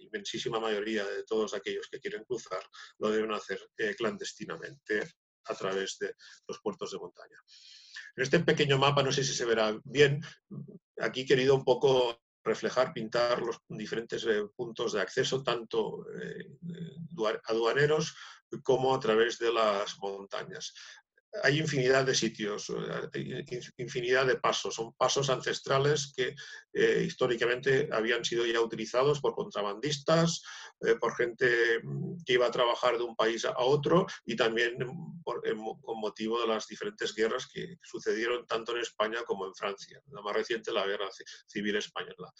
inmensísima 0.05 0.59
mayoría 0.59 1.05
de 1.05 1.23
todos 1.23 1.53
aquellos 1.53 1.87
que 1.87 1.99
quieren 1.99 2.23
cruzar 2.23 2.61
lo 2.99 3.09
deben 3.09 3.31
hacer 3.31 3.59
eh, 3.77 3.95
clandestinamente 3.95 5.03
a 5.45 5.55
través 5.55 5.97
de 5.99 6.15
los 6.47 6.59
puertos 6.59 6.91
de 6.91 6.97
montaña. 6.99 7.37
En 8.15 8.23
este 8.23 8.39
pequeño 8.39 8.77
mapa, 8.77 9.03
no 9.03 9.11
sé 9.11 9.23
si 9.23 9.33
se 9.33 9.45
verá 9.45 9.77
bien, 9.83 10.21
aquí 10.99 11.21
he 11.21 11.25
querido 11.25 11.55
un 11.55 11.63
poco 11.63 12.19
reflejar, 12.43 12.93
pintar 12.93 13.41
los 13.41 13.57
diferentes 13.67 14.23
eh, 14.25 14.43
puntos 14.55 14.93
de 14.93 15.01
acceso, 15.01 15.43
tanto 15.43 16.05
eh, 16.21 16.57
aduaneros 17.45 18.15
como 18.63 18.93
a 18.93 18.99
través 18.99 19.39
de 19.39 19.51
las 19.51 19.97
montañas 19.97 20.73
hay 21.43 21.59
infinidad 21.59 22.05
de 22.05 22.15
sitios, 22.15 22.71
eh, 23.13 23.45
infinidad 23.77 24.25
de 24.25 24.37
pasos. 24.37 24.75
Son 24.75 24.93
pasos 24.93 25.29
ancestrales 25.29 26.13
que 26.15 26.35
eh, 26.73 27.03
históricamente 27.05 27.89
habían 27.91 28.23
sido 28.23 28.45
ya 28.45 28.61
utilizados 28.61 29.19
por 29.19 29.33
contrabandistas, 29.33 30.41
eh, 30.81 30.95
por 30.95 31.15
gente 31.15 31.79
mm, 31.83 32.23
que 32.25 32.33
iba 32.33 32.47
a 32.47 32.51
trabajar 32.51 32.97
de 32.97 33.03
un 33.03 33.15
país 33.15 33.45
a 33.45 33.57
otro 33.57 34.05
y 34.25 34.35
también 34.35 34.77
por, 35.23 35.41
con 35.81 35.99
motivo 35.99 36.41
de 36.41 36.47
las 36.47 36.67
diferentes 36.67 37.13
guerras 37.13 37.47
que 37.51 37.77
sucedieron 37.83 38.45
tanto 38.45 38.73
en 38.73 38.81
España 38.81 39.23
como 39.25 39.45
en 39.45 39.55
Francia. 39.55 40.01
La 40.11 40.21
más 40.21 40.35
reciente, 40.35 40.71
la 40.71 40.85
Guerra 40.85 41.09
Civil 41.47 41.75
Española. 41.75 42.31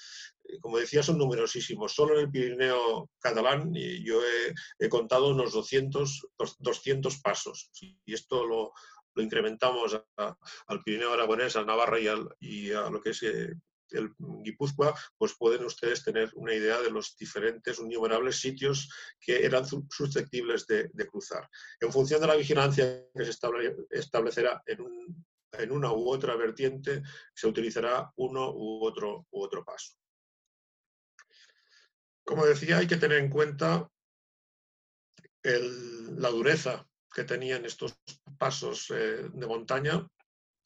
Como 0.62 0.78
decía, 0.78 1.02
son 1.02 1.18
numerosísimos. 1.18 1.94
Solo 1.94 2.16
en 2.16 2.26
el 2.26 2.32
Pirineo 2.32 3.10
catalán 3.20 3.74
yo 3.74 4.22
he, 4.24 4.54
he 4.80 4.90
contado 4.90 5.30
unos 5.30 5.54
200, 5.54 6.28
200 6.60 7.22
pasos. 7.22 7.72
Y 7.82 8.14
esto 8.14 8.46
lo, 8.46 8.72
lo 9.16 9.24
incrementamos 9.24 10.00
a, 10.18 10.38
al 10.68 10.84
Pirineo 10.84 11.14
Aragonés, 11.14 11.56
al 11.56 11.66
Navarra 11.66 12.00
y, 12.00 12.08
al, 12.08 12.28
a 12.86 12.90
lo 12.90 13.02
que 13.02 13.12
es 13.12 13.24
eh, 13.24 13.54
el 13.92 14.14
Guipúzcoa, 14.18 14.94
pues 15.18 15.36
pueden 15.38 15.64
ustedes 15.64 16.04
tener 16.04 16.32
una 16.36 16.54
idea 16.54 16.82
de 16.82 16.92
los 16.92 17.16
diferentes, 17.18 17.80
innumerables 17.80 18.40
sitios 18.40 18.90
que 19.20 19.46
eran 19.46 19.66
susceptibles 19.66 20.66
de, 20.68 20.90
cruzar. 21.08 21.50
En 21.80 21.92
función 21.92 22.20
de 22.22 22.28
la 22.28 22.36
vigilancia 22.36 23.06
que 23.14 23.24
se 23.24 23.32
estable, 23.32 23.76
establecerá 23.90 24.62
en, 24.66 24.82
un, 24.82 25.26
en, 25.54 25.72
una 25.72 25.92
u 25.94 26.10
otra 26.10 26.36
vertiente, 26.36 27.04
se 27.34 27.48
utilizará 27.48 28.12
uno 28.18 28.52
u 28.52 28.84
otro, 28.84 29.28
u 29.32 29.42
otro 29.42 29.64
paso. 29.64 29.94
Como 32.24 32.46
decía, 32.46 32.80
hay 32.80 32.88
que 32.88 32.98
tener 32.98 33.20
en 33.20 33.30
cuenta 33.30 33.90
la 35.44 36.30
dureza 36.30 36.88
que 37.16 37.24
tenían 37.24 37.64
estos 37.64 37.96
pasos 38.38 38.92
eh, 38.92 39.30
de 39.34 39.48
montaña. 39.48 40.06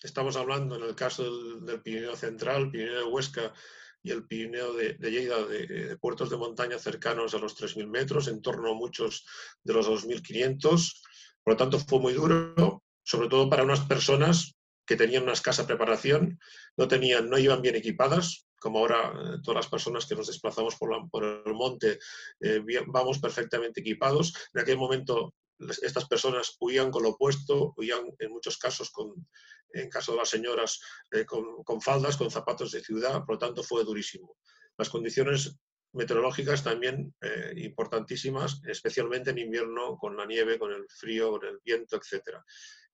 Estamos 0.01 0.35
hablando 0.35 0.77
en 0.77 0.83
el 0.83 0.95
caso 0.95 1.23
del, 1.23 1.63
del, 1.63 1.81
Pirineo 1.83 2.15
Central, 2.15 2.71
Pirineo 2.71 2.97
de 2.97 3.03
Huesca 3.03 3.53
y 4.01 4.09
el 4.09 4.25
Pirineo 4.25 4.73
de, 4.73 4.95
de 4.95 5.12
Lleida, 5.12 5.45
de, 5.45 5.67
de, 5.67 5.97
puertos 5.97 6.31
de 6.31 6.38
montaña 6.38 6.79
cercanos 6.79 7.35
a 7.35 7.38
los 7.38 7.55
3.000 7.55 7.88
metros, 7.88 8.27
en 8.27 8.41
torno 8.41 8.71
a 8.71 8.73
muchos 8.73 9.27
de 9.63 9.73
los 9.73 9.88
2.500. 9.88 11.01
Por 11.43 11.53
lo 11.53 11.57
tanto, 11.57 11.77
fue 11.77 11.99
muy 11.99 12.13
duro, 12.13 12.83
sobre 13.03 13.29
todo 13.29 13.47
para 13.47 13.63
unas 13.63 13.81
personas 13.81 14.55
que 14.88 14.95
tenían 14.95 15.23
una 15.23 15.33
escasa 15.33 15.67
preparación, 15.67 16.39
no, 16.77 16.88
tenían, 16.88 17.29
no 17.29 17.38
iban 17.38 17.62
bien 17.62 17.75
equipadas, 17.75 18.47
como 18.59 18.79
ahora 18.79 19.13
eh, 19.13 19.38
todas 19.43 19.57
las 19.57 19.67
personas 19.67 20.07
que 20.07 20.15
nos 20.15 20.25
desplazamos 20.25 20.75
por, 20.77 20.91
la, 20.91 21.05
por 21.05 21.23
el 21.23 21.53
monte 21.53 21.99
eh, 22.39 22.63
vamos 22.88 23.19
perfectamente 23.19 23.81
equipados. 23.81 24.33
En 24.53 24.62
aquel 24.62 24.77
momento 24.77 25.35
estas 25.81 26.07
personas 26.07 26.55
huían 26.59 26.91
con 26.91 27.03
lo 27.03 27.09
opuesto, 27.09 27.73
huían 27.77 28.13
en 28.19 28.31
muchos 28.31 28.57
casos, 28.57 28.89
con, 28.91 29.27
en 29.71 29.89
caso 29.89 30.13
de 30.13 30.19
las 30.19 30.29
señoras, 30.29 30.79
eh, 31.11 31.25
con, 31.25 31.63
con, 31.63 31.81
faldas, 31.81 32.17
con 32.17 32.31
zapatos 32.31 32.71
de 32.71 32.81
ciudad, 32.81 33.25
por 33.25 33.35
lo 33.35 33.39
tanto 33.39 33.63
fue 33.63 33.83
durísimo. 33.83 34.37
Las 34.77 34.89
condiciones 34.89 35.57
meteorológicas 35.93 36.63
también 36.63 37.13
eh, 37.21 37.53
importantísimas, 37.57 38.61
especialmente 38.67 39.31
en 39.31 39.39
invierno, 39.39 39.97
con 39.97 40.15
la 40.15 40.25
nieve, 40.25 40.59
con 40.59 40.71
el 40.71 40.85
frío, 40.87 41.31
con 41.31 41.45
el 41.45 41.59
viento, 41.63 41.97
etc. 41.97 42.37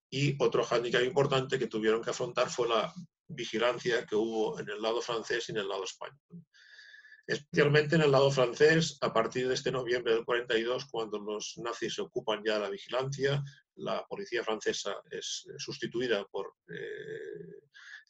Y 0.09 0.41
otro 0.43 0.63
hándicap 0.63 1.03
importante 1.03 1.59
que 1.59 1.67
tuvieron 1.67 2.01
que 2.01 2.11
afrontar 2.11 2.49
fue 2.49 2.67
la 2.67 2.93
vigilancia 3.27 4.05
que 4.05 4.15
hubo 4.15 4.59
en 4.59 4.69
el 4.69 4.81
lado 4.81 5.01
francés 5.01 5.49
y 5.49 5.51
en 5.51 5.59
el 5.59 5.67
lado 5.67 5.83
español 5.83 6.45
especialmente 7.27 7.95
en 7.95 8.01
el 8.01 8.11
lado 8.11 8.31
francés, 8.31 8.97
a 9.01 9.11
partir 9.11 9.47
de 9.47 9.55
este 9.55 9.71
noviembre 9.71 10.13
del 10.13 10.25
42, 10.25 10.85
cuando 10.85 11.19
los 11.19 11.57
nazis 11.57 11.97
ocupan 11.99 12.43
ya 12.45 12.59
la 12.59 12.69
vigilancia, 12.69 13.43
la 13.75 14.05
policía 14.05 14.43
francesa 14.43 14.95
es 15.09 15.47
sustituida 15.57 16.25
por 16.25 16.53
eh, 16.69 17.61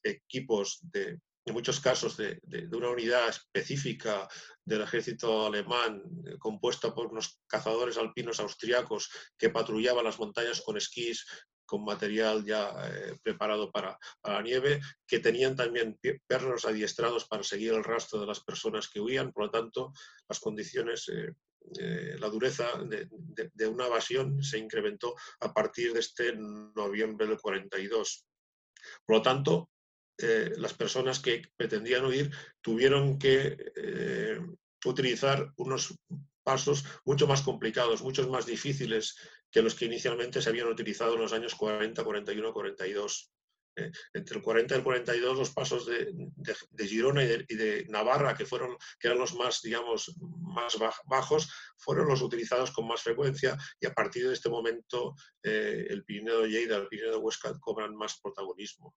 equipos 0.04 0.80
de, 0.91 1.19
en 1.45 1.54
muchos 1.54 1.80
casos 1.80 2.17
de, 2.17 2.39
de, 2.43 2.67
de, 2.67 2.78
una 2.78 2.89
unidad 2.89 3.30
específica 3.30 4.28
del 4.63 4.82
ejército 4.82 5.45
alemán 5.45 6.04
eh, 6.25 6.38
compuesta 6.38 6.93
por 6.93 7.08
unos 7.08 7.39
cazadores 7.47 7.97
alpinos 7.97 8.39
austriacos 8.39 9.10
que 9.38 9.49
patrullaban 9.49 10.06
las 10.06 10.19
montañas 10.19 10.62
con 10.62 10.75
esquís, 10.75 11.25
con 11.65 11.84
material 11.84 12.45
ya 12.45 12.71
eh, 12.88 13.17
preparado 13.21 13.71
para, 13.71 13.97
la 14.23 14.41
nieve, 14.41 14.82
que 15.08 15.19
tenían 15.19 15.56
también 15.56 15.97
perros 16.28 16.65
adiestrados 16.65 17.25
para 17.25 17.43
seguir 17.43 17.73
el 17.73 17.84
rastro 17.84 18.19
de 18.19 18.28
las 18.28 18.39
personas 18.39 18.88
que 18.88 18.99
huían, 18.99 19.32
por 19.32 19.45
lo 19.45 19.51
tanto, 19.51 19.93
las 20.28 20.39
condiciones, 20.39 21.10
eh, 21.10 21.34
eh, 21.80 22.15
la 22.19 22.30
dureza 22.30 22.67
de, 22.84 23.08
de, 23.10 23.67
una 23.67 23.88
evasión 23.88 24.43
se 24.43 24.58
incrementó 24.58 25.15
a 25.39 25.54
partir 25.54 25.93
de 25.93 25.99
este 25.99 26.34
noviembre 26.36 27.28
del 27.28 27.39
42. 27.39 28.25
Por 29.06 29.15
lo 29.17 29.21
tanto, 29.21 29.69
las 30.17 30.73
personas 30.73 31.19
que 31.19 31.41
pretendían 31.58 32.06
huir 32.06 32.32
tuvieron 32.62 33.19
que 33.19 33.58
utilizar 34.86 35.51
unos 35.58 35.97
pasos 36.45 36.86
mucho 37.05 37.27
más 37.27 37.41
complicados, 37.41 38.03
muchos 38.03 38.29
más 38.29 38.45
difíciles 38.45 39.17
que 39.51 39.63
los 39.63 39.73
que 39.73 39.86
inicialmente 39.86 40.41
se 40.41 40.49
habían 40.49 40.67
utilizado 40.67 41.15
en 41.15 41.21
los 41.21 41.34
años 41.34 41.55
40, 41.55 42.03
41, 42.03 42.53
42. 42.53 43.31
entre 44.13 44.38
el 44.38 44.41
40 44.41 44.73
y 44.73 44.77
el 44.77 44.84
42 44.84 45.38
los 45.38 45.49
pasos 45.49 45.86
de, 45.86 46.88
Girona 46.88 47.23
y 47.23 47.55
de, 47.55 47.86
Navarra, 47.89 48.36
que, 48.36 48.45
fueron, 48.45 48.77
que 48.99 49.08
eran 49.08 49.19
los 49.19 49.34
más, 49.34 49.62
digamos, 49.62 50.15
más 50.19 50.77
bajos, 51.05 51.51
fueron 51.77 52.08
los 52.08 52.21
utilizados 52.21 52.71
con 52.71 52.88
más 52.88 53.01
frecuencia 53.01 53.58
y 53.81 53.88
a 53.88 53.93
partir 53.93 54.27
de 54.27 54.34
este 54.34 54.49
momento 54.49 55.15
eh, 55.43 55.88
el 55.89 56.05
Pirineo 56.05 56.41
de 56.41 56.49
Lleida, 56.49 56.77
el 56.77 56.88
Pirineo 56.88 57.12
de 57.13 57.17
Huesca 57.17 57.51
cobran 57.60 57.95
más 57.95 58.19
protagonismo. 58.21 58.95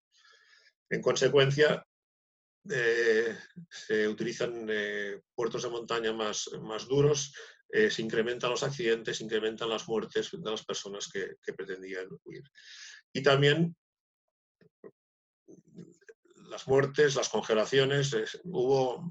En 0.91 1.03
consecuencia, 1.03 1.85
eh, 2.71 3.37
se 3.69 4.09
utilizan 4.09 4.67
eh, 4.69 5.21
puertos 5.35 5.63
de 5.63 5.71
montaña 5.71 6.13
más, 6.13 6.51
más 6.61 6.87
duros, 6.87 7.35
eh, 7.71 7.91
se 7.91 8.03
incrementan 8.03 8.51
los 8.51 8.63
accidentes, 8.63 9.19
se 9.19 9.25
incrementan 9.25 9.69
las 9.69 9.89
muertes 9.89 10.31
de 10.33 10.51
las 10.51 10.65
personas 10.65 11.09
que, 11.13 11.37
que 11.43 11.53
pretendían 11.53 12.09
huir. 12.25 12.43
Y 13.13 13.23
también 13.23 13.75
las 16.49 16.67
muertes, 16.67 17.15
las 17.15 17.29
congelaciones, 17.29 18.17
hubo, 18.45 19.05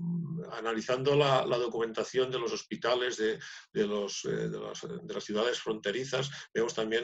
analizando 0.52 1.15
la, 1.15 1.43
documentación 1.45 2.32
de 2.32 2.39
los 2.39 2.52
hospitales 2.54 3.17
de, 3.17 3.39
los, 3.73 4.26
eh, 4.26 4.50
de, 4.50 5.13
las 5.13 5.23
ciudades 5.23 5.60
fronterizas, 5.60 6.30
vemos 6.54 6.73
también 6.73 7.04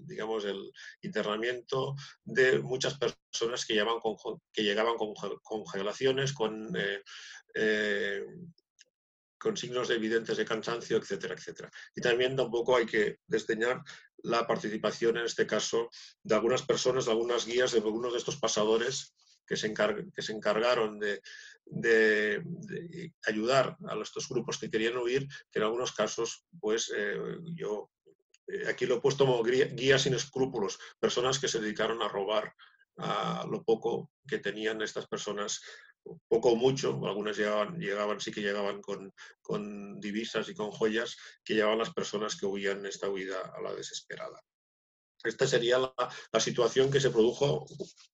digamos, 0.00 0.44
el 0.44 0.70
internamiento 1.02 1.94
de 2.24 2.58
muchas 2.60 2.98
personas 2.98 3.64
que, 3.64 3.74
llegaban 3.74 4.00
con, 4.00 4.40
que 4.52 4.62
llegaban 4.62 4.96
con 4.96 5.14
congelaciones, 5.42 6.32
con 6.32 6.76
eh, 6.76 7.02
eh, 7.54 8.24
con 9.40 9.56
signos 9.56 9.88
evidentes 9.88 10.36
de 10.36 10.44
cansancio, 10.44 10.98
etcétera, 10.98 11.34
etcétera. 11.34 11.70
Y 11.96 12.02
también 12.02 12.36
tampoco 12.36 12.76
hay 12.76 12.84
que 12.84 13.20
desdeñar 13.26 13.82
la 14.22 14.46
participación, 14.46 15.16
en 15.16 15.24
este 15.24 15.46
caso, 15.46 15.88
de 16.22 16.34
algunas 16.34 16.62
personas, 16.62 17.06
de 17.06 17.12
algunas 17.12 17.46
guías, 17.46 17.72
de 17.72 17.78
algunos 17.78 18.12
de 18.12 18.18
estos 18.18 18.36
pasadores 18.36 19.14
que 19.50 19.56
se, 19.56 19.74
que 19.74 20.22
se 20.22 20.32
encargaron 20.32 21.00
de, 21.00 21.20
ayudar 23.26 23.76
a 23.88 24.00
estos 24.00 24.28
grupos 24.28 24.58
que 24.58 24.70
querían 24.70 24.96
huir, 24.96 25.26
que 25.50 25.58
en 25.58 25.64
algunos 25.64 25.90
casos, 25.90 26.44
pues 26.60 26.92
eh, 26.96 27.18
yo 27.56 27.90
eh, 28.46 28.68
aquí 28.68 28.86
lo 28.86 28.96
he 28.96 29.00
puesto 29.00 29.26
como 29.26 29.42
guías 29.42 30.02
sin 30.02 30.14
escrúpulos, 30.14 30.78
personas 31.00 31.40
que 31.40 31.48
se 31.48 31.58
dedicaron 31.58 32.00
a 32.00 32.08
robar 32.08 32.54
a 32.98 33.44
lo 33.50 33.64
poco 33.64 34.12
que 34.24 34.38
tenían 34.38 34.82
estas 34.82 35.08
personas 35.08 35.60
poco 36.28 36.52
o 36.52 36.56
mucho, 36.56 37.00
algunas 37.04 37.36
llegaban, 37.36 37.76
llegaban, 37.76 38.20
sí 38.20 38.30
que 38.30 38.42
llegaban 38.42 38.80
con, 38.80 39.12
con, 39.42 39.98
divisas 40.00 40.48
y 40.48 40.54
con 40.54 40.70
joyas 40.70 41.16
que 41.44 41.54
llevaban 41.54 41.78
las 41.78 41.92
personas 41.92 42.36
que 42.36 42.46
huían 42.46 42.86
esta 42.86 43.08
huida 43.08 43.52
a 43.52 43.60
la 43.60 43.74
desesperada. 43.74 44.40
Esta 45.24 45.46
sería 45.46 45.78
la, 45.78 46.40
situación 46.40 46.90
que 46.90 47.00
se 47.00 47.10
produjo 47.10 47.66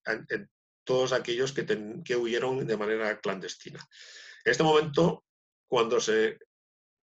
en, 0.06 0.48
todos 0.86 1.12
aquellos 1.12 1.52
que, 1.52 2.16
huyeron 2.16 2.66
de 2.66 2.76
manera 2.76 3.20
clandestina. 3.20 3.80
En 4.44 4.52
este 4.52 4.62
momento, 4.62 5.24
cuando 5.68 6.00
se 6.00 6.38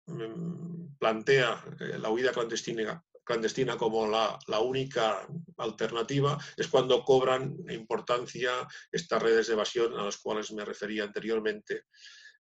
mm, 0.05 0.95
plantea 0.99 1.61
eh, 1.79 1.97
la 1.97 2.09
huida 2.09 2.31
clandestina 2.31 3.77
como 3.77 4.07
la, 4.07 4.59
única 4.59 5.27
alternativa, 5.57 6.37
es 6.55 6.67
cuando 6.67 7.03
cobran 7.03 7.57
importancia 7.69 8.51
estas 8.91 9.21
redes 9.21 9.47
de 9.47 9.53
evasión 9.53 9.99
a 9.99 10.05
las 10.05 10.17
cuales 10.17 10.51
me 10.51 10.63
refería 10.63 11.03
anteriormente, 11.03 11.85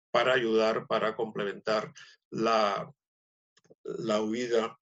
para 0.09 0.33
ayudar, 0.33 0.87
para 0.87 1.13
complementar 1.13 1.91
la, 2.31 2.89
la 3.83 4.21
huida 4.21 4.79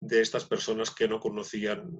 de 0.00 0.20
estas 0.20 0.44
personas 0.44 0.92
que 0.92 1.08
no 1.08 1.18
conocían, 1.18 1.90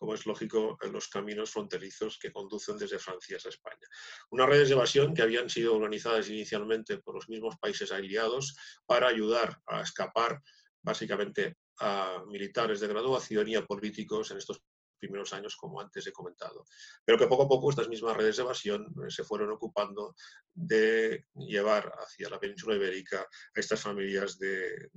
como 0.00 0.14
es 0.14 0.24
lógico, 0.24 0.78
los 0.90 1.08
caminos 1.08 1.50
fronterizos 1.50 2.18
que 2.18 2.32
conducen 2.32 2.78
desde 2.78 2.98
Francia 2.98 3.36
a 3.36 3.48
España. 3.48 3.86
Unas 4.30 4.48
redes 4.48 4.68
de 4.68 4.74
evasión 4.74 5.12
que 5.12 5.20
habían 5.20 5.50
sido 5.50 5.76
organizadas 5.76 6.30
inicialmente 6.30 6.96
por 6.98 7.16
los 7.16 7.28
mismos 7.28 7.58
países 7.58 7.92
aliados 7.92 8.56
para 8.86 9.08
ayudar 9.08 9.60
a 9.66 9.82
escapar 9.82 10.40
básicamente 10.80 11.58
a 11.80 12.24
militares 12.28 12.80
de 12.80 12.88
graduación 12.88 13.46
y 13.48 13.56
a 13.56 13.66
políticos 13.66 14.30
en 14.30 14.38
estos 14.38 14.62
primeros 14.98 15.34
años, 15.34 15.54
como 15.54 15.78
antes 15.82 16.06
he 16.06 16.12
comentado. 16.12 16.64
Pero 17.04 17.18
que 17.18 17.26
poco 17.26 17.42
a 17.42 17.48
poco 17.48 17.68
estas 17.68 17.88
mismas 17.88 18.16
redes 18.16 18.38
de 18.38 18.42
evasión 18.42 18.86
eh, 19.04 19.10
se 19.10 19.24
fueron 19.24 19.50
ocupando 19.50 20.14
de 20.54 21.26
llevar 21.34 21.92
hacia 21.98 22.30
la 22.30 22.40
península 22.40 22.76
ibérica 22.76 23.20
a 23.20 23.60
estas 23.60 23.82
familias 23.82 24.38
de, 24.38 24.90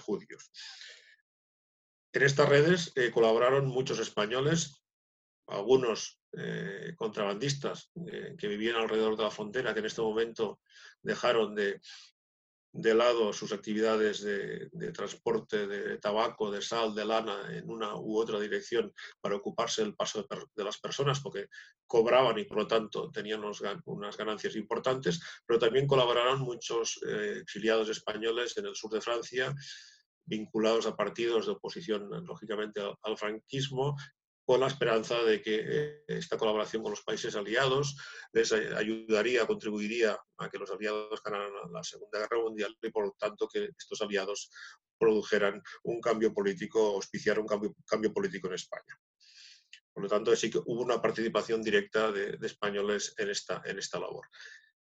judíos. 0.00 0.50
En 2.18 2.24
estas 2.24 2.48
redes 2.48 2.90
eh, 2.96 3.12
colaboraron 3.12 3.68
muchos 3.68 4.00
españoles, 4.00 4.82
algunos 5.46 6.18
eh, 6.32 6.92
contrabandistas 6.96 7.92
que 8.36 8.48
vivían 8.48 8.74
alrededor 8.74 9.16
de 9.16 9.22
la 9.22 9.30
frontera, 9.30 9.72
que 9.72 9.78
en 9.78 9.86
este 9.86 10.02
momento 10.02 10.58
dejaron 11.00 11.54
de, 11.54 11.80
de 12.72 12.94
lado 12.94 13.32
sus 13.32 13.52
actividades 13.52 14.20
de, 14.22 14.68
transporte 14.92 15.68
de 15.68 15.98
tabaco, 15.98 16.50
de 16.50 16.60
sal, 16.60 16.92
de 16.92 17.04
lana 17.04 17.56
en 17.56 17.70
una 17.70 17.94
u 17.94 18.18
otra 18.18 18.40
dirección 18.40 18.92
para 19.20 19.36
ocuparse 19.36 19.82
del 19.82 19.94
paso 19.94 20.26
de, 20.56 20.64
las 20.64 20.78
personas 20.78 21.20
porque 21.20 21.46
cobraban 21.86 22.36
y 22.36 22.46
por 22.46 22.58
lo 22.58 22.66
tanto 22.66 23.12
tenían 23.12 23.44
unas 23.84 24.16
ganancias 24.16 24.56
importantes, 24.56 25.20
pero 25.46 25.60
también 25.60 25.86
colaboraron 25.86 26.40
muchos 26.40 26.98
eh, 27.08 27.38
exiliados 27.42 27.88
españoles 27.90 28.56
en 28.56 28.66
el 28.66 28.74
sur 28.74 28.90
de 28.90 29.00
Francia 29.00 29.54
vinculados 30.28 30.86
a 30.86 30.96
partidos 30.96 31.46
de 31.46 31.52
oposición, 31.52 32.08
lógicamente, 32.24 32.80
al 33.02 33.18
franquismo 33.18 33.96
con 34.48 34.60
la 34.60 34.68
esperanza 34.68 35.22
de 35.24 35.42
que 35.42 35.60
eh, 35.62 36.04
esta 36.06 36.38
colaboración 36.38 36.82
con 36.82 36.92
los 36.92 37.02
países 37.02 37.36
aliados 37.36 37.96
les 38.32 38.50
ayudaría, 38.52 39.46
contribuiría 39.46 40.18
a 40.38 40.48
que 40.48 40.58
los 40.58 40.70
aliados 40.70 41.22
ganaran 41.22 41.52
la 41.70 41.82
Segunda 41.82 42.18
Guerra 42.20 42.42
Mundial 42.42 42.74
y 42.80 42.90
por 42.90 43.04
lo 43.04 43.16
tanto 43.18 43.46
que 43.46 43.68
estos 43.76 44.00
aliados 44.00 44.50
produjeran 44.98 45.62
un 45.82 46.00
cambio 46.00 46.32
político, 46.32 46.94
auspiciaran 46.94 47.42
un 47.42 47.46
cambio, 47.46 47.74
cambio 47.86 48.10
político 48.12 48.48
en 48.48 48.54
España. 48.54 48.98
Por 49.92 50.04
lo 50.04 50.08
tanto, 50.08 50.34
sí 50.34 50.48
que 50.48 50.58
hubo 50.58 50.82
una 50.82 51.02
participación 51.02 51.60
directa 51.60 52.10
de, 52.10 52.38
españoles 52.40 53.14
en 53.18 53.30
esta, 53.30 53.60
en 53.64 53.78
esta 53.78 53.98
labor. 54.00 54.28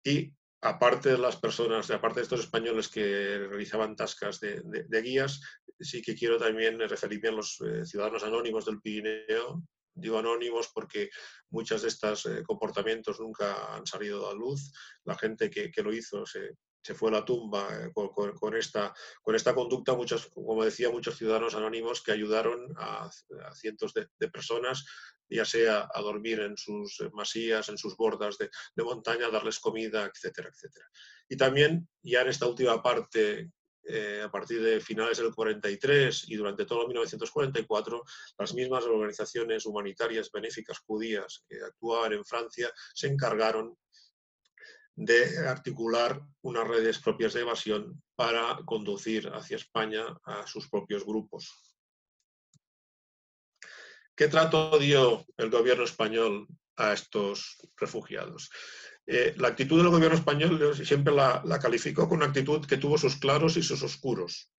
Y 0.03 0.33
aparte 0.63 1.11
de 1.11 1.19
las 1.19 1.37
personas, 1.37 1.91
aparte 1.91 2.21
de 2.21 2.25
estos 2.25 2.41
españoles 2.41 2.89
que 2.89 3.47
realizaban 3.49 3.97
tascas 3.97 4.39
de, 4.41 5.03
guías, 5.03 5.41
sí 5.79 6.01
que 6.01 6.15
quiero 6.15 6.39
también 6.39 6.79
referirme 6.79 7.31
a 7.31 7.33
los 7.33 7.61
eh, 7.61 7.85
ciudadanos 7.85 8.23
anónimos 8.23 8.65
del 8.65 8.81
Pirineo. 8.81 9.63
Digo 9.95 10.19
anónimos 10.19 10.71
porque 10.73 11.11
muchos 11.51 11.83
de 11.83 11.89
estos 11.89 12.27
eh, 12.27 12.43
comportamientos 12.45 13.21
nunca 13.21 13.75
han 13.75 13.87
salido 13.87 14.31
a 14.31 14.35
luz. 14.35 14.73
La 15.05 15.19
gente 15.19 15.51
que, 15.51 15.71
lo 15.83 15.93
hizo 15.93 16.25
se, 16.25 16.53
fue 16.95 17.11
a 17.11 17.13
la 17.13 17.25
tumba 17.25 17.69
eh, 17.73 17.93
con, 17.93 18.57
esta, 18.57 18.93
con 19.23 19.35
esta 19.35 19.55
conducta, 19.55 19.95
muchos, 19.95 20.29
como 20.35 20.65
decía, 20.65 20.91
muchos 20.91 21.17
ciudadanos 21.17 21.55
anónimos 21.55 22.03
que 22.03 22.13
ayudaron 22.13 22.75
a, 22.77 23.11
cientos 23.55 23.95
de, 23.95 24.09
personas 24.29 24.85
ya 25.29 25.45
sea 25.45 25.89
a 25.95 26.01
dormir 26.03 26.41
en 26.41 26.57
sus 26.57 27.03
masías, 27.13 27.69
en 27.69 27.79
sus 27.79 27.97
bordas 27.97 28.37
de, 28.37 28.51
montaña, 28.77 29.31
darles 29.31 29.61
comida, 29.61 30.05
etcétera, 30.05 30.51
etcétera. 30.51 30.87
Y 31.29 31.37
también, 31.37 31.89
ya 32.03 32.21
en 32.21 32.29
esta 32.29 32.47
última 32.47 32.83
parte, 32.83 33.51
eh, 33.85 34.21
a 34.23 34.31
partir 34.31 34.63
de 34.63 34.81
finales 34.81 35.19
del 35.19 35.35
43 35.35 36.29
y 36.29 36.37
durante 36.37 36.67
todo 36.67 36.83
el 36.83 36.89
1944, 36.89 38.03
las 38.39 38.55
mismas 38.55 38.85
organizaciones 38.85 39.65
humanitarias 39.65 40.31
benéficas 40.31 40.81
judías 40.81 41.45
que 41.49 41.63
actuaban 41.63 42.13
en 42.13 42.25
Francia 42.25 42.71
se 42.93 43.07
encargaron 43.09 43.77
de 44.95 45.49
articular 45.49 46.21
unas 46.43 46.69
redes 46.69 46.99
propias 46.99 47.33
de 47.33 47.41
evasión 47.41 48.03
para 48.15 48.59
conducir 48.65 49.29
hacia 49.29 49.57
España 49.57 50.05
a 50.25 50.47
sus 50.47 50.69
propios 50.69 51.05
grupos. 51.05 51.51
¿Qué 54.15 54.29
trato 54.29 54.79
dio 54.79 55.25
el 55.39 55.51
gobierno 55.51 55.85
español 55.85 56.47
a 56.77 56.93
estos 56.93 57.57
refugiados? 57.77 58.51
Eh, 59.07 59.35
la 59.39 59.49
actitud 59.49 59.79
del 59.79 59.91
gobierno 59.91 60.17
español 60.17 60.77
siempre 60.85 61.15
la, 61.15 61.43
la 61.45 61.59
calificó 61.59 62.09
con 62.09 62.19
una 62.19 62.27
actitud 62.27 62.65
que 62.67 62.77
tuvo 62.77 62.99
sus 62.99 63.17
claros 63.17 63.57
y 63.57 63.63
sus 63.63 63.83
oscuros. 63.83 64.51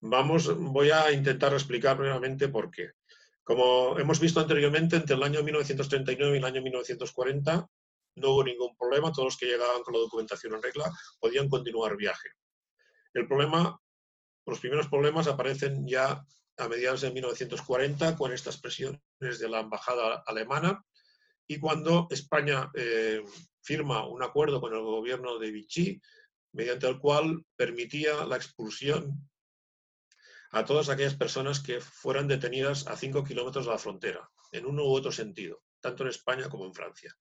Vamos, 0.00 0.56
voy 0.56 0.90
a 0.90 1.12
intentar 1.12 1.52
explicar 1.52 1.96
brevemente 1.98 2.48
por 2.48 2.70
qué. 2.70 2.92
Como 3.44 3.98
hemos 3.98 4.20
visto 4.20 4.40
anteriormente, 4.40 4.96
entre 4.96 5.16
el 5.16 5.22
año 5.22 5.42
1939 5.42 6.36
y 6.36 6.38
el 6.38 6.44
año 6.44 6.62
1940 6.62 7.68
no 8.16 8.30
hubo 8.30 8.44
ningún 8.44 8.76
problema, 8.76 9.12
todos 9.12 9.26
los 9.26 9.36
que 9.36 9.46
llegaban 9.46 9.82
con 9.82 9.94
la 9.94 10.00
documentación 10.00 10.54
en 10.54 10.62
regla 10.62 10.90
podían 11.18 11.48
continuar 11.48 11.96
viaje. 11.96 12.30
El 13.14 13.26
problema, 13.26 13.78
los 14.46 14.60
primeros 14.60 14.88
problemas 14.88 15.26
aparecen 15.26 15.86
ya 15.86 16.24
a 16.58 16.68
mediados 16.68 17.00
de 17.00 17.10
1940 17.10 18.16
con 18.16 18.32
estas 18.32 18.58
presiones 18.58 19.00
de 19.20 19.48
la 19.48 19.60
embajada 19.60 20.22
alemana 20.26 20.84
y 21.46 21.58
cuando 21.58 22.06
España 22.10 22.70
eh, 22.74 23.22
firma 23.60 24.06
un 24.06 24.22
acuerdo 24.22 24.60
con 24.60 24.74
el 24.74 24.80
gobierno 24.80 25.38
de 25.38 25.50
Vichy, 25.50 26.00
mediante 26.52 26.86
el 26.86 26.98
cual 26.98 27.44
permitía 27.56 28.24
la 28.26 28.36
expulsión 28.36 29.28
a 30.50 30.64
todas 30.64 30.88
aquellas 30.88 31.14
personas 31.14 31.60
que 31.60 31.80
fueran 31.80 32.28
detenidas 32.28 32.86
a 32.86 32.96
cinco 32.96 33.24
kilómetros 33.24 33.64
de 33.64 33.72
la 33.72 33.78
frontera, 33.78 34.30
en 34.52 34.66
uno 34.66 34.84
u 34.84 34.94
otro 34.94 35.10
sentido, 35.10 35.62
tanto 35.80 36.02
en 36.02 36.10
España 36.10 36.48
como 36.50 36.66
en 36.66 36.74
Francia. 36.74 37.16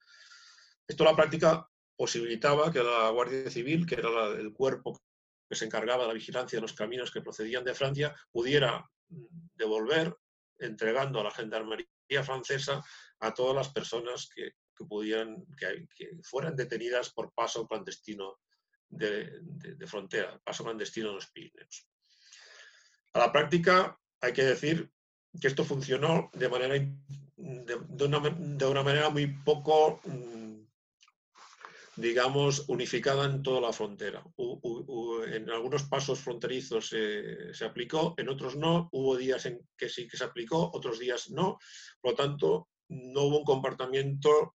Esto 0.88 1.04
la 1.04 1.16
práctica 1.16 1.68
posibilitaba 1.96 2.72
que 2.72 2.84
la 2.84 3.10
Guardia 3.10 3.50
Civil, 3.50 3.86
que 3.86 3.96
era 3.96 4.10
el 4.38 4.54
cuerpo 4.54 5.00
que 5.48 5.56
se 5.56 5.66
encargaba 5.66 6.04
de 6.04 6.08
la 6.08 6.14
vigilancia 6.14 6.58
de 6.58 6.62
los 6.62 6.74
caminos 6.74 7.12
que 7.12 7.22
procedían 7.22 7.64
de 7.64 7.76
Francia, 7.76 8.16
pudiera 8.32 8.90
mm, 9.10 9.26
devolver, 9.56 10.16
entregando 10.58 11.20
a 11.20 11.24
la 11.26 11.32
Gendarmería 11.32 12.24
francesa, 12.24 12.82
a 13.20 13.34
todas 13.34 13.56
las 13.56 13.70
personas 13.70 14.30
que, 14.34 14.54
que, 14.76 16.10
fueran 16.24 16.56
detenidas 16.56 17.12
por 17.12 17.34
paso 17.34 17.68
clandestino 17.68 18.40
de, 18.90 19.42
frontera, 19.86 20.40
paso 20.44 20.64
clandestino 20.64 21.10
de 21.10 21.16
los 21.16 21.32
Pirineos. 21.32 21.88
A 23.14 23.20
la 23.20 23.32
práctica, 23.32 23.98
hay 24.22 24.34
que 24.34 24.44
decir 24.44 24.90
que 25.40 25.48
esto 25.48 25.64
funcionó 25.64 26.30
de, 26.34 26.50
manera, 26.50 26.74
de, 26.76 28.06
una, 28.06 28.20
de 28.20 28.66
una 28.66 28.84
manera 28.84 29.10
muy 29.10 29.28
poco 29.28 30.02
mm, 30.04 30.51
digamos, 31.96 32.66
unificada 32.70 33.26
en 33.26 33.44
toda 33.44 33.62
la 33.62 33.74
frontera. 33.74 34.24
en 35.28 35.50
algunos 35.50 35.84
pasos 35.84 36.20
fronterizos 36.20 36.90
se 36.90 37.66
aplicó, 37.66 38.14
en 38.18 38.30
otros 38.30 38.56
no. 38.56 38.90
Hubo 38.92 39.18
días 39.18 39.46
en 39.46 39.60
que 39.78 39.90
sí 39.90 40.08
que 40.08 40.18
se 40.18 40.24
aplicó, 40.24 40.72
otros 40.74 41.00
días 41.00 41.30
no. 41.30 41.58
Por 42.00 42.12
lo 42.12 42.16
tanto, 42.16 42.70
no 42.90 43.24
hubo 43.24 43.40
un 43.40 43.46
comportamiento 43.46 44.56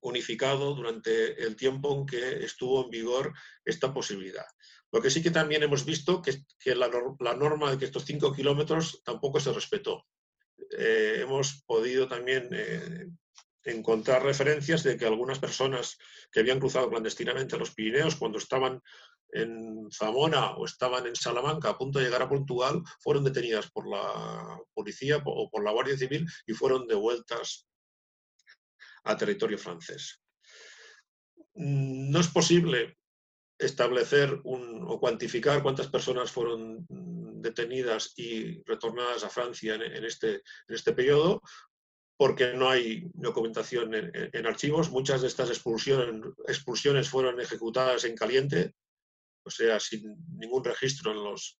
unificado 0.00 0.74
durante 0.74 1.42
el 1.42 1.56
tiempo 1.56 1.94
en 1.94 2.06
que 2.06 2.44
estuvo 2.44 2.84
en 2.84 2.90
vigor 2.90 3.32
esta 3.64 3.92
posibilidad. 3.92 4.46
Lo 4.92 5.00
que 5.02 5.10
sí 5.10 5.22
que 5.22 5.30
también 5.30 5.62
hemos 5.62 5.84
visto 5.84 6.22
que, 6.22 6.44
que 6.58 6.74
la, 6.74 6.88
norma 7.36 7.70
de 7.70 7.78
que 7.78 7.84
estos 7.84 8.04
cinco 8.04 8.32
kilómetros 8.32 9.02
tampoco 9.04 9.40
se 9.40 9.52
respetó. 9.52 10.06
Eh, 10.78 11.18
hemos 11.20 11.62
podido 11.66 12.08
también 12.08 12.48
eh, 12.52 13.08
encontrar 13.64 14.22
referencias 14.22 14.82
de 14.82 14.96
que 14.96 15.06
algunas 15.06 15.38
personas 15.38 15.98
que 16.30 16.40
habían 16.40 16.60
cruzado 16.60 16.90
clandestinamente 16.90 17.58
los 17.58 17.74
Pirineos 17.74 18.16
cuando 18.16 18.38
estaban 18.38 18.80
en 19.32 19.88
Zamora 19.90 20.52
o 20.52 20.64
estaban 20.64 21.06
en 21.06 21.16
Salamanca 21.16 21.70
a 21.70 21.78
punto 21.78 21.98
de 21.98 22.04
llegar 22.04 22.22
a 22.22 22.28
Portugal, 22.28 22.82
fueron 23.00 23.24
detenidas 23.24 23.70
por 23.70 23.88
la 23.88 24.60
policía 24.72 25.22
o 25.24 25.50
por 25.50 25.64
la 25.64 25.72
Guardia 25.72 25.98
Civil 25.98 26.26
y 26.46 26.52
fueron 26.52 26.86
devueltas 26.86 27.66
a 29.04 29.16
territorio 29.16 29.58
francés. 29.58 30.22
No 31.54 32.20
es 32.20 32.28
posible 32.28 32.96
establecer 33.58 34.40
o 34.44 35.00
cuantificar 35.00 35.62
cuántas 35.62 35.88
personas 35.88 36.30
fueron 36.30 36.86
detenidas 36.88 38.12
y 38.16 38.62
retornadas 38.64 39.22
a 39.24 39.30
Francia 39.30 39.74
en, 39.74 40.04
este, 40.04 40.34
en 40.34 40.74
este 40.74 40.92
periodo, 40.92 41.42
porque 42.16 42.54
no 42.54 42.70
hay 42.70 43.02
documentación 43.14 43.94
en, 43.94 44.46
archivos. 44.46 44.90
Muchas 44.90 45.22
de 45.22 45.28
estas 45.28 45.50
expulsiones, 45.50 47.08
fueron 47.08 47.40
ejecutadas 47.40 48.04
en 48.04 48.14
caliente, 48.14 48.74
o 49.44 49.50
sea, 49.50 49.80
sin 49.80 50.16
ningún 50.38 50.64
registro 50.64 51.10
en, 51.10 51.24
los, 51.24 51.58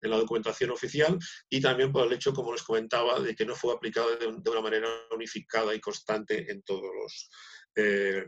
en 0.00 0.10
la 0.10 0.16
documentación 0.16 0.70
oficial, 0.70 1.18
y 1.48 1.60
también 1.60 1.92
por 1.92 2.06
el 2.06 2.12
hecho, 2.12 2.32
como 2.32 2.52
les 2.52 2.62
comentaba, 2.62 3.20
de 3.20 3.34
que 3.34 3.44
no 3.44 3.54
fue 3.54 3.74
aplicado 3.74 4.16
de, 4.16 4.50
una 4.50 4.60
manera 4.60 4.88
unificada 5.14 5.74
y 5.74 5.80
constante 5.80 6.50
en 6.50 6.62
todos 6.62 6.90
los 7.02 7.30
eh, 7.76 8.24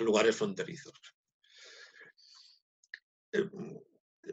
lugares 0.00 0.34
fronterizos. 0.34 0.94
Eh, 3.32 3.50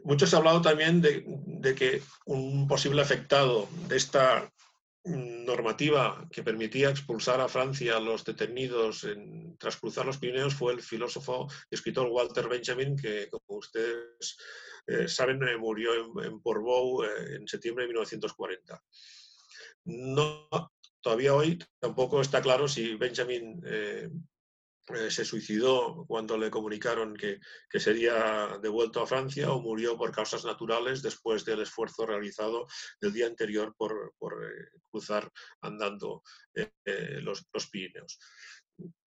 mucho 0.02 0.26
ha 0.32 0.38
hablado 0.38 0.60
también 0.60 1.00
de 1.00 1.74
que 1.74 2.02
un 2.26 2.66
posible 2.66 3.00
afectado 3.00 3.68
de 3.86 3.96
esta 3.96 4.50
normativa 5.04 6.26
que 6.30 6.42
permitía 6.42 6.88
expulsar 6.88 7.40
a 7.40 7.48
Francia 7.48 7.96
a 7.96 8.00
los 8.00 8.24
detenidos 8.24 9.04
en, 9.04 9.56
tras 9.58 9.76
cruzar 9.76 10.06
los 10.06 10.16
Pirineos 10.16 10.54
fue 10.54 10.72
el 10.72 10.80
filósofo 10.80 11.46
y 11.70 11.74
escritor 11.74 12.08
Walter 12.08 12.48
Benjamin, 12.48 12.96
que 12.96 13.28
como 13.28 13.58
ustedes 13.58 14.38
eh, 14.86 15.06
saben 15.06 15.42
eh, 15.46 15.56
murió 15.58 15.92
en, 15.94 16.24
en 16.24 16.34
eh, 16.34 17.36
en 17.36 17.46
septiembre 17.46 17.84
de 17.84 17.88
1940. 17.88 18.82
No, 19.84 20.48
todavía 21.02 21.34
hoy 21.34 21.58
tampoco 21.78 22.22
está 22.22 22.40
claro 22.40 22.66
si 22.66 22.94
Benjamin 22.94 23.60
se 25.08 25.24
suicidó 25.24 26.04
cuando 26.06 26.36
le 26.36 26.50
comunicaron 26.50 27.16
que, 27.16 27.40
sería 27.78 28.58
devuelto 28.62 29.02
a 29.02 29.06
Francia 29.06 29.50
o 29.50 29.60
murió 29.60 29.96
por 29.96 30.12
causas 30.12 30.44
naturales 30.44 31.02
después 31.02 31.44
del 31.44 31.62
esfuerzo 31.62 32.06
realizado 32.06 32.66
el 33.00 33.12
día 33.12 33.26
anterior 33.26 33.74
por, 33.76 34.12
eh, 34.22 34.78
cruzar 34.90 35.30
andando 35.62 36.22
eh, 36.54 37.20
los, 37.22 37.46
Pirineos. 37.70 38.18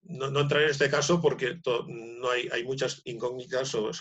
No, 0.04 0.40
entraré 0.40 0.66
en 0.66 0.72
este 0.72 0.90
caso 0.90 1.22
porque 1.22 1.60
no 1.88 2.30
hay, 2.30 2.48
hay, 2.52 2.63
muchas 2.63 3.02
incógnitas 3.04 3.68
sobre, 3.68 3.94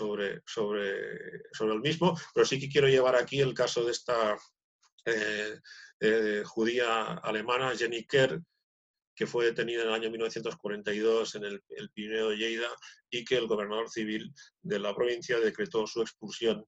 sobre, 0.47 1.43
sobre, 1.53 1.75
el 1.75 1.81
mismo, 1.81 2.17
pero 2.33 2.47
sí 2.47 2.61
que 2.61 2.69
quiero 2.69 2.89
llevar 2.89 3.17
aquí 3.17 3.41
el 3.41 3.53
caso 3.53 3.85
de 3.85 3.93
esta 3.93 4.37
judía 6.45 7.15
alemana, 7.15 7.77
Jenny 7.77 8.05
Kerr, 8.07 8.41
que 9.16 9.26
fue 9.26 9.46
detenida 9.46 9.83
en 9.83 9.88
el 9.88 9.94
año 9.94 10.11
1942 10.11 11.35
en 11.37 11.44
el, 11.44 11.90
Pirineo 11.92 12.29
de 12.29 12.37
Lleida 12.37 12.68
y 13.11 13.24
que 13.24 13.37
el 13.37 13.46
gobernador 13.46 13.88
civil 13.88 14.33
de 14.62 14.79
la 14.79 14.94
provincia 14.94 15.40
decretó 15.40 15.87
su 15.87 16.02
expulsión 16.02 16.64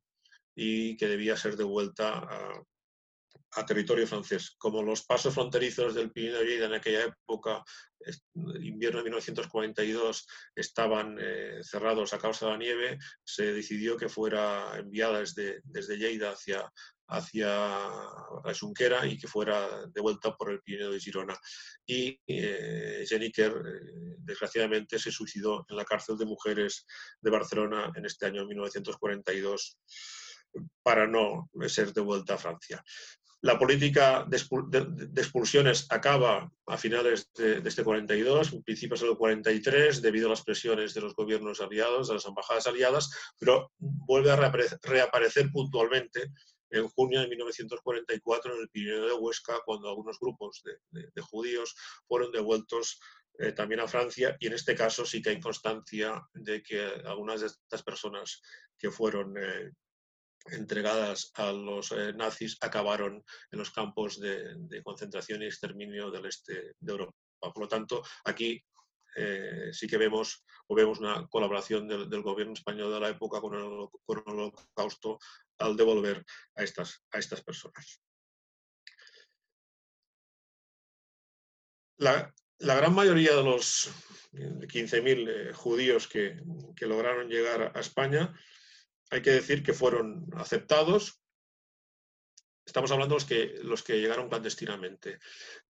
y 0.56 0.96
que 0.96 1.06
debía 1.06 1.36
ser 1.36 1.56
devuelta 1.56 2.18
a, 2.18 2.64
territorio 3.66 4.06
francés. 4.06 4.54
Como 4.56 4.82
los 4.82 5.04
pasos 5.04 5.34
fronterizos 5.34 5.94
del 5.94 6.12
Pirineo 6.12 6.42
Lleida 6.42 6.66
en 6.66 6.74
aquella 6.74 7.04
época, 7.04 7.62
invierno 8.60 8.98
de 8.98 9.04
1942, 9.04 10.26
estaban 10.54 11.18
eh, 11.20 11.58
cerrados 11.62 12.12
a 12.12 12.18
causa 12.18 12.46
de 12.46 12.52
la 12.52 12.58
nieve, 12.58 12.98
se 13.24 13.52
decidió 13.52 13.96
que 13.96 14.08
fuera 14.08 14.78
enviada 14.78 15.20
desde, 15.20 15.60
desde 15.64 15.96
Lleida 15.96 16.30
hacia, 16.30 16.70
hacia 17.08 17.48
la 17.48 18.54
Junquera 18.58 19.06
y 19.06 19.18
que 19.18 19.28
fuera 19.28 19.86
devuelta 19.88 20.36
por 20.36 20.50
el 20.50 20.60
Pirineo 20.60 20.90
de 20.90 21.00
Girona. 21.00 21.38
Y 21.86 22.20
eh, 22.26 23.04
eh, 23.10 24.14
desgraciadamente, 24.18 24.98
se 24.98 25.10
suicidó 25.10 25.64
en 25.68 25.76
la 25.76 25.84
cárcel 25.84 26.18
de 26.18 26.26
mujeres 26.26 26.86
de 27.20 27.30
Barcelona 27.30 27.92
en 27.94 28.04
este 28.04 28.26
año 28.26 28.46
1942 28.46 29.78
para 30.82 31.06
no 31.06 31.50
ser 31.66 31.92
devuelta 31.92 32.34
a 32.34 32.38
Francia. 32.38 32.82
La 33.40 33.56
política 33.56 34.26
de, 34.28 34.36
expulsiones 35.16 35.86
acaba 35.90 36.50
a 36.66 36.76
finales 36.76 37.30
de, 37.34 37.62
este 37.64 37.84
42, 37.84 38.52
en 38.52 38.62
principio 38.64 38.96
del 38.96 39.16
43, 39.16 40.02
debido 40.02 40.26
a 40.26 40.30
las 40.30 40.42
presiones 40.42 40.92
de 40.92 41.02
los 41.02 41.14
gobiernos 41.14 41.60
aliados, 41.60 42.08
de 42.08 42.14
las 42.14 42.26
embajadas 42.26 42.66
aliadas, 42.66 43.08
pero 43.38 43.70
vuelve 43.78 44.32
a 44.32 44.52
reaparecer 44.82 45.52
puntualmente 45.52 46.32
en 46.70 46.88
junio 46.88 47.20
de 47.20 47.28
1944 47.28 48.54
en 48.54 48.60
el 48.60 48.68
Pirineo 48.68 49.06
de 49.06 49.14
Huesca, 49.14 49.60
cuando 49.64 49.88
algunos 49.88 50.18
grupos 50.18 50.62
de, 50.64 51.22
judíos 51.22 51.74
fueron 52.06 52.32
devueltos 52.32 53.00
eh, 53.38 53.52
también 53.52 53.80
a 53.80 53.88
Francia 53.88 54.36
y 54.40 54.46
en 54.46 54.54
este 54.54 54.74
caso 54.74 55.04
sí 55.04 55.22
que 55.22 55.30
hay 55.30 55.40
constancia 55.40 56.20
de 56.32 56.62
que 56.62 56.84
algunas 57.04 57.40
de 57.40 57.46
estas 57.46 57.82
personas 57.82 58.40
que 58.76 58.90
fueron 58.90 59.36
eh, 59.38 59.72
entregadas 60.46 61.30
a 61.34 61.52
los 61.52 61.92
eh, 61.92 62.12
nazis 62.14 62.56
acabaron 62.60 63.22
en 63.50 63.58
los 63.58 63.70
campos 63.70 64.18
de, 64.18 64.82
concentración 64.82 65.42
y 65.42 65.46
exterminio 65.46 66.10
del 66.10 66.26
este 66.26 66.74
de 66.78 66.92
Europa. 66.92 67.14
Por 67.40 67.60
lo 67.60 67.68
tanto, 67.68 68.02
aquí 68.24 68.62
sí 69.72 69.88
que 69.88 69.96
vemos 69.96 70.44
o 70.68 70.76
vemos 70.76 71.00
una 71.00 71.26
colaboración 71.26 71.88
del, 71.88 72.22
gobierno 72.22 72.52
español 72.52 72.92
de 72.92 73.00
la 73.00 73.08
época 73.08 73.40
con 73.40 73.54
el 73.56 73.62
holocausto 74.06 75.18
al 75.58 75.76
devolver 75.76 76.24
a 76.56 76.62
estas, 76.62 77.02
a 77.10 77.18
estas 77.18 77.42
personas. 77.42 78.00
La, 81.98 82.32
gran 82.58 82.94
mayoría 82.94 83.34
de 83.34 83.42
los 83.42 83.90
15.000 84.32 85.28
eh, 85.28 85.52
judíos 85.52 86.06
que, 86.06 86.40
lograron 86.80 87.28
llegar 87.28 87.72
a 87.74 87.80
España, 87.80 88.38
hay 89.10 89.20
que 89.20 89.30
decir 89.30 89.62
que 89.62 89.72
fueron 89.72 90.26
aceptados. 90.36 91.20
Estamos 92.64 92.92
hablando 92.92 93.14
de 93.14 93.20
los 93.20 93.24
que, 93.24 93.58
los 93.62 93.82
que 93.82 94.00
llegaron 94.00 94.28
clandestinamente. 94.28 95.18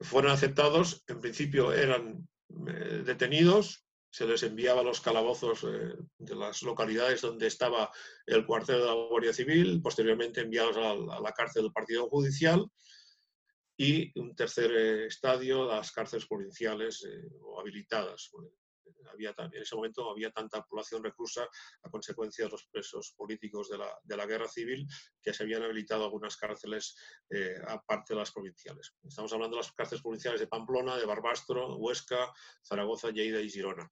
Fueron 0.00 0.32
aceptados, 0.32 1.02
en 1.06 1.20
principio 1.20 1.72
eran 1.72 2.28
eh, 2.68 3.02
detenidos, 3.04 3.87
se 4.18 4.26
les 4.26 4.42
enviaba 4.42 4.80
a 4.80 4.84
los 4.84 5.00
calabozos 5.00 5.62
eh, 5.62 5.94
de 6.18 6.34
las 6.34 6.64
localidades 6.64 7.20
donde 7.20 7.46
estaba 7.46 7.88
el 8.26 8.44
cuartel 8.44 8.80
de 8.80 8.86
la 8.86 8.94
Guardia 8.94 9.32
Civil, 9.32 9.80
posteriormente 9.80 10.40
enviados 10.40 10.76
a 10.76 11.20
la, 11.20 11.32
cárcel 11.32 11.62
del 11.62 11.72
partido 11.72 12.08
judicial 12.08 12.68
y 13.76 14.10
un 14.18 14.34
tercer 14.34 14.72
eh, 14.72 15.06
estadio, 15.06 15.66
las 15.66 15.92
cárceles 15.92 16.26
provinciales 16.26 17.04
eh, 17.04 17.30
o 17.42 17.60
habilitadas. 17.60 18.32
Había, 19.12 19.32
en 19.38 19.62
ese 19.62 19.76
momento 19.76 20.10
había 20.10 20.32
tanta 20.32 20.64
población 20.64 21.04
reclusa 21.04 21.48
a 21.84 21.88
consecuencia 21.88 22.46
de 22.46 22.50
los 22.50 22.66
presos 22.66 23.14
políticos 23.16 23.68
de 23.68 23.78
la, 23.78 23.96
de 24.02 24.16
la 24.16 24.26
guerra 24.26 24.48
civil 24.48 24.84
que 25.22 25.32
se 25.32 25.44
habían 25.44 25.62
habilitado 25.62 26.04
algunas 26.04 26.36
cárceles 26.36 26.96
aparte 27.68 28.14
de 28.14 28.18
las 28.18 28.32
provinciales. 28.32 28.94
Estamos 29.02 29.32
hablando 29.32 29.56
de 29.56 29.62
las 29.62 29.72
cárceles 29.72 30.02
provinciales 30.02 30.40
de 30.40 30.48
Pamplona, 30.48 30.96
de 30.96 31.06
Barbastro, 31.06 31.76
Huesca, 31.76 32.32
Zaragoza, 32.62 33.10
Lleida 33.10 33.40
y 33.40 33.48
Girona. 33.48 33.90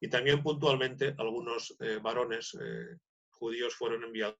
Y 0.00 0.08
también 0.08 0.42
puntualmente 0.42 1.14
algunos 1.18 1.76
varones 2.02 2.56
judíos 3.30 3.74
fueron 3.74 4.04
enviados 4.04 4.38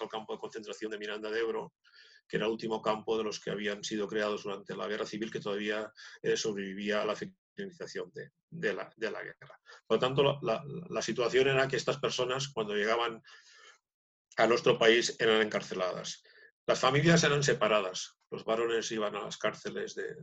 al 0.00 0.08
campo 0.08 0.32
de 0.32 0.38
concentración 0.38 0.90
de 0.90 0.98
Miranda 0.98 1.30
de 1.30 1.40
Ebro, 1.40 1.74
que 2.28 2.36
era 2.36 2.46
el 2.46 2.52
último 2.52 2.80
campo 2.80 3.18
de 3.18 3.24
los 3.24 3.40
que 3.40 3.50
habían 3.50 3.84
sido 3.84 4.08
creados 4.08 4.44
durante 4.44 4.76
la 4.76 4.86
guerra 4.86 5.06
civil, 5.06 5.30
que 5.30 5.40
todavía 5.40 5.92
eh, 6.22 6.36
sobrevivía 6.36 7.02
a 7.02 7.04
la 7.04 7.16
finalización 7.16 8.10
de, 8.14 8.72
la, 8.72 8.90
guerra. 8.96 9.60
Por 9.86 9.96
lo 9.96 9.98
tanto, 9.98 10.40
la, 10.42 11.02
situación 11.02 11.48
era 11.48 11.68
que 11.68 11.76
estas 11.76 11.98
personas, 11.98 12.48
cuando 12.48 12.74
llegaban 12.74 13.22
a 14.36 14.46
nuestro 14.46 14.78
país, 14.78 15.16
eran 15.18 15.42
encarceladas. 15.42 16.22
Las 16.66 16.80
familias 16.80 17.22
eran 17.24 17.42
separadas. 17.42 18.16
Los 18.30 18.44
varones 18.44 18.90
iban 18.90 19.14
a 19.16 19.24
las 19.24 19.36
cárceles 19.36 19.94
de, 19.94 20.16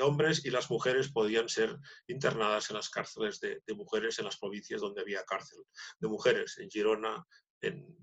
hombres 0.00 0.44
y 0.44 0.50
las 0.50 0.70
mujeres 0.70 1.10
podían 1.10 1.48
ser 1.48 1.76
internadas 2.06 2.70
en 2.70 2.76
las 2.76 2.90
cárceles 2.90 3.40
de, 3.40 3.60
mujeres 3.74 4.18
en 4.18 4.24
las 4.26 4.38
provincias 4.38 4.80
donde 4.80 5.00
había 5.00 5.24
cárcel 5.24 5.58
de 5.98 6.08
mujeres, 6.08 6.58
en 6.58 6.70
Girona, 6.70 7.24
en, 7.60 7.96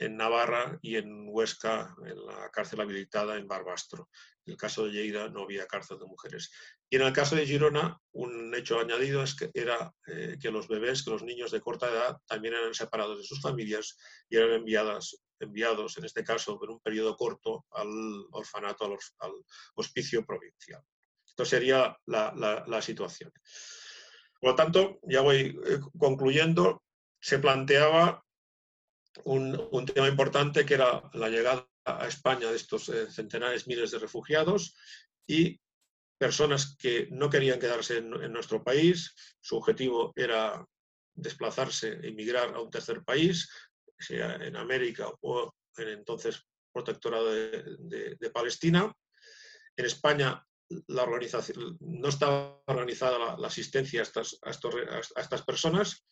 en 0.00 0.16
Navarra 0.16 0.78
y 0.80 0.96
en 0.96 1.26
Huesca, 1.28 1.94
en 2.06 2.26
la 2.26 2.50
cárcel 2.50 2.80
habilitada 2.80 3.36
en 3.36 3.46
Barbastro. 3.46 4.08
En 4.46 4.52
el 4.52 4.56
caso 4.56 4.84
de 4.84 4.92
Lleida 4.92 5.28
no 5.28 5.42
había 5.42 5.66
cárcel 5.66 5.98
de 5.98 6.06
mujeres. 6.06 6.50
Y 6.88 6.96
en 6.96 7.02
el 7.02 7.12
caso 7.12 7.36
de 7.36 7.46
Girona, 7.46 7.98
un 8.12 8.54
hecho 8.54 8.80
añadido 8.80 9.22
es 9.22 9.34
que 9.36 9.50
era 9.52 9.92
eh, 10.06 10.38
que 10.40 10.50
los 10.50 10.68
bebés, 10.68 11.04
que 11.04 11.10
los 11.10 11.22
niños 11.22 11.50
de 11.50 11.60
corta 11.60 11.88
edad 11.88 12.16
también 12.26 12.54
eran 12.54 12.74
separados 12.74 13.18
de 13.18 13.24
sus 13.24 13.42
familias 13.42 13.96
y 14.30 14.36
eran 14.36 14.52
enviadas, 14.52 15.22
enviados, 15.40 15.98
en 15.98 16.04
este 16.04 16.22
caso, 16.22 16.58
por 16.58 16.70
un 16.70 16.80
periodo 16.80 17.16
corto, 17.16 17.66
al 17.72 17.88
orfanato, 18.32 18.84
al, 18.84 19.32
hospicio 19.74 20.24
provincial. 20.24 20.82
Esto 21.26 21.44
sería 21.44 21.96
la, 22.06 22.64
la 22.66 22.82
situación. 22.82 23.32
Por 24.40 24.50
lo 24.50 24.56
tanto, 24.56 24.98
ya 25.02 25.20
voy 25.20 25.58
eh, 25.66 25.80
concluyendo, 25.98 26.82
se 27.20 27.38
planteaba 27.38 28.24
un, 29.24 29.86
tema 29.86 30.08
importante 30.08 30.64
que 30.64 30.74
era 30.74 31.02
la 31.12 31.28
llegada 31.28 31.68
a 31.84 32.06
España 32.06 32.50
de 32.50 32.56
estos 32.56 32.88
eh, 32.88 33.10
centenares, 33.10 33.66
miles 33.66 33.90
de 33.90 33.98
refugiados 33.98 34.74
y 35.26 35.60
personas 36.18 36.76
que 36.78 37.08
no 37.10 37.28
querían 37.28 37.58
quedarse 37.58 37.98
en, 37.98 38.10
nuestro 38.32 38.62
país. 38.62 39.14
Su 39.40 39.56
objetivo 39.56 40.12
era 40.16 40.64
desplazarse, 41.14 41.98
emigrar 42.02 42.54
a 42.54 42.60
un 42.60 42.70
tercer 42.70 43.02
país, 43.02 43.50
sea 44.00 44.36
en 44.36 44.56
América 44.56 45.10
o 45.20 45.52
en 45.76 45.88
entonces 45.88 46.42
protectorado 46.72 47.32
de, 47.32 48.30
Palestina. 48.32 48.92
En 49.76 49.84
España 49.84 50.44
la 50.86 51.02
organización, 51.02 51.76
no 51.80 52.08
estaba 52.08 52.62
organizada 52.66 53.36
la, 53.36 53.46
asistencia 53.46 54.00
a 54.00 54.02
estas, 54.04 54.38
a, 54.42 55.20
estas 55.20 55.42
personas. 55.42 56.06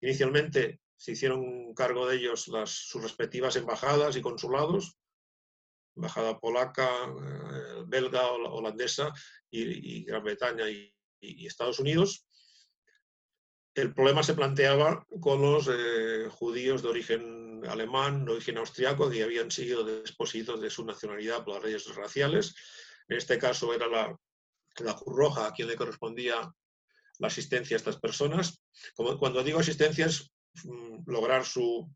Inicialmente 0.00 0.80
se 0.96 1.12
hicieron 1.12 1.72
cargo 1.74 2.06
de 2.06 2.16
ellos 2.16 2.48
las, 2.48 2.70
sus 2.70 3.02
respectivas 3.02 3.56
embajadas 3.56 4.16
y 4.16 4.20
consulados, 4.20 4.98
embajada 5.96 6.38
polaca, 6.38 6.88
eh, 6.88 7.84
belga, 7.86 8.30
holandesa 8.32 9.12
y, 9.50 10.04
Gran 10.04 10.24
Bretaña 10.24 10.68
y, 10.68 10.94
Estados 11.46 11.78
Unidos. 11.78 12.26
El 13.74 13.94
problema 13.94 14.22
se 14.22 14.34
planteaba 14.34 15.06
con 15.20 15.40
los 15.40 15.68
eh, 15.72 16.28
judíos 16.30 16.82
de 16.82 16.88
origen 16.88 17.62
alemán, 17.68 18.24
de 18.24 18.32
origen 18.32 18.58
austriaco, 18.58 19.08
que 19.08 19.22
habían 19.22 19.50
sido 19.50 19.84
despositos 19.84 20.60
de 20.60 20.70
su 20.70 20.84
nacionalidad 20.84 21.44
por 21.44 21.54
las 21.54 21.64
leyes 21.64 21.94
raciales. 21.94 22.54
En 23.08 23.16
este 23.16 23.38
caso 23.38 23.72
era 23.72 23.86
la, 23.86 24.16
la 24.78 24.94
Cruz 24.94 25.16
Roja 25.16 25.46
a 25.46 25.52
quien 25.52 25.68
le 25.68 25.76
correspondía 25.76 26.52
la 27.18 27.26
asistencia 27.26 27.76
a 27.76 27.78
estas 27.78 27.98
personas. 27.98 28.60
Cuando 28.94 29.42
digo 29.44 29.60
asistencia 29.60 30.06
es 30.06 30.32
Mm, 30.64 31.04
lograr 31.06 31.44
su 31.44 31.88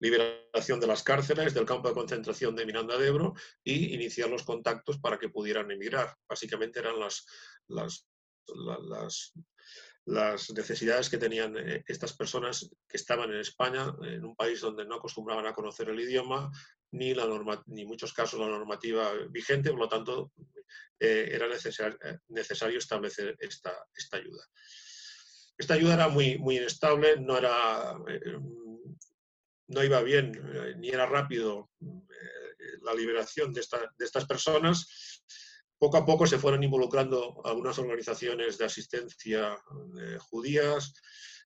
liberación 0.00 0.80
de 0.80 0.86
las 0.86 1.02
cárceles, 1.02 1.54
del 1.54 1.64
campo 1.64 1.88
de 1.88 1.94
concentración 1.94 2.56
de 2.56 2.66
Miranda 2.66 2.98
de 2.98 3.06
Ebro 3.06 3.34
y 3.62 3.94
iniciar 3.94 4.28
los 4.28 4.42
contactos 4.42 4.98
para 4.98 5.18
que 5.18 5.28
pudieran 5.28 5.70
emigrar. 5.70 6.16
Básicamente 6.28 6.80
eran 6.80 6.98
las, 6.98 7.24
las, 7.68 8.06
las, 8.90 9.32
necesidades 10.06 11.08
que 11.08 11.18
tenían 11.18 11.56
eh, 11.56 11.84
estas 11.86 12.12
personas 12.12 12.68
que 12.88 12.96
estaban 12.96 13.30
en 13.30 13.40
España, 13.40 13.94
en 14.02 14.24
un 14.24 14.34
país 14.34 14.60
donde 14.60 14.84
no 14.84 14.96
acostumbraban 14.96 15.46
a 15.46 15.52
conocer 15.52 15.88
el 15.88 16.00
idioma, 16.00 16.50
ni, 16.92 17.14
la 17.14 17.26
norma, 17.26 17.62
ni 17.66 17.82
en 17.82 17.88
muchos 17.88 18.12
casos 18.12 18.40
la 18.40 18.48
normativa 18.48 19.12
vigente, 19.30 19.70
por 19.70 19.78
lo 19.78 19.88
tanto 19.88 20.32
eh, 20.98 21.30
era 21.32 21.48
necesario, 21.48 21.98
eh, 22.02 22.18
necesario 22.28 22.78
establecer 22.78 23.36
esta, 23.38 23.72
esta 23.94 24.16
ayuda. 24.16 24.44
Esta 25.56 25.74
ayuda 25.74 25.94
era 25.94 26.08
muy, 26.08 26.38
muy 26.38 26.56
inestable, 26.56 27.16
no, 27.20 27.38
era, 27.38 27.96
no 29.68 29.84
iba 29.84 30.02
bien 30.02 30.32
ni 30.78 30.88
era 30.88 31.06
rápido 31.06 31.70
la 32.82 32.94
liberación 32.94 33.52
de, 33.52 33.60
de, 33.98 34.04
estas 34.04 34.26
personas. 34.26 35.22
Poco 35.82 35.96
a 35.96 36.06
poco 36.06 36.28
se 36.28 36.38
fueron 36.38 36.62
involucrando 36.62 37.42
algunas 37.44 37.76
organizaciones 37.76 38.56
de 38.56 38.66
asistencia 38.66 39.60
judías 40.30 40.94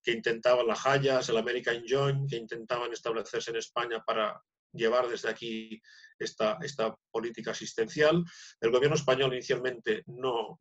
que 0.02 0.12
intentaban, 0.12 0.66
la 0.66 0.78
Hayas, 0.84 1.30
el 1.30 1.38
American 1.38 1.82
Joint, 1.88 2.28
que 2.28 2.36
intentaban 2.36 2.92
establecerse 2.92 3.50
en 3.50 3.56
España 3.56 4.04
para 4.06 4.38
llevar 4.74 5.08
desde 5.08 5.30
aquí 5.30 5.80
esta, 6.18 6.58
esta 6.60 6.94
política 7.10 7.52
asistencial. 7.52 8.22
El 8.60 8.70
gobierno 8.72 8.96
español 8.96 9.32
inicialmente 9.32 10.02
no, 10.04 10.58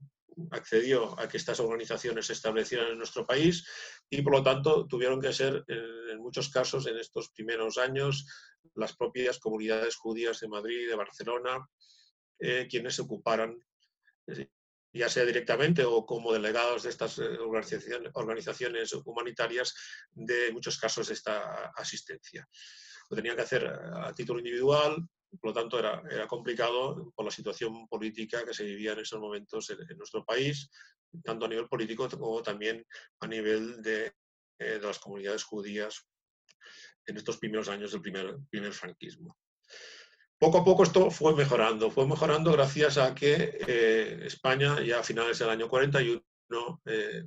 accedió 0.52 1.20
a 1.20 1.28
que 1.28 1.36
estas 1.36 1.60
organizaciones 1.60 2.28
se 2.28 2.34
establecieran 2.34 2.94
en 2.94 2.98
nuestro 2.98 3.26
país 3.26 3.68
y 4.10 4.22
por 4.22 4.32
lo 4.32 4.44
tanto 4.44 4.88
tuvieron 4.88 5.20
que 5.20 5.34
ser 5.34 5.66
en 5.68 6.20
muchos 6.20 6.48
casos 6.48 6.88
en 6.88 6.98
estos 6.98 7.30
primeros 7.32 7.78
años 7.78 8.26
las 8.74 8.96
propias 8.96 9.38
comunidades 9.38 9.98
judías 9.98 10.40
de 10.40 10.48
Madrid 10.48 10.80
y 10.80 10.86
de 10.86 10.96
Barcelona 10.96 11.68
eh, 12.40 12.68
quienes 12.70 12.96
se 12.96 13.02
ocuparan 13.02 13.58
ya 14.96 15.10
sea 15.10 15.26
directamente 15.26 15.84
o 15.84 16.06
como 16.06 16.32
delegados 16.32 16.84
de 16.84 16.90
estas 16.90 17.20
eh, 17.20 17.38
organizaciones, 17.38 18.94
humanitarias, 18.94 19.76
de 20.12 20.52
muchos 20.54 20.80
casos 20.80 21.10
esta 21.10 21.72
asistencia. 21.76 22.48
Lo 23.10 23.18
tenían 23.18 23.36
que 23.36 23.42
hacer 23.42 23.68
a 23.68 24.14
título 24.14 24.40
individual, 24.40 25.06
por 25.42 25.50
lo 25.50 25.54
tanto, 25.54 25.78
era, 25.78 26.02
era, 26.10 26.28
complicado 26.28 27.12
por 27.14 27.26
la 27.26 27.32
situación 27.32 27.88
política 27.90 28.46
que 28.46 28.54
se 28.54 28.64
vivía 28.64 28.94
en 28.94 29.00
esos 29.00 29.20
momentos 29.20 29.70
en, 29.70 29.98
nuestro 29.98 30.24
país, 30.24 30.70
tanto 31.24 31.46
a 31.46 31.50
nivel 31.50 31.68
político 31.68 32.10
como 32.10 32.42
también 32.42 32.86
a 33.20 33.28
nivel 33.28 33.82
de, 33.82 34.14
eh, 34.60 34.80
de, 34.80 34.80
las 34.80 35.00
comunidades 35.00 35.44
judías 35.44 36.08
en 37.06 37.18
estos 37.18 37.38
primeros 37.38 37.68
años 37.68 37.92
del 37.92 38.02
primer, 38.02 38.38
primer 38.50 38.72
franquismo. 38.72 39.38
Poco 40.38 40.58
a 40.60 40.64
poco 40.64 40.84
esto 40.84 41.10
fue 41.12 41.34
mejorando, 41.36 41.90
fue 41.90 42.06
mejorando 42.06 42.52
gracias 42.52 42.98
a 42.98 43.16
que 43.16 43.58
eh, 43.68 44.20
España 44.26 44.82
ya 44.82 45.00
a 45.00 45.04
finales 45.04 45.40
del 45.40 45.50
año 45.50 45.70
41 45.70 46.22
eh, 46.86 47.24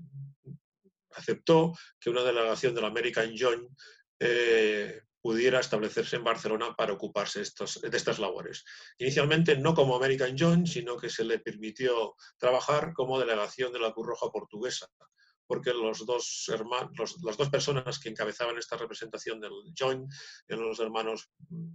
aceptó 1.12 1.72
que 1.98 2.10
una 2.10 2.22
delegación 2.22 2.74
de 2.74 2.80
la 2.82 2.88
American 2.88 3.34
Joint 3.36 3.68
pudiera 5.20 5.60
establecerse 5.60 6.16
en 6.16 6.24
Barcelona 6.24 6.74
para 6.76 6.92
ocuparse 6.92 7.40
de 7.40 7.96
estas 7.96 8.18
labores. 8.18 8.64
Inicialmente 8.98 9.56
no 9.56 9.74
como 9.74 9.96
American 9.96 10.36
Joint, 10.38 10.66
sino 10.66 10.96
que 10.96 11.10
se 11.10 11.24
le 11.24 11.38
permitió 11.38 12.14
trabajar 12.38 12.92
como 12.94 13.18
delegación 13.18 13.72
de 13.72 13.80
la 13.80 13.92
Cruz 13.92 14.06
Roja 14.06 14.30
portuguesa, 14.30 14.88
porque 15.48 15.72
los 15.72 16.04
dos 16.04 16.44
hermanos, 16.52 17.16
las 17.24 17.36
dos 17.38 17.48
personas 17.48 17.98
que 17.98 18.10
encabezaban 18.10 18.58
esta 18.58 18.76
representación 18.76 19.40
del 19.40 19.52
Joint 19.76 20.12
eran 20.46 20.68
los 20.68 20.78
hermanos 20.78 21.30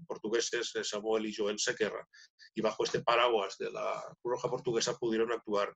portugueses 0.08 0.76
eh, 0.76 0.84
Samuel 0.84 1.26
y 1.26 1.34
Joel 1.36 1.60
Sequerra, 1.60 2.08
y 2.54 2.62
bajo 2.62 2.84
este 2.84 3.02
paraguas 3.02 3.58
de 3.58 3.72
la 3.72 4.02
Cruz 4.22 4.36
Roja 4.36 4.50
Portuguesa 4.50 4.98
pudieron 4.98 5.32
actuar 5.32 5.76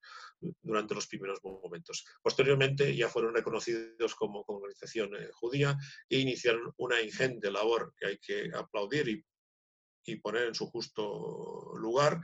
durante 0.61 0.93
los 0.93 1.07
primeros 1.07 1.39
momentos. 1.43 2.05
Posteriormente 2.21 2.95
ya 2.95 3.09
fueron 3.09 3.33
reconocidos 3.33 4.13
como, 4.13 4.45
organización 4.47 5.15
eh, 5.15 5.29
judía 5.33 5.75
e 6.07 6.19
iniciaron 6.19 6.71
una 6.77 7.01
ingente 7.01 7.49
labor 7.49 7.93
que 7.97 8.07
hay 8.07 8.17
que 8.19 8.51
aplaudir 8.53 9.25
y 10.05 10.15
poner 10.17 10.43
en 10.43 10.55
su 10.55 10.67
justo 10.67 11.73
lugar 11.77 12.21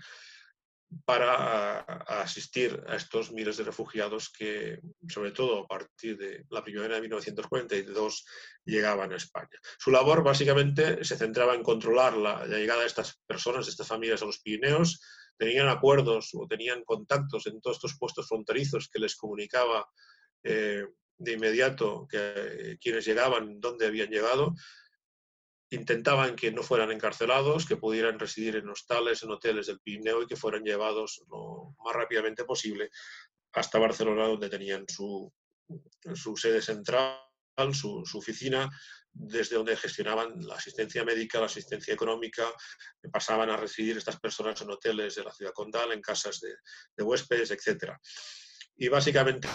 para 1.05 1.79
asistir 2.21 2.83
a 2.87 2.95
estos 2.95 3.31
miles 3.31 3.57
de 3.57 3.63
refugiados 3.63 4.29
que, 4.29 4.79
sobre 5.07 5.31
todo 5.31 5.59
a 5.59 5.67
partir 5.67 6.17
de 6.17 6.45
la 6.49 6.63
primavera 6.63 6.95
de 6.95 7.01
1942, 7.01 8.25
llegaban 8.65 9.11
a 9.11 9.17
España. 9.17 9.59
Su 9.77 9.91
labor 9.91 10.23
básicamente 10.23 11.03
se 11.03 11.17
centraba 11.17 11.55
en 11.55 11.63
controlar 11.63 12.17
la, 12.17 12.45
llegada 12.45 12.81
de 12.81 12.87
estas 12.87 13.19
personas, 13.25 13.65
de 13.65 13.71
estas 13.71 13.87
familias 13.87 14.21
a 14.21 14.25
los 14.25 14.39
Pirineos, 14.39 15.01
tenían 15.37 15.67
acuerdos 15.67 16.29
o 16.33 16.47
tenían 16.47 16.83
contactos 16.83 17.47
en 17.47 17.59
todos 17.59 17.77
estos 17.77 17.97
puestos 17.97 18.27
fronterizos 18.27 18.89
que 18.89 18.99
les 18.99 19.15
comunicaba 19.15 19.87
eh, 20.43 20.85
de 21.17 21.31
inmediato 21.31 22.07
que 22.09 22.77
quienes 22.81 23.05
llegaban, 23.05 23.59
dónde 23.59 23.87
habían 23.87 24.09
llegado, 24.09 24.53
intentaban 25.73 26.35
que 26.35 26.51
no 26.51 26.61
fueran 26.61 26.91
encarcelados, 26.91 27.65
que 27.65 27.77
pudieran 27.77 28.19
residir 28.19 28.57
en 28.57 28.69
hostales, 28.69 29.23
en 29.23 29.31
hoteles 29.31 29.67
del 29.67 29.79
Pirineo 29.79 30.21
y 30.21 30.27
que 30.27 30.35
fueran 30.35 30.63
llevados 30.63 31.23
lo 31.29 31.75
más 31.83 31.95
rápidamente 31.95 32.45
posible 32.45 32.89
hasta 33.53 33.79
Barcelona, 33.79 34.27
donde 34.27 34.49
tenían 34.49 34.85
su, 34.87 35.31
sede 36.35 36.61
central, 36.61 37.17
su, 37.73 38.03
oficina, 38.15 38.69
desde 39.11 39.55
donde 39.55 39.75
gestionaban 39.75 40.45
la 40.45 40.55
asistencia 40.55 41.03
médica, 41.03 41.39
la 41.39 41.45
asistencia 41.45 41.93
económica, 41.93 42.51
pasaban 43.11 43.49
a 43.49 43.57
residir 43.57 43.97
estas 43.97 44.19
personas 44.19 44.59
en 44.61 44.71
hoteles 44.71 45.15
de 45.15 45.23
la 45.23 45.31
ciudad 45.31 45.53
condal, 45.53 45.91
en 45.91 46.01
casas 46.01 46.39
de, 46.39 46.55
de 46.95 47.03
huéspedes, 47.03 47.51
etc. 47.51 47.93
Y 48.75 48.87
básicamente 48.89 49.47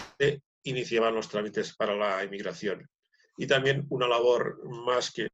iniciaban 0.63 1.15
los 1.15 1.27
trámites 1.27 1.75
para 1.75 1.95
la 1.95 2.23
inmigración. 2.23 2.89
Y 3.37 3.47
también 3.47 3.85
una 3.89 4.07
labor 4.07 4.61
más 4.65 5.11
que 5.11 5.29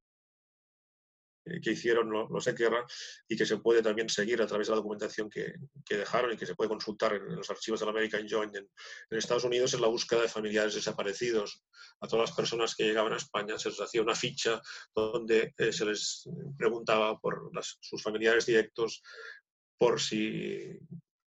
que 1.62 1.72
hicieron 1.72 2.10
los 2.10 2.48
Equerra 2.48 2.86
y 3.28 3.38
que 3.38 3.46
se 3.46 3.58
puede 3.58 3.82
también 3.82 4.10
seguir 4.10 4.42
a 4.42 4.48
través 4.48 4.68
de 4.68 4.72
la 4.72 4.78
documentación 4.78 5.30
que, 5.30 5.54
dejaron 5.88 6.34
y 6.34 6.38
que 6.38 6.46
se 6.46 6.56
puede 6.56 6.70
consultar 6.70 7.14
en, 7.14 7.36
los 7.36 7.50
archivos 7.50 7.80
del 7.80 7.90
American 7.90 8.28
Joint 8.28 8.56
en, 8.56 8.68
Estados 9.12 9.44
Unidos 9.44 9.74
es 9.74 9.80
la 9.80 9.88
búsqueda 9.88 10.22
de 10.22 10.28
familiares 10.28 10.76
desaparecidos. 10.76 11.64
A 12.02 12.08
todas 12.08 12.30
las 12.30 12.36
personas 12.36 12.76
que 12.76 12.84
llegaban 12.84 13.14
a 13.14 13.18
España 13.18 13.58
se 13.58 13.70
les 13.70 13.80
hacía 13.80 14.02
una 14.02 14.16
ficha 14.16 14.62
donde 14.94 15.54
eh, 15.58 15.72
se 15.72 15.86
les 15.86 16.28
preguntaba 16.58 17.20
por 17.20 17.52
sus 17.80 18.02
familiares 18.02 18.46
directos 18.46 19.02
por 19.78 20.02
si 20.02 20.80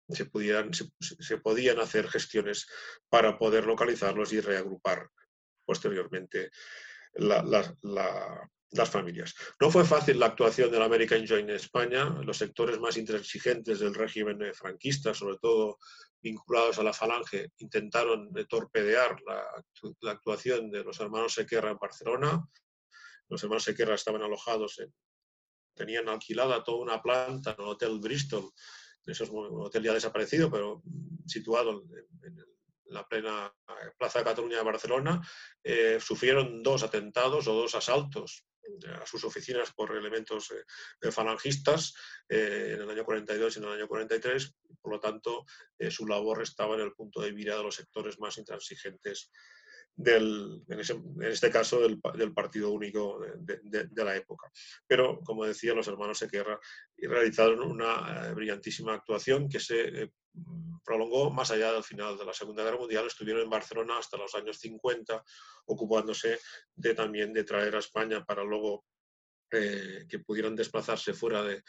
se, 0.10 0.26
pudieran, 0.26 0.72
se, 0.74 1.38
podían 1.38 1.80
hacer 1.80 2.08
gestiones 2.10 2.68
para 3.10 3.38
poder 3.38 3.66
localizarlos 3.66 4.34
y 4.34 4.42
reagrupar 4.42 5.10
posteriormente 5.66 6.52
la, 7.14 7.44
las 8.72 8.90
familias. 8.90 9.36
No 9.60 9.70
fue 9.70 9.86
fácil 9.86 10.20
la 10.20 10.28
actuación 10.28 10.72
del 10.72 10.82
American 10.82 11.26
Joint 11.28 11.50
en 11.50 11.56
España. 11.56 12.06
Los 12.24 12.38
sectores 12.38 12.80
más 12.80 12.98
intransigentes 12.98 13.80
del 13.80 13.94
régimen 13.94 14.54
franquista, 14.54 15.14
sobre 15.14 15.38
todo 15.38 15.78
vinculados 16.22 16.80
a 16.80 16.84
la 16.84 16.94
falange, 16.94 17.52
intentaron 17.58 18.32
torpedear 18.48 19.18
la, 19.26 20.12
actuación 20.12 20.72
de 20.72 20.84
los 20.84 21.00
hermanos 21.00 21.34
Sequerra 21.34 21.72
en 21.72 21.78
Barcelona. 21.78 22.48
Los 23.28 23.44
hermanos 23.44 23.64
Sequerra 23.64 23.96
estaban 23.96 24.22
alojados, 24.22 24.80
en, 24.80 24.94
tenían 25.74 26.08
alquilada 26.10 26.64
toda 26.64 26.80
una 26.80 27.02
planta 27.02 27.56
en 27.58 27.64
el 27.64 27.70
Hotel 27.70 28.00
Bristol, 28.00 28.52
eso 29.06 29.24
es 29.24 29.30
un 29.30 29.62
hotel 29.62 29.84
ya 29.84 29.94
desaparecido, 29.94 30.52
pero 30.52 30.84
situado 31.26 31.84
en, 32.24 32.38
la 32.92 33.08
plena 33.08 33.54
eh, 33.68 33.92
Plaza 33.98 34.20
de 34.20 34.26
Cataluña 34.26 34.58
de 34.58 34.64
Barcelona, 34.64 35.22
eh, 35.64 36.00
sufrieron 36.00 36.62
dos 36.62 36.84
atentados 36.84 37.48
o 37.48 37.54
dos 37.54 37.76
asaltos 37.76 38.46
a 39.02 39.06
sus 39.06 39.24
oficinas 39.24 39.72
por 39.74 39.96
elementos 39.96 40.52
eh, 41.02 41.12
falangistas 41.12 41.94
eh, 42.30 42.74
en 42.76 42.82
el 42.82 42.90
año 42.90 43.04
42 43.04 43.56
y 43.56 43.60
en 43.60 43.66
el 43.66 43.72
año 43.72 43.88
43. 43.88 44.56
Por 44.82 44.94
lo 44.94 45.00
tanto, 45.00 45.46
eh, 45.78 45.92
su 45.92 46.08
labor 46.08 46.42
estaba 46.42 46.76
en 46.76 46.82
el 46.82 46.94
punto 46.94 47.22
de 47.22 47.34
mira 47.34 47.58
de 47.58 47.64
los 47.64 47.76
sectores 47.76 48.20
más 48.20 48.38
intransigentes 48.38 49.32
del, 49.96 50.64
en, 50.68 50.80
este 51.24 51.52
caso 51.52 51.82
del, 51.82 52.34
partido 52.34 52.72
único 52.72 53.20
de, 53.40 54.04
la 54.04 54.16
época. 54.16 54.52
Pero, 54.88 55.20
como 55.22 55.46
decía, 55.46 55.74
los 55.74 55.88
hermanos 55.88 56.18
Sequerra 56.18 56.60
realizaron 56.98 57.62
una 57.62 58.32
brillantísima 58.34 58.94
actuación 58.94 59.48
que 59.48 59.60
se 59.60 60.12
prolongó 60.84 61.30
más 61.30 61.52
allá 61.52 61.74
del 61.74 61.84
final 61.84 62.18
de 62.18 62.26
la 62.26 62.34
Segunda 62.34 62.64
Guerra 62.64 62.78
Mundial. 62.78 63.06
Estuvieron 63.06 63.44
en 63.44 63.50
Barcelona 63.50 63.98
hasta 63.98 64.18
los 64.18 64.34
años 64.36 64.58
50, 64.60 65.24
ocupándose 65.66 66.40
de, 66.76 66.94
también 66.94 67.34
de 67.34 67.44
traer 67.44 67.76
a 67.76 67.80
España 67.80 68.24
para 68.26 68.44
luego 68.44 68.86
eh, 69.54 70.06
que 70.08 70.20
pudieran 70.20 70.56
desplazarse 70.56 71.14
fuera 71.14 71.44
de, 71.44 71.62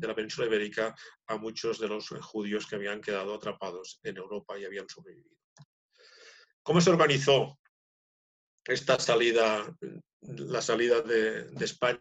la 0.00 0.14
península 0.14 0.46
ibérica 0.46 0.94
a 1.26 1.36
muchos 1.38 1.78
de 1.78 1.88
los 1.88 2.08
judíos 2.08 2.66
que 2.66 2.76
habían 2.76 3.00
quedado 3.00 3.34
atrapados 3.34 4.00
en 4.02 4.18
Europa 4.18 4.58
y 4.58 4.64
habían 4.66 4.88
sobrevivido. 4.88 5.41
¿Cómo 6.62 6.80
se 6.80 6.90
organizó 6.90 7.58
esta 8.64 8.98
salida, 8.98 9.76
la 10.20 10.62
salida 10.62 11.02
de, 11.02 11.50
España 11.60 12.00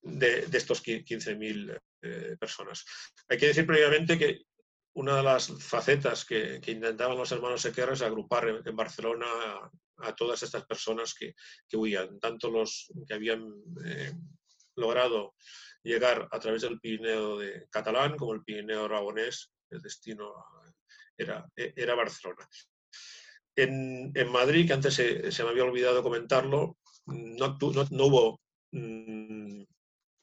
de, 0.00 0.48
estos 0.52 0.82
15.000 0.82 1.78
eh, 2.02 2.36
personas? 2.40 2.84
Hay 3.28 3.36
que 3.36 3.48
decir 3.48 3.66
previamente 3.66 4.18
que 4.18 4.44
una 4.94 5.16
de 5.16 5.22
las 5.22 5.48
facetas 5.62 6.24
que, 6.24 6.60
intentaban 6.66 7.18
los 7.18 7.30
hermanos 7.32 7.60
Sequerra 7.60 7.92
es 7.92 8.02
agrupar 8.02 8.62
en, 8.64 8.76
Barcelona 8.76 9.26
a, 9.98 10.14
todas 10.16 10.42
estas 10.42 10.64
personas 10.64 11.14
que, 11.14 11.34
huían, 11.76 12.18
tanto 12.18 12.50
los 12.50 12.90
que 13.06 13.14
habían 13.14 13.46
eh, 13.84 14.12
logrado 14.76 15.34
llegar 15.82 16.28
a 16.30 16.38
través 16.40 16.62
del 16.62 16.80
Pirineo 16.80 17.38
de 17.38 17.68
catalán 17.70 18.16
como 18.16 18.32
el 18.32 18.42
Pirineo 18.42 18.86
aragonés, 18.86 19.52
el 19.68 19.82
destino 19.82 20.32
era 21.16 21.94
Barcelona. 21.94 22.48
En, 23.56 24.12
Madrid, 24.30 24.66
que 24.66 24.72
antes 24.72 24.94
se, 24.94 25.44
me 25.44 25.50
había 25.50 25.64
olvidado 25.64 26.02
comentarlo, 26.02 26.76
no, 27.06 27.58
no, 27.90 28.04
hubo 28.06 28.40
mm, 28.72 29.62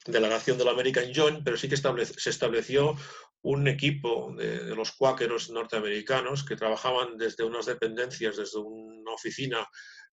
delegación 0.06 0.58
del 0.58 0.68
American 0.68 1.12
Joint, 1.14 1.42
pero 1.44 1.56
sí 1.56 1.68
que 1.68 1.76
se 1.76 2.30
estableció 2.30 2.96
un 3.42 3.68
equipo 3.68 4.34
de, 4.36 4.74
los 4.74 4.92
cuáqueros 4.92 5.50
norteamericanos 5.50 6.44
que 6.44 6.56
trabajaban 6.56 7.16
desde 7.16 7.44
unas 7.44 7.66
dependencias, 7.66 8.36
desde 8.36 8.58
una 8.58 9.12
oficina 9.12 9.66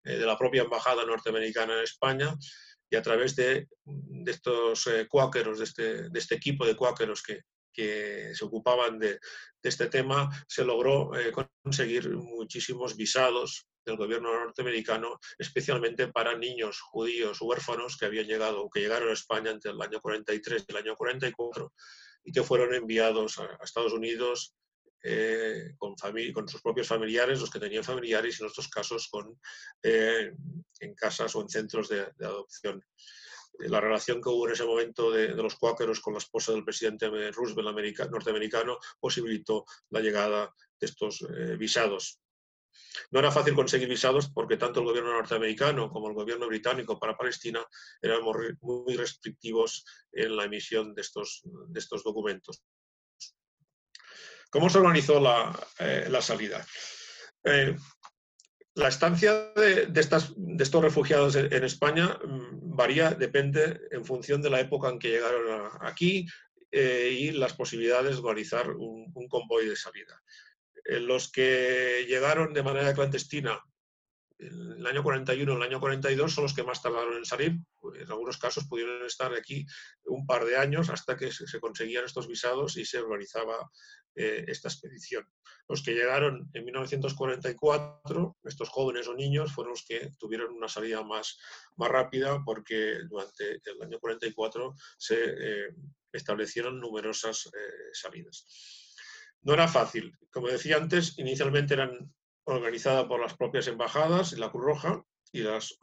eh, 0.05 0.19
de 0.19 0.27
la 0.27 0.37
propia 0.37 0.63
embajada 0.63 1.05
norteamericana 1.07 1.75
en 1.75 1.85
España, 1.85 2.35
y 2.91 2.97
a 2.97 3.03
través 3.03 3.35
de, 3.35 3.67
estos 4.27 4.87
eh, 4.89 5.07
cuáqueros, 5.09 5.59
de 5.59 5.65
este, 5.65 6.11
de 6.11 6.19
este, 6.19 6.35
equipo 6.35 6.67
de 6.67 6.77
cuáqueros 6.77 7.23
que, 7.23 7.41
se 7.75 8.45
ocupaban 8.45 8.99
de, 8.99 9.19
este 9.63 9.87
tema, 9.87 10.31
se 10.47 10.65
logró 10.65 11.19
eh, 11.19 11.33
conseguir 11.63 12.11
muchísimos 12.11 12.97
visados 12.97 13.67
del 13.85 13.97
gobierno 13.97 14.33
norteamericano, 14.33 15.19
especialmente 15.39 16.09
para 16.09 16.37
niños 16.37 16.81
judíos 16.81 17.41
huérfanos 17.41 17.97
que 17.97 18.07
habían 18.07 18.27
llegado, 18.27 18.69
que 18.73 18.81
llegaron 18.81 19.11
a 19.11 19.15
España 19.15 19.51
entre 19.51 19.73
el 19.73 19.81
año 19.81 20.01
43 20.01 20.65
y 20.67 20.73
el 20.73 20.79
año 20.79 20.97
44 20.97 21.73
y 22.25 22.33
que 22.33 22.43
fueron 22.43 22.75
enviados 22.75 23.39
a, 23.39 23.59
Estados 23.63 23.93
Unidos 23.93 24.55
eh, 25.03 25.75
con, 25.77 26.49
sus 26.49 26.63
propios 26.63 26.89
familiares, 26.89 27.41
los 27.41 27.51
que 27.51 27.61
tenían 27.61 27.85
familiares, 27.85 28.41
y 28.41 28.43
en 28.43 28.49
otros 28.49 28.69
casos 28.69 29.09
con, 29.11 29.39
eh, 29.83 30.33
en 30.81 30.95
casas 30.95 31.37
o 31.37 31.43
en 31.43 31.49
centros 31.51 31.91
de, 31.91 32.01
adopción. 32.21 32.83
La 33.61 33.81
relación 33.81 34.21
que 34.21 34.29
hubo 34.29 34.47
en 34.47 34.53
ese 34.53 34.65
momento 34.65 35.11
de, 35.11 35.29
los 35.29 35.55
cuáqueros 35.57 36.01
con 36.01 36.15
la 36.15 36.19
esposa 36.19 36.53
del 36.53 36.65
presidente 36.65 37.09
Roosevelt 37.31 38.11
norteamericano 38.11 38.79
posibilitó 38.99 39.65
la 39.91 40.01
llegada 40.01 40.53
de 40.81 40.87
estos 40.87 41.23
eh, 41.23 41.57
visados. 41.57 42.21
No 43.11 43.21
era 43.21 43.31
fácil 43.31 43.55
conseguir 43.55 43.89
visados 43.89 44.29
porque 44.29 44.57
tanto 44.57 44.81
el 44.81 44.87
gobierno 44.87 45.13
norteamericano 45.13 45.91
como 45.91 46.09
el 46.09 46.15
gobierno 46.15 46.47
británico 46.47 46.99
para 46.99 47.17
Palestina 47.17 47.65
eran 48.01 48.23
muy 48.61 48.97
restrictivos 48.97 49.85
en 50.13 50.37
la 50.37 50.45
emisión 50.45 50.95
de 50.95 51.03
estos, 51.03 51.43
documentos. 52.05 52.63
¿Cómo 54.51 54.71
se 54.71 54.79
organizó 54.79 55.21
la, 55.21 55.69
eh, 55.79 56.11
salida? 56.21 56.65
Eh, 57.43 57.77
la 58.75 58.89
estancia 58.89 59.53
de, 59.55 59.89
estos 59.95 60.83
refugiados 60.83 61.37
en, 61.37 61.65
España 61.65 62.19
mm, 62.25 62.77
varía, 62.77 63.11
depende 63.13 63.81
en 63.91 64.05
función 64.05 64.43
de 64.43 64.51
la 64.51 64.61
época 64.61 64.89
en 64.89 64.99
que 64.99 65.11
llegaron 65.11 65.71
aquí 65.81 66.27
eh, 66.73 67.17
y 67.17 67.31
las 67.31 67.55
posibilidades 67.55 68.17
de 68.17 68.23
organizar 68.23 68.71
un, 68.71 69.29
convoy 69.29 69.67
de 69.67 69.77
salida. 69.77 70.21
Eh, 70.85 70.99
los 70.99 71.31
que 71.31 72.05
llegaron 72.09 72.53
de 72.53 72.65
manera 72.65 72.95
clandestina 72.95 73.61
el 74.39 74.87
año 74.87 75.03
41 75.03 75.53
o 75.53 75.57
el 75.57 75.63
año 75.63 75.81
42 75.81 76.33
son 76.33 76.45
los 76.45 76.55
que 76.55 76.65
más 76.65 76.83
tardaron 76.83 77.17
en 77.17 77.25
salir. 77.25 77.59
En 77.95 78.11
algunos 78.11 78.39
casos 78.39 78.67
pudieron 78.67 79.05
estar 79.07 79.33
aquí 79.35 79.65
un 80.05 80.27
par 80.27 80.45
de 80.45 80.57
años 80.57 80.91
hasta 80.91 81.17
que 81.17 81.31
se 81.31 81.61
conseguían 81.61 82.05
estos 82.05 82.27
visados 82.27 82.77
y 82.77 82.85
se 82.85 82.99
organizaba 82.99 83.71
eh, 84.15 84.45
esta 84.49 84.69
expedición. 84.69 85.27
Los 85.69 85.83
que 85.83 85.95
llegaron 85.95 86.51
en 86.53 86.65
1944, 86.65 88.37
estos 88.45 88.69
jóvenes 88.69 89.09
o 89.09 89.15
niños, 89.15 89.53
fueron 89.53 89.73
los 89.73 89.85
que 89.85 90.11
tuvieron 90.19 90.53
una 90.53 90.69
salida 90.69 91.03
más, 91.03 91.39
más 91.77 91.91
rápida 91.91 92.43
porque 92.45 92.99
durante 93.09 93.61
el 93.65 93.83
año 93.83 93.99
44 93.99 94.75
se 94.99 95.17
eh, 95.17 95.75
establecieron 96.13 96.81
numerosas 96.81 97.51
salidas. 97.93 98.47
No 99.43 99.55
era 99.55 99.69
fácil. 99.69 100.17
Como 100.31 100.49
decía 100.49 100.77
antes, 100.77 101.19
inicialmente 101.19 101.75
eran 101.75 102.13
organizadas 102.45 103.07
por 103.07 103.21
las 103.21 103.37
propias 103.37 103.69
embajadas 103.69 104.33
la 104.35 104.51
Cruz 104.51 104.65
Roja, 104.65 105.05
y 105.35 105.43
las, 105.43 105.77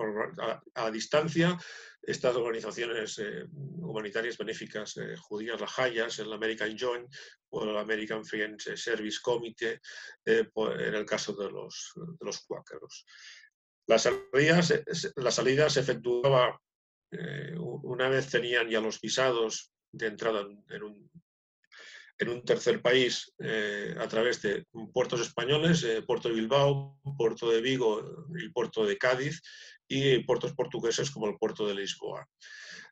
a, 0.76 0.92
distancia 0.92 1.58
estas 2.02 2.36
organizaciones 2.38 3.20
eh, 3.20 3.46
humanitarias 3.52 4.38
benéficas 4.38 4.96
judías, 5.20 5.60
las 5.60 5.78
Hayas, 5.78 6.20
el 6.20 6.32
American 6.32 6.76
Joint 6.78 7.14
o 7.50 7.66
el 7.66 7.78
American 7.78 8.24
Friends 8.24 8.72
Service 8.76 9.20
Committee, 9.22 9.82
en 10.26 10.96
el 10.96 11.06
caso 11.06 11.34
de 11.34 11.52
los, 11.52 11.92
de 11.96 12.26
los 12.26 12.40
cuáqueros. 12.46 13.06
La 13.88 14.00
salida 14.00 15.70
se 15.70 15.80
efectuaba 15.82 16.58
una 17.68 18.08
vez 18.08 18.30
tenían 18.30 18.70
ya 18.70 18.80
los 18.80 19.02
visados 19.02 19.74
de 19.92 20.08
entrada 20.08 20.48
en 20.70 20.84
un, 20.84 21.12
en 22.22 22.30
un 22.30 22.46
tercer 22.46 22.82
país 22.82 23.34
eh, 23.40 23.96
a 24.00 24.08
través 24.08 24.42
de 24.42 24.66
puertos 24.94 25.22
españoles, 25.22 25.84
eh, 25.84 26.04
Puerto 26.04 26.30
de 26.30 26.36
Bilbao, 26.36 27.00
Puerto 27.18 27.50
de 27.50 27.62
Vigo 27.62 28.26
y 28.40 28.50
Puerto 28.50 28.86
de 28.86 28.98
Cádiz, 28.98 29.42
y 29.88 30.20
puertos 30.20 30.54
portugueses 30.54 31.12
como 31.12 31.28
el 31.28 31.38
Puerto 31.38 31.68
de 31.68 31.76
Lisboa. 31.76 32.28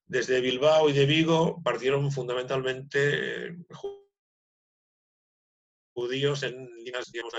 Desde 0.05 0.41
Bilbao 0.41 0.89
y 0.89 0.93
de 0.93 1.05
Vigo 1.05 1.61
partieron 1.63 2.11
fundamentalmente 2.11 3.47
eh, 3.47 3.57
judíos 5.93 6.43
en 6.43 6.65
líneas 6.83 7.11
digamos, 7.11 7.33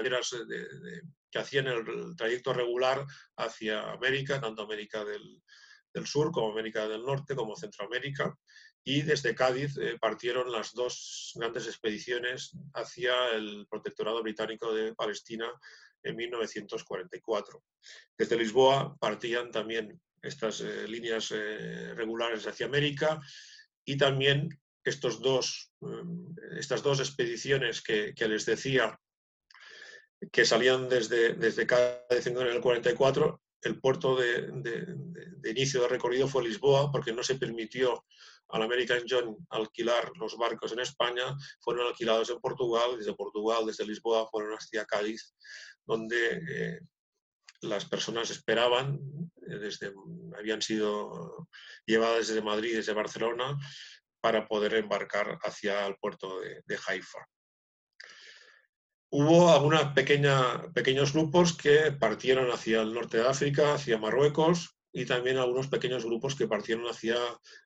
que 1.31 1.39
hacían 1.39 1.67
el, 1.67 2.15
trayecto 2.17 2.53
regular 2.53 3.05
hacia 3.37 3.91
América, 3.91 4.41
tanto 4.41 4.63
América 4.63 5.05
del, 5.05 5.43
del 5.93 6.07
Sur 6.07 6.31
como 6.31 6.53
América 6.53 6.89
del 6.89 7.03
Norte 7.03 7.35
como 7.35 7.57
Centroamérica 7.57 8.37
y 8.85 9.03
desde 9.03 9.35
Cádiz 9.35 9.77
eh, 9.77 9.99
partieron 10.01 10.51
las 10.51 10.73
dos 10.73 11.33
grandes 11.35 11.67
expediciones 11.67 12.57
hacia 12.75 13.31
el 13.31 13.67
protectorado 13.69 14.23
británico 14.23 14.73
de 14.73 14.95
Palestina 14.95 15.51
en 16.03 16.17
1944. 16.17 17.63
Desde 18.17 18.39
Lisboa 18.39 18.97
partían 18.99 19.51
también 19.51 20.01
estas 20.23 20.61
eh, 20.61 20.89
líneas 20.89 21.31
eh, 21.33 21.93
regulares 21.95 22.47
hacia 22.47 22.67
América 22.67 23.21
y 23.85 23.97
también 23.97 24.49
estos 24.83 25.21
dos, 25.21 25.73
estas 26.59 26.83
dos 26.83 27.01
expediciones 27.01 27.83
que, 27.83 28.15
les 28.17 28.47
decía 28.47 28.99
que 30.33 30.47
salían 30.47 30.89
desde, 30.89 31.35
desde 31.35 31.67
Cádiz 31.67 32.27
en 32.27 32.39
el 32.39 32.63
44, 32.63 33.43
el 33.63 33.81
puerto 33.81 34.17
de, 34.17 34.49
inicio 35.45 35.83
de 35.83 35.89
recorrido 35.89 36.29
fue 36.29 36.45
Lisboa 36.45 36.91
porque 36.91 37.13
no 37.13 37.23
se 37.23 37.37
permitió 37.37 38.05
al 38.49 38.63
American 38.63 39.03
John 39.09 39.37
alquilar 39.51 40.11
los 40.19 40.37
barcos 40.37 40.73
en 40.73 40.81
España, 40.81 41.37
fueron 41.61 41.87
alquilados 41.87 42.31
en 42.31 42.41
Portugal, 42.41 42.97
desde 42.99 43.15
Portugal, 43.15 43.67
desde 43.67 43.87
Lisboa, 43.87 44.29
fueron 44.29 44.55
hasta 44.55 44.85
Cádiz, 44.87 45.35
donde 45.87 46.43
eh, 46.49 46.81
las 47.63 47.85
personas 47.85 48.31
esperaban, 48.31 48.99
eh, 49.47 49.59
desde, 49.59 49.93
habían 50.37 50.63
sido 50.63 51.49
llevadas 51.87 52.29
desde 52.29 52.43
Madrid, 52.43 52.77
desde 52.77 52.93
Barcelona, 52.93 53.57
para 54.21 54.47
poder 54.47 54.75
embarcar 54.75 55.39
hacia 55.43 55.87
el 55.87 55.97
puerto 55.97 56.41
de, 56.41 56.79
Haifa. 56.87 57.27
Hubo 59.13 59.51
algunos 59.51 59.93
pequeños 59.93 61.13
grupos 61.13 61.57
que 61.57 61.91
partieron 61.91 62.51
hacia 62.51 62.81
el 62.83 62.95
norte 62.95 63.19
de 63.19 63.27
África, 63.27 63.75
hacia 63.75 63.99
Marruecos, 63.99 64.77
y 64.93 65.05
también 65.05 65.37
algunos 65.37 65.69
pequeños 65.69 66.05
grupos 66.05 66.35
que 66.35 66.47
partieron 66.47 66.87
hacia 66.87 67.17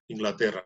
Inglaterra. 0.08 0.64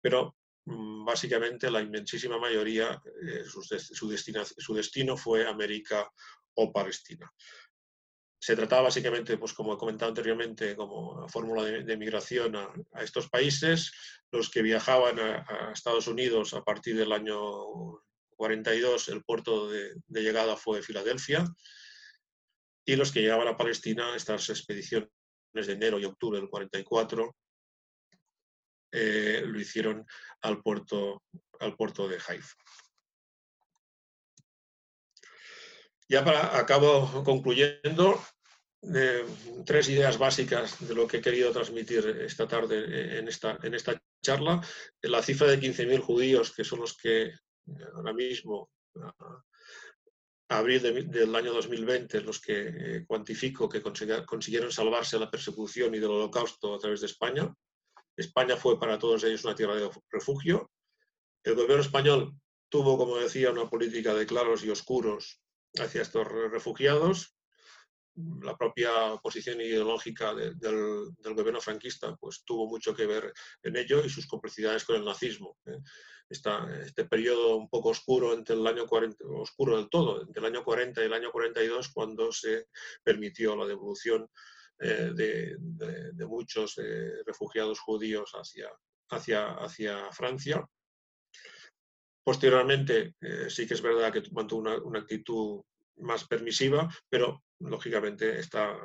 Pero 0.00 0.36
mm, 0.66 1.04
básicamente 1.04 1.70
la 1.70 1.80
inmensísima 1.80 2.38
mayoría, 2.38 3.00
eh, 3.22 3.44
su, 3.44 4.74
destino, 4.74 5.16
fue 5.16 5.46
América 5.46 6.10
o 6.54 6.72
Palestina. 6.72 7.32
Se 8.40 8.54
trataba 8.54 8.82
básicamente, 8.82 9.36
pues 9.36 9.52
como 9.52 9.74
he 9.74 9.78
comentado 9.78 10.10
anteriormente, 10.10 10.76
como 10.76 11.26
fórmula 11.28 11.64
de, 11.64 11.96
migración 11.96 12.54
a, 12.54 13.02
estos 13.02 13.28
países. 13.28 13.92
Los 14.30 14.48
que 14.50 14.62
viajaban 14.62 15.18
a, 15.18 15.72
Estados 15.72 16.06
Unidos 16.06 16.54
a 16.54 16.62
partir 16.62 16.96
del 16.96 17.12
año 17.12 18.02
42, 18.38 19.08
el 19.08 19.24
puerto 19.24 19.68
de, 19.68 20.00
llegada 20.08 20.56
fue 20.56 20.80
Filadelfia. 20.80 21.44
Y 22.86 22.96
los 22.96 23.12
que 23.12 23.20
llegaban 23.20 23.48
a 23.48 23.56
Palestina, 23.56 24.14
estas 24.14 24.48
expediciones 24.48 25.10
de 25.52 25.72
enero 25.72 25.98
y 25.98 26.04
octubre 26.04 26.38
del 26.38 26.48
44, 26.48 27.36
eh, 28.92 29.42
lo 29.44 29.60
hicieron 29.60 30.06
al 30.40 30.62
puerto, 30.62 31.24
al 31.58 31.76
puerto 31.76 32.08
de 32.08 32.18
Haifa. 32.26 32.54
Ya 36.08 36.24
para 36.24 36.56
acabo 36.56 37.22
concluyendo, 37.24 38.22
tres 39.66 39.88
ideas 39.88 40.16
básicas 40.16 40.86
de 40.86 40.94
lo 40.94 41.06
que 41.06 41.18
he 41.18 41.20
querido 41.20 41.52
transmitir 41.52 42.06
esta 42.24 42.46
tarde 42.46 43.18
en 43.18 43.28
esta, 43.28 43.58
en 43.62 43.74
esta 43.74 44.00
charla. 44.22 44.62
La 45.02 45.22
cifra 45.22 45.48
de 45.48 45.60
15.000 45.60 46.00
judíos, 46.00 46.54
que 46.54 46.64
son 46.64 46.80
los 46.80 46.96
que 46.96 47.32
ahora 47.94 48.12
mismo 48.12 48.70
abril 50.48 51.10
del 51.10 51.34
año 51.34 51.52
2020, 51.52 52.22
los 52.22 52.40
que 52.40 52.68
eh, 52.68 53.04
cuantifico 53.06 53.68
que 53.68 53.82
consiguieron 53.82 54.72
salvarse 54.72 55.16
de 55.16 55.24
la 55.24 55.30
persecución 55.30 55.94
y 55.94 55.98
del 55.98 56.10
holocausto 56.10 56.74
a 56.74 56.78
través 56.78 57.00
de 57.00 57.06
España. 57.06 57.54
España 58.16 58.56
fue 58.56 58.80
para 58.80 58.98
todos 58.98 59.22
ellos 59.24 59.44
una 59.44 59.54
tierra 59.54 59.76
de 59.76 59.90
refugio. 60.10 60.70
El 61.44 61.54
gobierno 61.54 61.82
español 61.82 62.34
tuvo, 62.68 62.96
como 62.96 63.16
decía, 63.16 63.50
una 63.50 63.68
política 63.68 64.14
de 64.14 64.26
claros 64.26 64.64
y 64.64 64.70
oscuros 64.70 65.40
hacia 65.78 66.02
estos 66.02 66.26
refugiados. 66.26 67.34
La 68.42 68.56
propia 68.56 68.90
posición 69.22 69.60
ideológica 69.60 70.34
del, 70.34 71.14
gobierno 71.22 71.60
franquista 71.60 72.16
pues, 72.16 72.42
tuvo 72.44 72.66
mucho 72.66 72.94
que 72.94 73.06
ver 73.06 73.32
en 73.62 73.76
ello 73.76 74.04
y 74.04 74.08
sus 74.08 74.26
complicidades 74.26 74.84
con 74.84 74.96
el 74.96 75.04
nazismo. 75.04 75.56
Este 76.30 77.04
periodo 77.06 77.56
un 77.56 77.68
poco 77.68 77.90
oscuro 77.90 78.34
entre 78.34 78.54
el 78.54 78.66
año 78.66 78.86
40, 78.86 79.24
oscuro 79.28 79.76
del 79.76 79.88
todo, 79.88 80.22
entre 80.22 80.40
el 80.40 80.46
año 80.46 80.62
40 80.62 81.02
y 81.02 81.06
el 81.06 81.12
año 81.12 81.30
42, 81.32 81.88
cuando 81.88 82.30
se 82.32 82.66
permitió 83.02 83.56
la 83.56 83.66
devolución 83.66 84.28
eh, 84.80 85.10
de, 85.14 86.26
muchos 86.26 86.78
eh, 86.78 87.22
refugiados 87.26 87.80
judíos 87.80 88.32
hacia, 88.34 88.68
hacia, 89.10 89.54
hacia 89.54 90.12
Francia. 90.12 90.64
Posteriormente, 92.22 93.14
eh, 93.20 93.48
sí 93.48 93.66
que 93.66 93.74
es 93.74 93.82
verdad 93.82 94.12
que 94.12 94.22
mantuvo 94.32 94.60
una, 94.60 94.76
una, 94.82 95.00
actitud 95.00 95.62
más 95.96 96.28
permisiva, 96.28 96.88
pero 97.08 97.42
lógicamente 97.60 98.38
está 98.38 98.78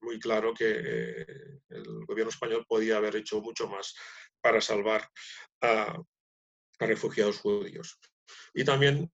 muy 0.00 0.20
claro 0.20 0.52
que 0.54 1.26
el 1.70 2.04
gobierno 2.06 2.30
español 2.30 2.64
podía 2.68 2.98
haber 2.98 3.16
hecho 3.16 3.40
mucho 3.40 3.66
más 3.66 3.96
para 4.40 4.60
salvar 4.60 5.08
a, 5.62 5.98
refugiados 6.86 7.38
judíos. 7.38 7.98
Y 8.54 8.64
también, 8.64 9.10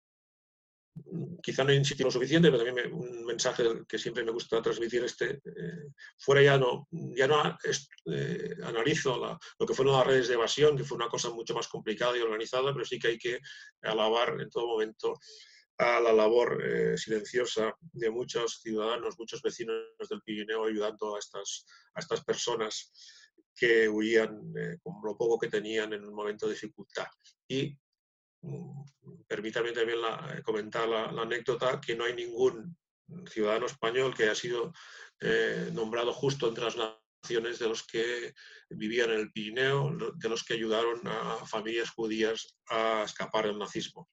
quizá 1.41 1.63
no 1.63 1.73
insistí 1.73 2.03
lo 2.03 2.11
suficiente, 2.11 2.49
pero 2.49 2.63
también 2.63 2.93
un 2.93 3.25
mensaje 3.25 3.63
que 3.87 3.97
siempre 3.97 4.23
me 4.23 4.31
gusta 4.31 4.61
transmitir 4.61 5.03
este, 5.03 5.41
eh, 5.43 5.91
fuera 6.17 6.41
ya 6.41 6.57
no, 6.57 6.87
ya 6.91 7.27
no 7.27 7.57
eh, 8.05 8.55
analizo 8.63 9.39
lo 9.59 9.65
que 9.65 9.73
fueron 9.73 9.95
las 9.95 10.07
redes 10.07 10.27
de 10.27 10.35
evasión, 10.35 10.77
que 10.77 10.83
fue 10.83 10.97
una 10.97 11.09
cosa 11.09 11.29
mucho 11.29 11.53
más 11.53 11.67
complicada 11.67 12.17
y 12.17 12.21
organizada, 12.21 12.73
pero 12.73 12.85
sí 12.85 12.97
que 12.97 13.09
hay 13.09 13.17
que 13.17 13.39
alabar 13.81 14.39
en 14.39 14.49
todo 14.49 14.67
momento 14.67 15.19
a 15.77 15.99
la 15.99 16.13
labor 16.13 16.63
eh, 16.63 16.97
silenciosa 16.97 17.75
de 17.91 18.09
muchos 18.09 18.61
ciudadanos, 18.61 19.19
muchos 19.19 19.41
vecinos 19.41 19.83
del 20.09 20.21
Pirineo 20.21 20.65
ayudando 20.65 21.15
a 21.15 21.19
estas, 21.19 21.65
a 21.93 21.99
estas 21.99 22.23
personas 22.23 22.93
que 23.55 23.87
huían 23.87 24.53
eh, 24.57 24.77
con 24.83 24.95
lo 25.03 25.17
poco 25.17 25.39
que 25.39 25.47
tenían 25.47 25.93
en 25.93 26.03
un 26.05 26.13
momento 26.13 26.45
de 26.45 26.53
dificultad. 26.53 27.07
Y 27.47 27.75
mm, 28.41 29.25
permítame 29.27 29.71
también 29.71 29.99
eh, 29.99 30.41
comentar 30.43 30.87
la, 30.87 31.05
anécdota 31.05 31.79
que 31.79 31.95
no 31.95 32.03
hay 32.03 32.13
ningún 32.13 32.77
ciudadano 33.29 33.67
español 33.67 34.13
que 34.13 34.23
haya 34.23 34.35
sido 34.35 34.73
eh, 35.21 35.69
nombrado 35.71 36.11
justo 36.11 36.49
entre 36.49 36.65
las 36.65 36.75
naciones 37.23 37.59
de 37.59 37.69
los 37.69 37.83
que 37.83 38.33
vivían 38.69 39.11
en 39.11 39.19
el 39.19 39.31
Pirineo, 39.31 39.95
de 40.15 40.29
los 40.29 40.43
que 40.43 40.55
ayudaron 40.55 41.01
a 41.07 41.45
familias 41.45 41.91
judías 41.91 42.57
a 42.69 43.03
escapar 43.05 43.45
del 43.45 43.57
nazismo. 43.57 44.09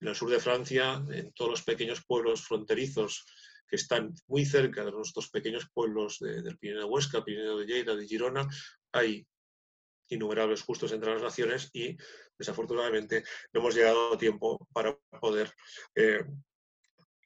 En 0.00 0.08
el 0.08 0.14
sur 0.14 0.30
de 0.30 0.40
Francia, 0.40 1.02
en 1.10 1.32
todos 1.32 1.50
los 1.50 1.62
pequeños 1.62 2.04
pueblos 2.06 2.42
fronterizos 2.42 3.24
que 3.66 3.76
están 3.76 4.14
muy 4.28 4.44
cerca 4.44 4.84
de 4.84 4.92
nuestros 4.92 5.30
pequeños 5.30 5.68
pueblos 5.72 6.18
del 6.20 6.58
Pirineo 6.58 6.86
Huesca, 6.86 7.24
Pirineo 7.24 7.58
de 7.58 7.66
Lleida, 7.66 7.96
de 7.96 8.06
Girona, 8.06 8.46
hay 8.94 9.26
innumerables 10.08 10.62
justos 10.62 10.92
entre 10.92 11.12
las 11.12 11.22
naciones 11.22 11.70
y 11.72 11.96
desafortunadamente 12.38 13.24
no 13.52 13.60
hemos 13.60 13.74
llegado 13.74 14.14
a 14.14 14.18
tiempo 14.18 14.66
para 14.72 14.96
poder 15.20 15.52
eh, 15.94 16.24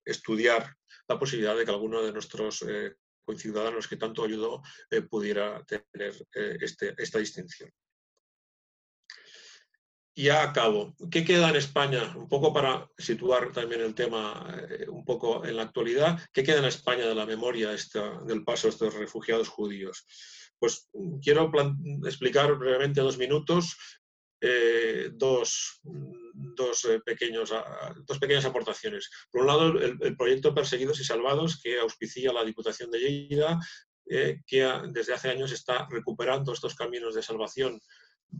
estudiar 0.04 0.74
la 1.08 1.18
posibilidad 1.18 1.56
de 1.56 1.64
que 1.64 1.70
alguno 1.70 2.02
de 2.02 2.12
nuestros 2.12 2.62
eh, 2.62 2.94
conciudadanos 3.24 3.88
que 3.88 3.96
tanto 3.96 4.24
ayudó 4.24 4.62
eh, 4.90 5.02
pudiera 5.02 5.62
tener 5.64 6.14
este, 6.32 6.94
esta 6.96 7.18
distinción. 7.18 7.70
ya 10.14 10.42
acabo. 10.42 10.96
¿Qué 11.10 11.24
queda 11.24 11.50
en 11.50 11.56
España? 11.56 12.14
Un 12.16 12.28
poco 12.28 12.52
para 12.52 12.90
situar 12.96 13.52
también 13.52 13.82
el 13.82 13.94
tema 13.94 14.20
eh, 14.68 14.86
un 14.88 15.04
poco 15.04 15.44
en 15.44 15.56
la 15.56 15.62
actualidad. 15.62 16.18
¿Qué 16.32 16.42
queda 16.42 16.58
en 16.58 16.64
España 16.64 17.06
de 17.06 17.14
la 17.14 17.26
memoria 17.26 17.72
esta, 17.72 18.20
del 18.22 18.44
paso 18.44 18.66
de 18.66 18.72
estos 18.72 18.94
refugiados 18.94 19.48
judíos? 19.48 20.06
Pues 20.58 20.88
quiero 21.22 21.50
explicar 22.04 22.54
brevemente 22.56 23.00
dos 23.00 23.18
minutos 23.18 23.76
eh, 24.40 25.10
dos, 25.14 25.80
dos, 25.82 26.84
eh, 26.84 27.00
pequeños, 27.04 27.52
dos 28.06 28.18
pequeñas 28.20 28.44
aportaciones. 28.44 29.10
Por 29.32 29.40
un 29.40 29.46
lado, 29.48 29.80
el, 29.80 30.16
proyecto 30.16 30.54
Perseguidos 30.54 31.00
y 31.00 31.04
Salvados, 31.04 31.60
que 31.60 31.80
auspicia 31.80 32.32
la 32.32 32.44
Diputación 32.44 32.90
de 32.90 33.00
Lleida, 33.00 33.58
que 34.06 34.72
desde 34.90 35.12
hace 35.12 35.28
años 35.28 35.52
está 35.52 35.86
recuperando 35.90 36.52
estos 36.52 36.74
caminos 36.74 37.14
de 37.14 37.22
salvación 37.22 37.80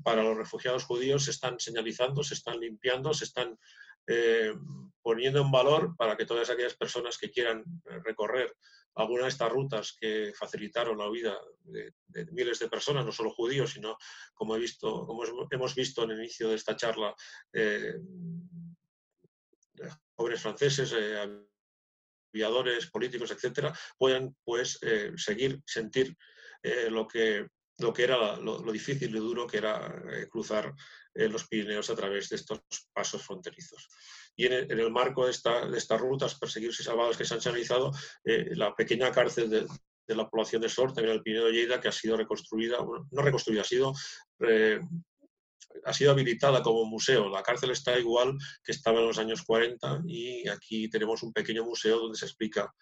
para 0.03 0.23
los 0.23 0.37
refugiados 0.37 0.85
judíos 0.85 1.25
se 1.25 1.31
están 1.31 1.59
señalizando, 1.59 2.23
se 2.23 2.35
están 2.35 2.61
limpiando, 2.61 3.13
se 3.15 3.25
están 3.25 3.59
eh, 4.07 4.55
poniendo 5.03 5.41
en 5.41 5.51
valor 5.51 5.97
para 5.97 6.17
que 6.17 6.27
todas 6.27 6.51
aquellas 6.51 6.75
personas 6.75 7.19
que 7.19 7.31
quieran 7.31 7.65
eh, 7.87 7.99
recorrer 8.05 8.55
alguna 8.95 9.25
de 9.25 9.29
estas 9.29 9.51
rutas 9.51 9.97
que 10.01 10.33
facilitaron 10.37 10.99
la 10.99 11.09
vida 11.09 11.39
de, 11.61 11.93
miles 12.33 12.59
de 12.59 12.69
personas, 12.69 13.05
no 13.05 13.13
solo 13.13 13.31
judíos, 13.31 13.73
sino 13.73 13.97
como, 14.35 14.57
he 14.57 14.59
visto, 14.59 15.07
como 15.07 15.23
hemos 15.51 15.75
visto 15.75 16.05
en 16.05 16.11
el 16.13 16.19
inicio 16.19 16.49
de 16.49 16.57
esta 16.57 16.77
charla, 16.77 17.15
eh, 17.53 17.95
jóvenes 20.17 20.43
franceses, 20.43 20.95
aviadores, 22.33 22.91
políticos, 22.91 23.31
etcétera, 23.31 23.73
puedan 23.97 24.37
pues 24.43 24.81
seguir, 25.17 25.63
sentir 25.65 26.17
lo 26.91 27.07
que 27.07 27.47
lo 27.79 27.93
que 27.93 28.05
era 28.05 28.37
lo, 28.37 28.61
difícil 28.73 29.15
y 29.15 29.19
duro 29.19 29.47
que 29.47 29.59
era 29.59 30.03
eh, 30.13 30.29
cruzar 30.29 30.75
eh, 31.15 31.29
los 31.29 31.47
Pirineos 31.47 31.89
a 31.91 31.95
través 31.95 32.29
de 32.29 32.37
estos 32.37 32.61
pasos 32.93 33.23
fronterizos. 33.23 33.89
Y 34.37 34.47
en 34.47 34.71
el, 34.71 34.91
marco 34.91 35.25
de, 35.27 35.33
estas 35.33 36.01
rutas 36.01 36.37
perseguidos 36.37 36.79
y 36.81 36.85
salvados 36.85 37.17
que 37.17 37.25
se 37.25 37.35
han 37.35 37.41
señalizado, 37.41 37.93
eh, 38.25 38.51
la 38.55 38.75
pequeña 38.75 39.11
cárcel 39.11 39.51
de, 39.51 39.67
la 40.15 40.29
población 40.29 40.63
de 40.63 40.69
Sor, 40.69 40.93
también 40.93 41.17
el 41.17 41.23
Pirineo 41.23 41.47
de 41.47 41.53
Lleida, 41.53 41.81
que 41.81 41.89
ha 41.89 41.93
sido 41.93 42.17
reconstruida, 42.17 42.79
no 43.11 43.23
reconstruida, 43.23 43.61
ha 43.61 43.65
sido, 43.65 43.93
ha 45.85 45.93
sido 45.93 46.13
habilitada 46.13 46.63
como 46.63 46.87
museo. 46.87 47.29
La 47.29 47.43
cárcel 47.43 47.73
está 47.73 47.99
igual 47.99 48.39
que 48.65 48.73
estaba 48.73 49.01
en 49.01 49.07
los 49.07 49.19
años 49.19 49.43
40 49.43 50.05
y 50.07 50.49
aquí 50.49 50.89
tenemos 50.89 51.23
un 51.23 51.33
pequeño 51.35 51.63
museo 51.63 51.99
donde 51.99 52.17
se 52.17 52.25
explica 52.25 52.73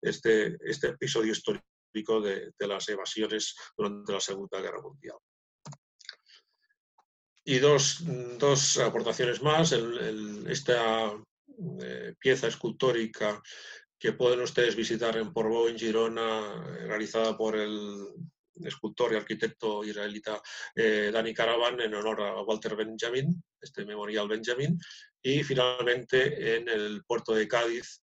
este, 0.00 0.56
este 0.60 0.88
episodio 0.88 1.32
histórico 1.32 1.66
de, 1.92 2.52
las 2.66 2.88
evasiones 2.88 3.54
durante 3.76 4.12
la 4.12 4.20
Segunda 4.20 4.60
Guerra 4.60 4.82
Mundial. 4.82 5.16
Y 7.44 7.58
dos, 7.58 8.00
dos 8.38 8.78
aportaciones 8.78 9.42
más. 9.42 9.72
esta 10.48 11.12
eh, 11.82 12.14
pieza 12.18 12.48
escultórica 12.48 13.40
que 13.98 14.12
pueden 14.12 14.40
ustedes 14.40 14.76
visitar 14.76 15.16
en 15.16 15.32
Portbou, 15.32 15.68
en 15.68 15.78
Girona, 15.78 16.64
realizada 16.86 17.36
por 17.36 17.56
el 17.56 18.08
escultor 18.64 19.12
y 19.12 19.16
arquitecto 19.16 19.84
israelita 19.84 20.40
eh, 20.74 21.10
Dani 21.12 21.34
Caravan 21.34 21.80
en 21.80 21.94
honor 21.94 22.22
a 22.22 22.42
Walter 22.42 22.74
Benjamin, 22.76 23.42
este 23.60 23.84
memorial 23.84 24.28
Benjamin, 24.28 24.78
y 25.22 25.42
finalmente 25.42 26.56
en 26.56 26.68
el 26.68 27.04
puerto 27.04 27.34
de 27.34 27.48
Cádiz 27.48 28.02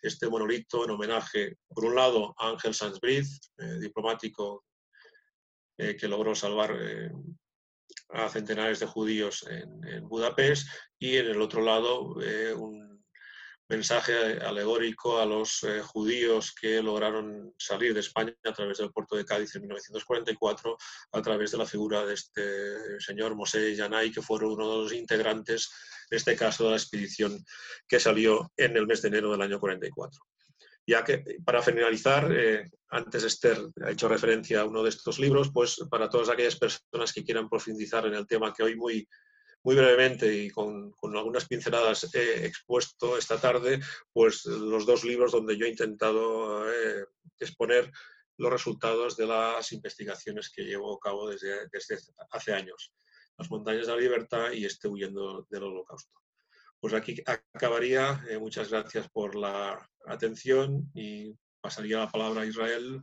este 0.00 0.28
monolito 0.28 0.84
en 0.84 0.90
homenaje, 0.90 1.56
por 1.68 1.84
un 1.84 1.94
lado, 1.94 2.34
a 2.38 2.50
Ángel 2.50 2.74
Sanz 2.74 3.00
Briz, 3.00 3.40
eh, 3.58 3.78
diplomático 3.80 4.64
eh, 5.76 5.96
que 5.96 6.08
logró 6.08 6.34
salvar 6.34 6.76
eh, 6.80 7.10
a 8.10 8.28
centenares 8.28 8.80
de 8.80 8.86
judíos 8.86 9.46
en, 9.48 9.86
en, 9.86 10.08
Budapest, 10.08 10.68
y 10.98 11.16
en 11.16 11.26
el 11.26 11.40
otro 11.40 11.62
lado 11.62 12.14
un 12.56 12.87
mensaje 13.68 14.38
alegórico 14.40 15.20
a 15.20 15.26
los 15.26 15.62
eh, 15.62 15.80
judíos 15.82 16.54
que 16.58 16.82
lograron 16.82 17.54
salir 17.58 17.92
de 17.92 18.00
España 18.00 18.34
a 18.44 18.52
través 18.52 18.78
del 18.78 18.90
puerto 18.90 19.14
de 19.14 19.26
Cádiz 19.26 19.54
en 19.56 19.62
1944, 19.62 20.76
a 21.12 21.22
través 21.22 21.50
de 21.50 21.58
la 21.58 21.66
figura 21.66 22.04
de 22.06 22.14
este 22.14 23.00
señor 23.00 23.34
Mosé 23.34 23.76
Yanay, 23.76 24.10
que 24.10 24.22
fueron 24.22 24.52
uno 24.52 24.70
de 24.70 24.82
los 24.84 24.92
integrantes, 24.94 25.70
en 26.10 26.16
este 26.16 26.34
caso, 26.34 26.64
de 26.64 26.70
la 26.70 26.76
expedición 26.76 27.44
que 27.86 28.00
salió 28.00 28.50
en 28.56 28.76
el 28.76 28.86
mes 28.86 29.02
de 29.02 29.08
enero 29.08 29.30
del 29.30 29.42
año 29.42 29.60
44. 29.60 30.18
Ya 30.86 31.04
que, 31.04 31.22
para 31.44 31.60
finalizar, 31.60 32.32
eh, 32.32 32.70
antes 32.88 33.22
Esther 33.22 33.58
ha 33.84 33.90
hecho 33.90 34.08
referencia 34.08 34.60
a 34.60 34.64
uno 34.64 34.82
de 34.82 34.88
estos 34.88 35.18
libros, 35.18 35.50
pues 35.52 35.76
para 35.90 36.08
todas 36.08 36.30
aquellas 36.30 36.56
personas 36.56 37.12
que 37.12 37.22
quieran 37.22 37.50
profundizar 37.50 38.06
en 38.06 38.14
el 38.14 38.26
tema 38.26 38.54
que 38.54 38.62
hoy 38.62 38.74
muy 38.74 39.06
muy 39.68 39.76
brevemente 39.76 40.34
y 40.34 40.48
con, 40.48 40.94
algunas 41.14 41.46
pinceladas 41.46 42.14
he 42.14 42.46
expuesto 42.46 43.18
esta 43.18 43.38
tarde, 43.38 43.78
pues 44.14 44.46
los 44.46 44.86
dos 44.86 45.04
libros 45.04 45.32
donde 45.32 45.58
yo 45.58 45.66
he 45.66 45.68
intentado 45.68 46.66
eh, 46.72 47.04
exponer 47.38 47.92
los 48.38 48.50
resultados 48.50 49.14
de 49.18 49.26
las 49.26 49.70
investigaciones 49.72 50.48
que 50.48 50.62
llevo 50.62 50.94
a 50.94 50.98
cabo 50.98 51.28
desde, 51.28 51.68
hace 52.30 52.54
años. 52.54 52.94
Las 53.36 53.50
montañas 53.50 53.86
de 53.86 53.92
la 53.92 54.00
libertad 54.00 54.52
y 54.52 54.64
este 54.64 54.88
huyendo 54.88 55.46
del 55.50 55.64
holocausto. 55.64 56.18
Pues 56.80 56.94
aquí 56.94 57.22
acabaría. 57.26 58.24
Eh, 58.26 58.38
muchas 58.38 58.70
gracias 58.70 59.10
por 59.10 59.34
la 59.34 59.86
atención 60.06 60.90
y 60.94 61.36
pasaría 61.60 61.98
la 61.98 62.10
palabra 62.10 62.40
a 62.40 62.46
Israel 62.46 63.02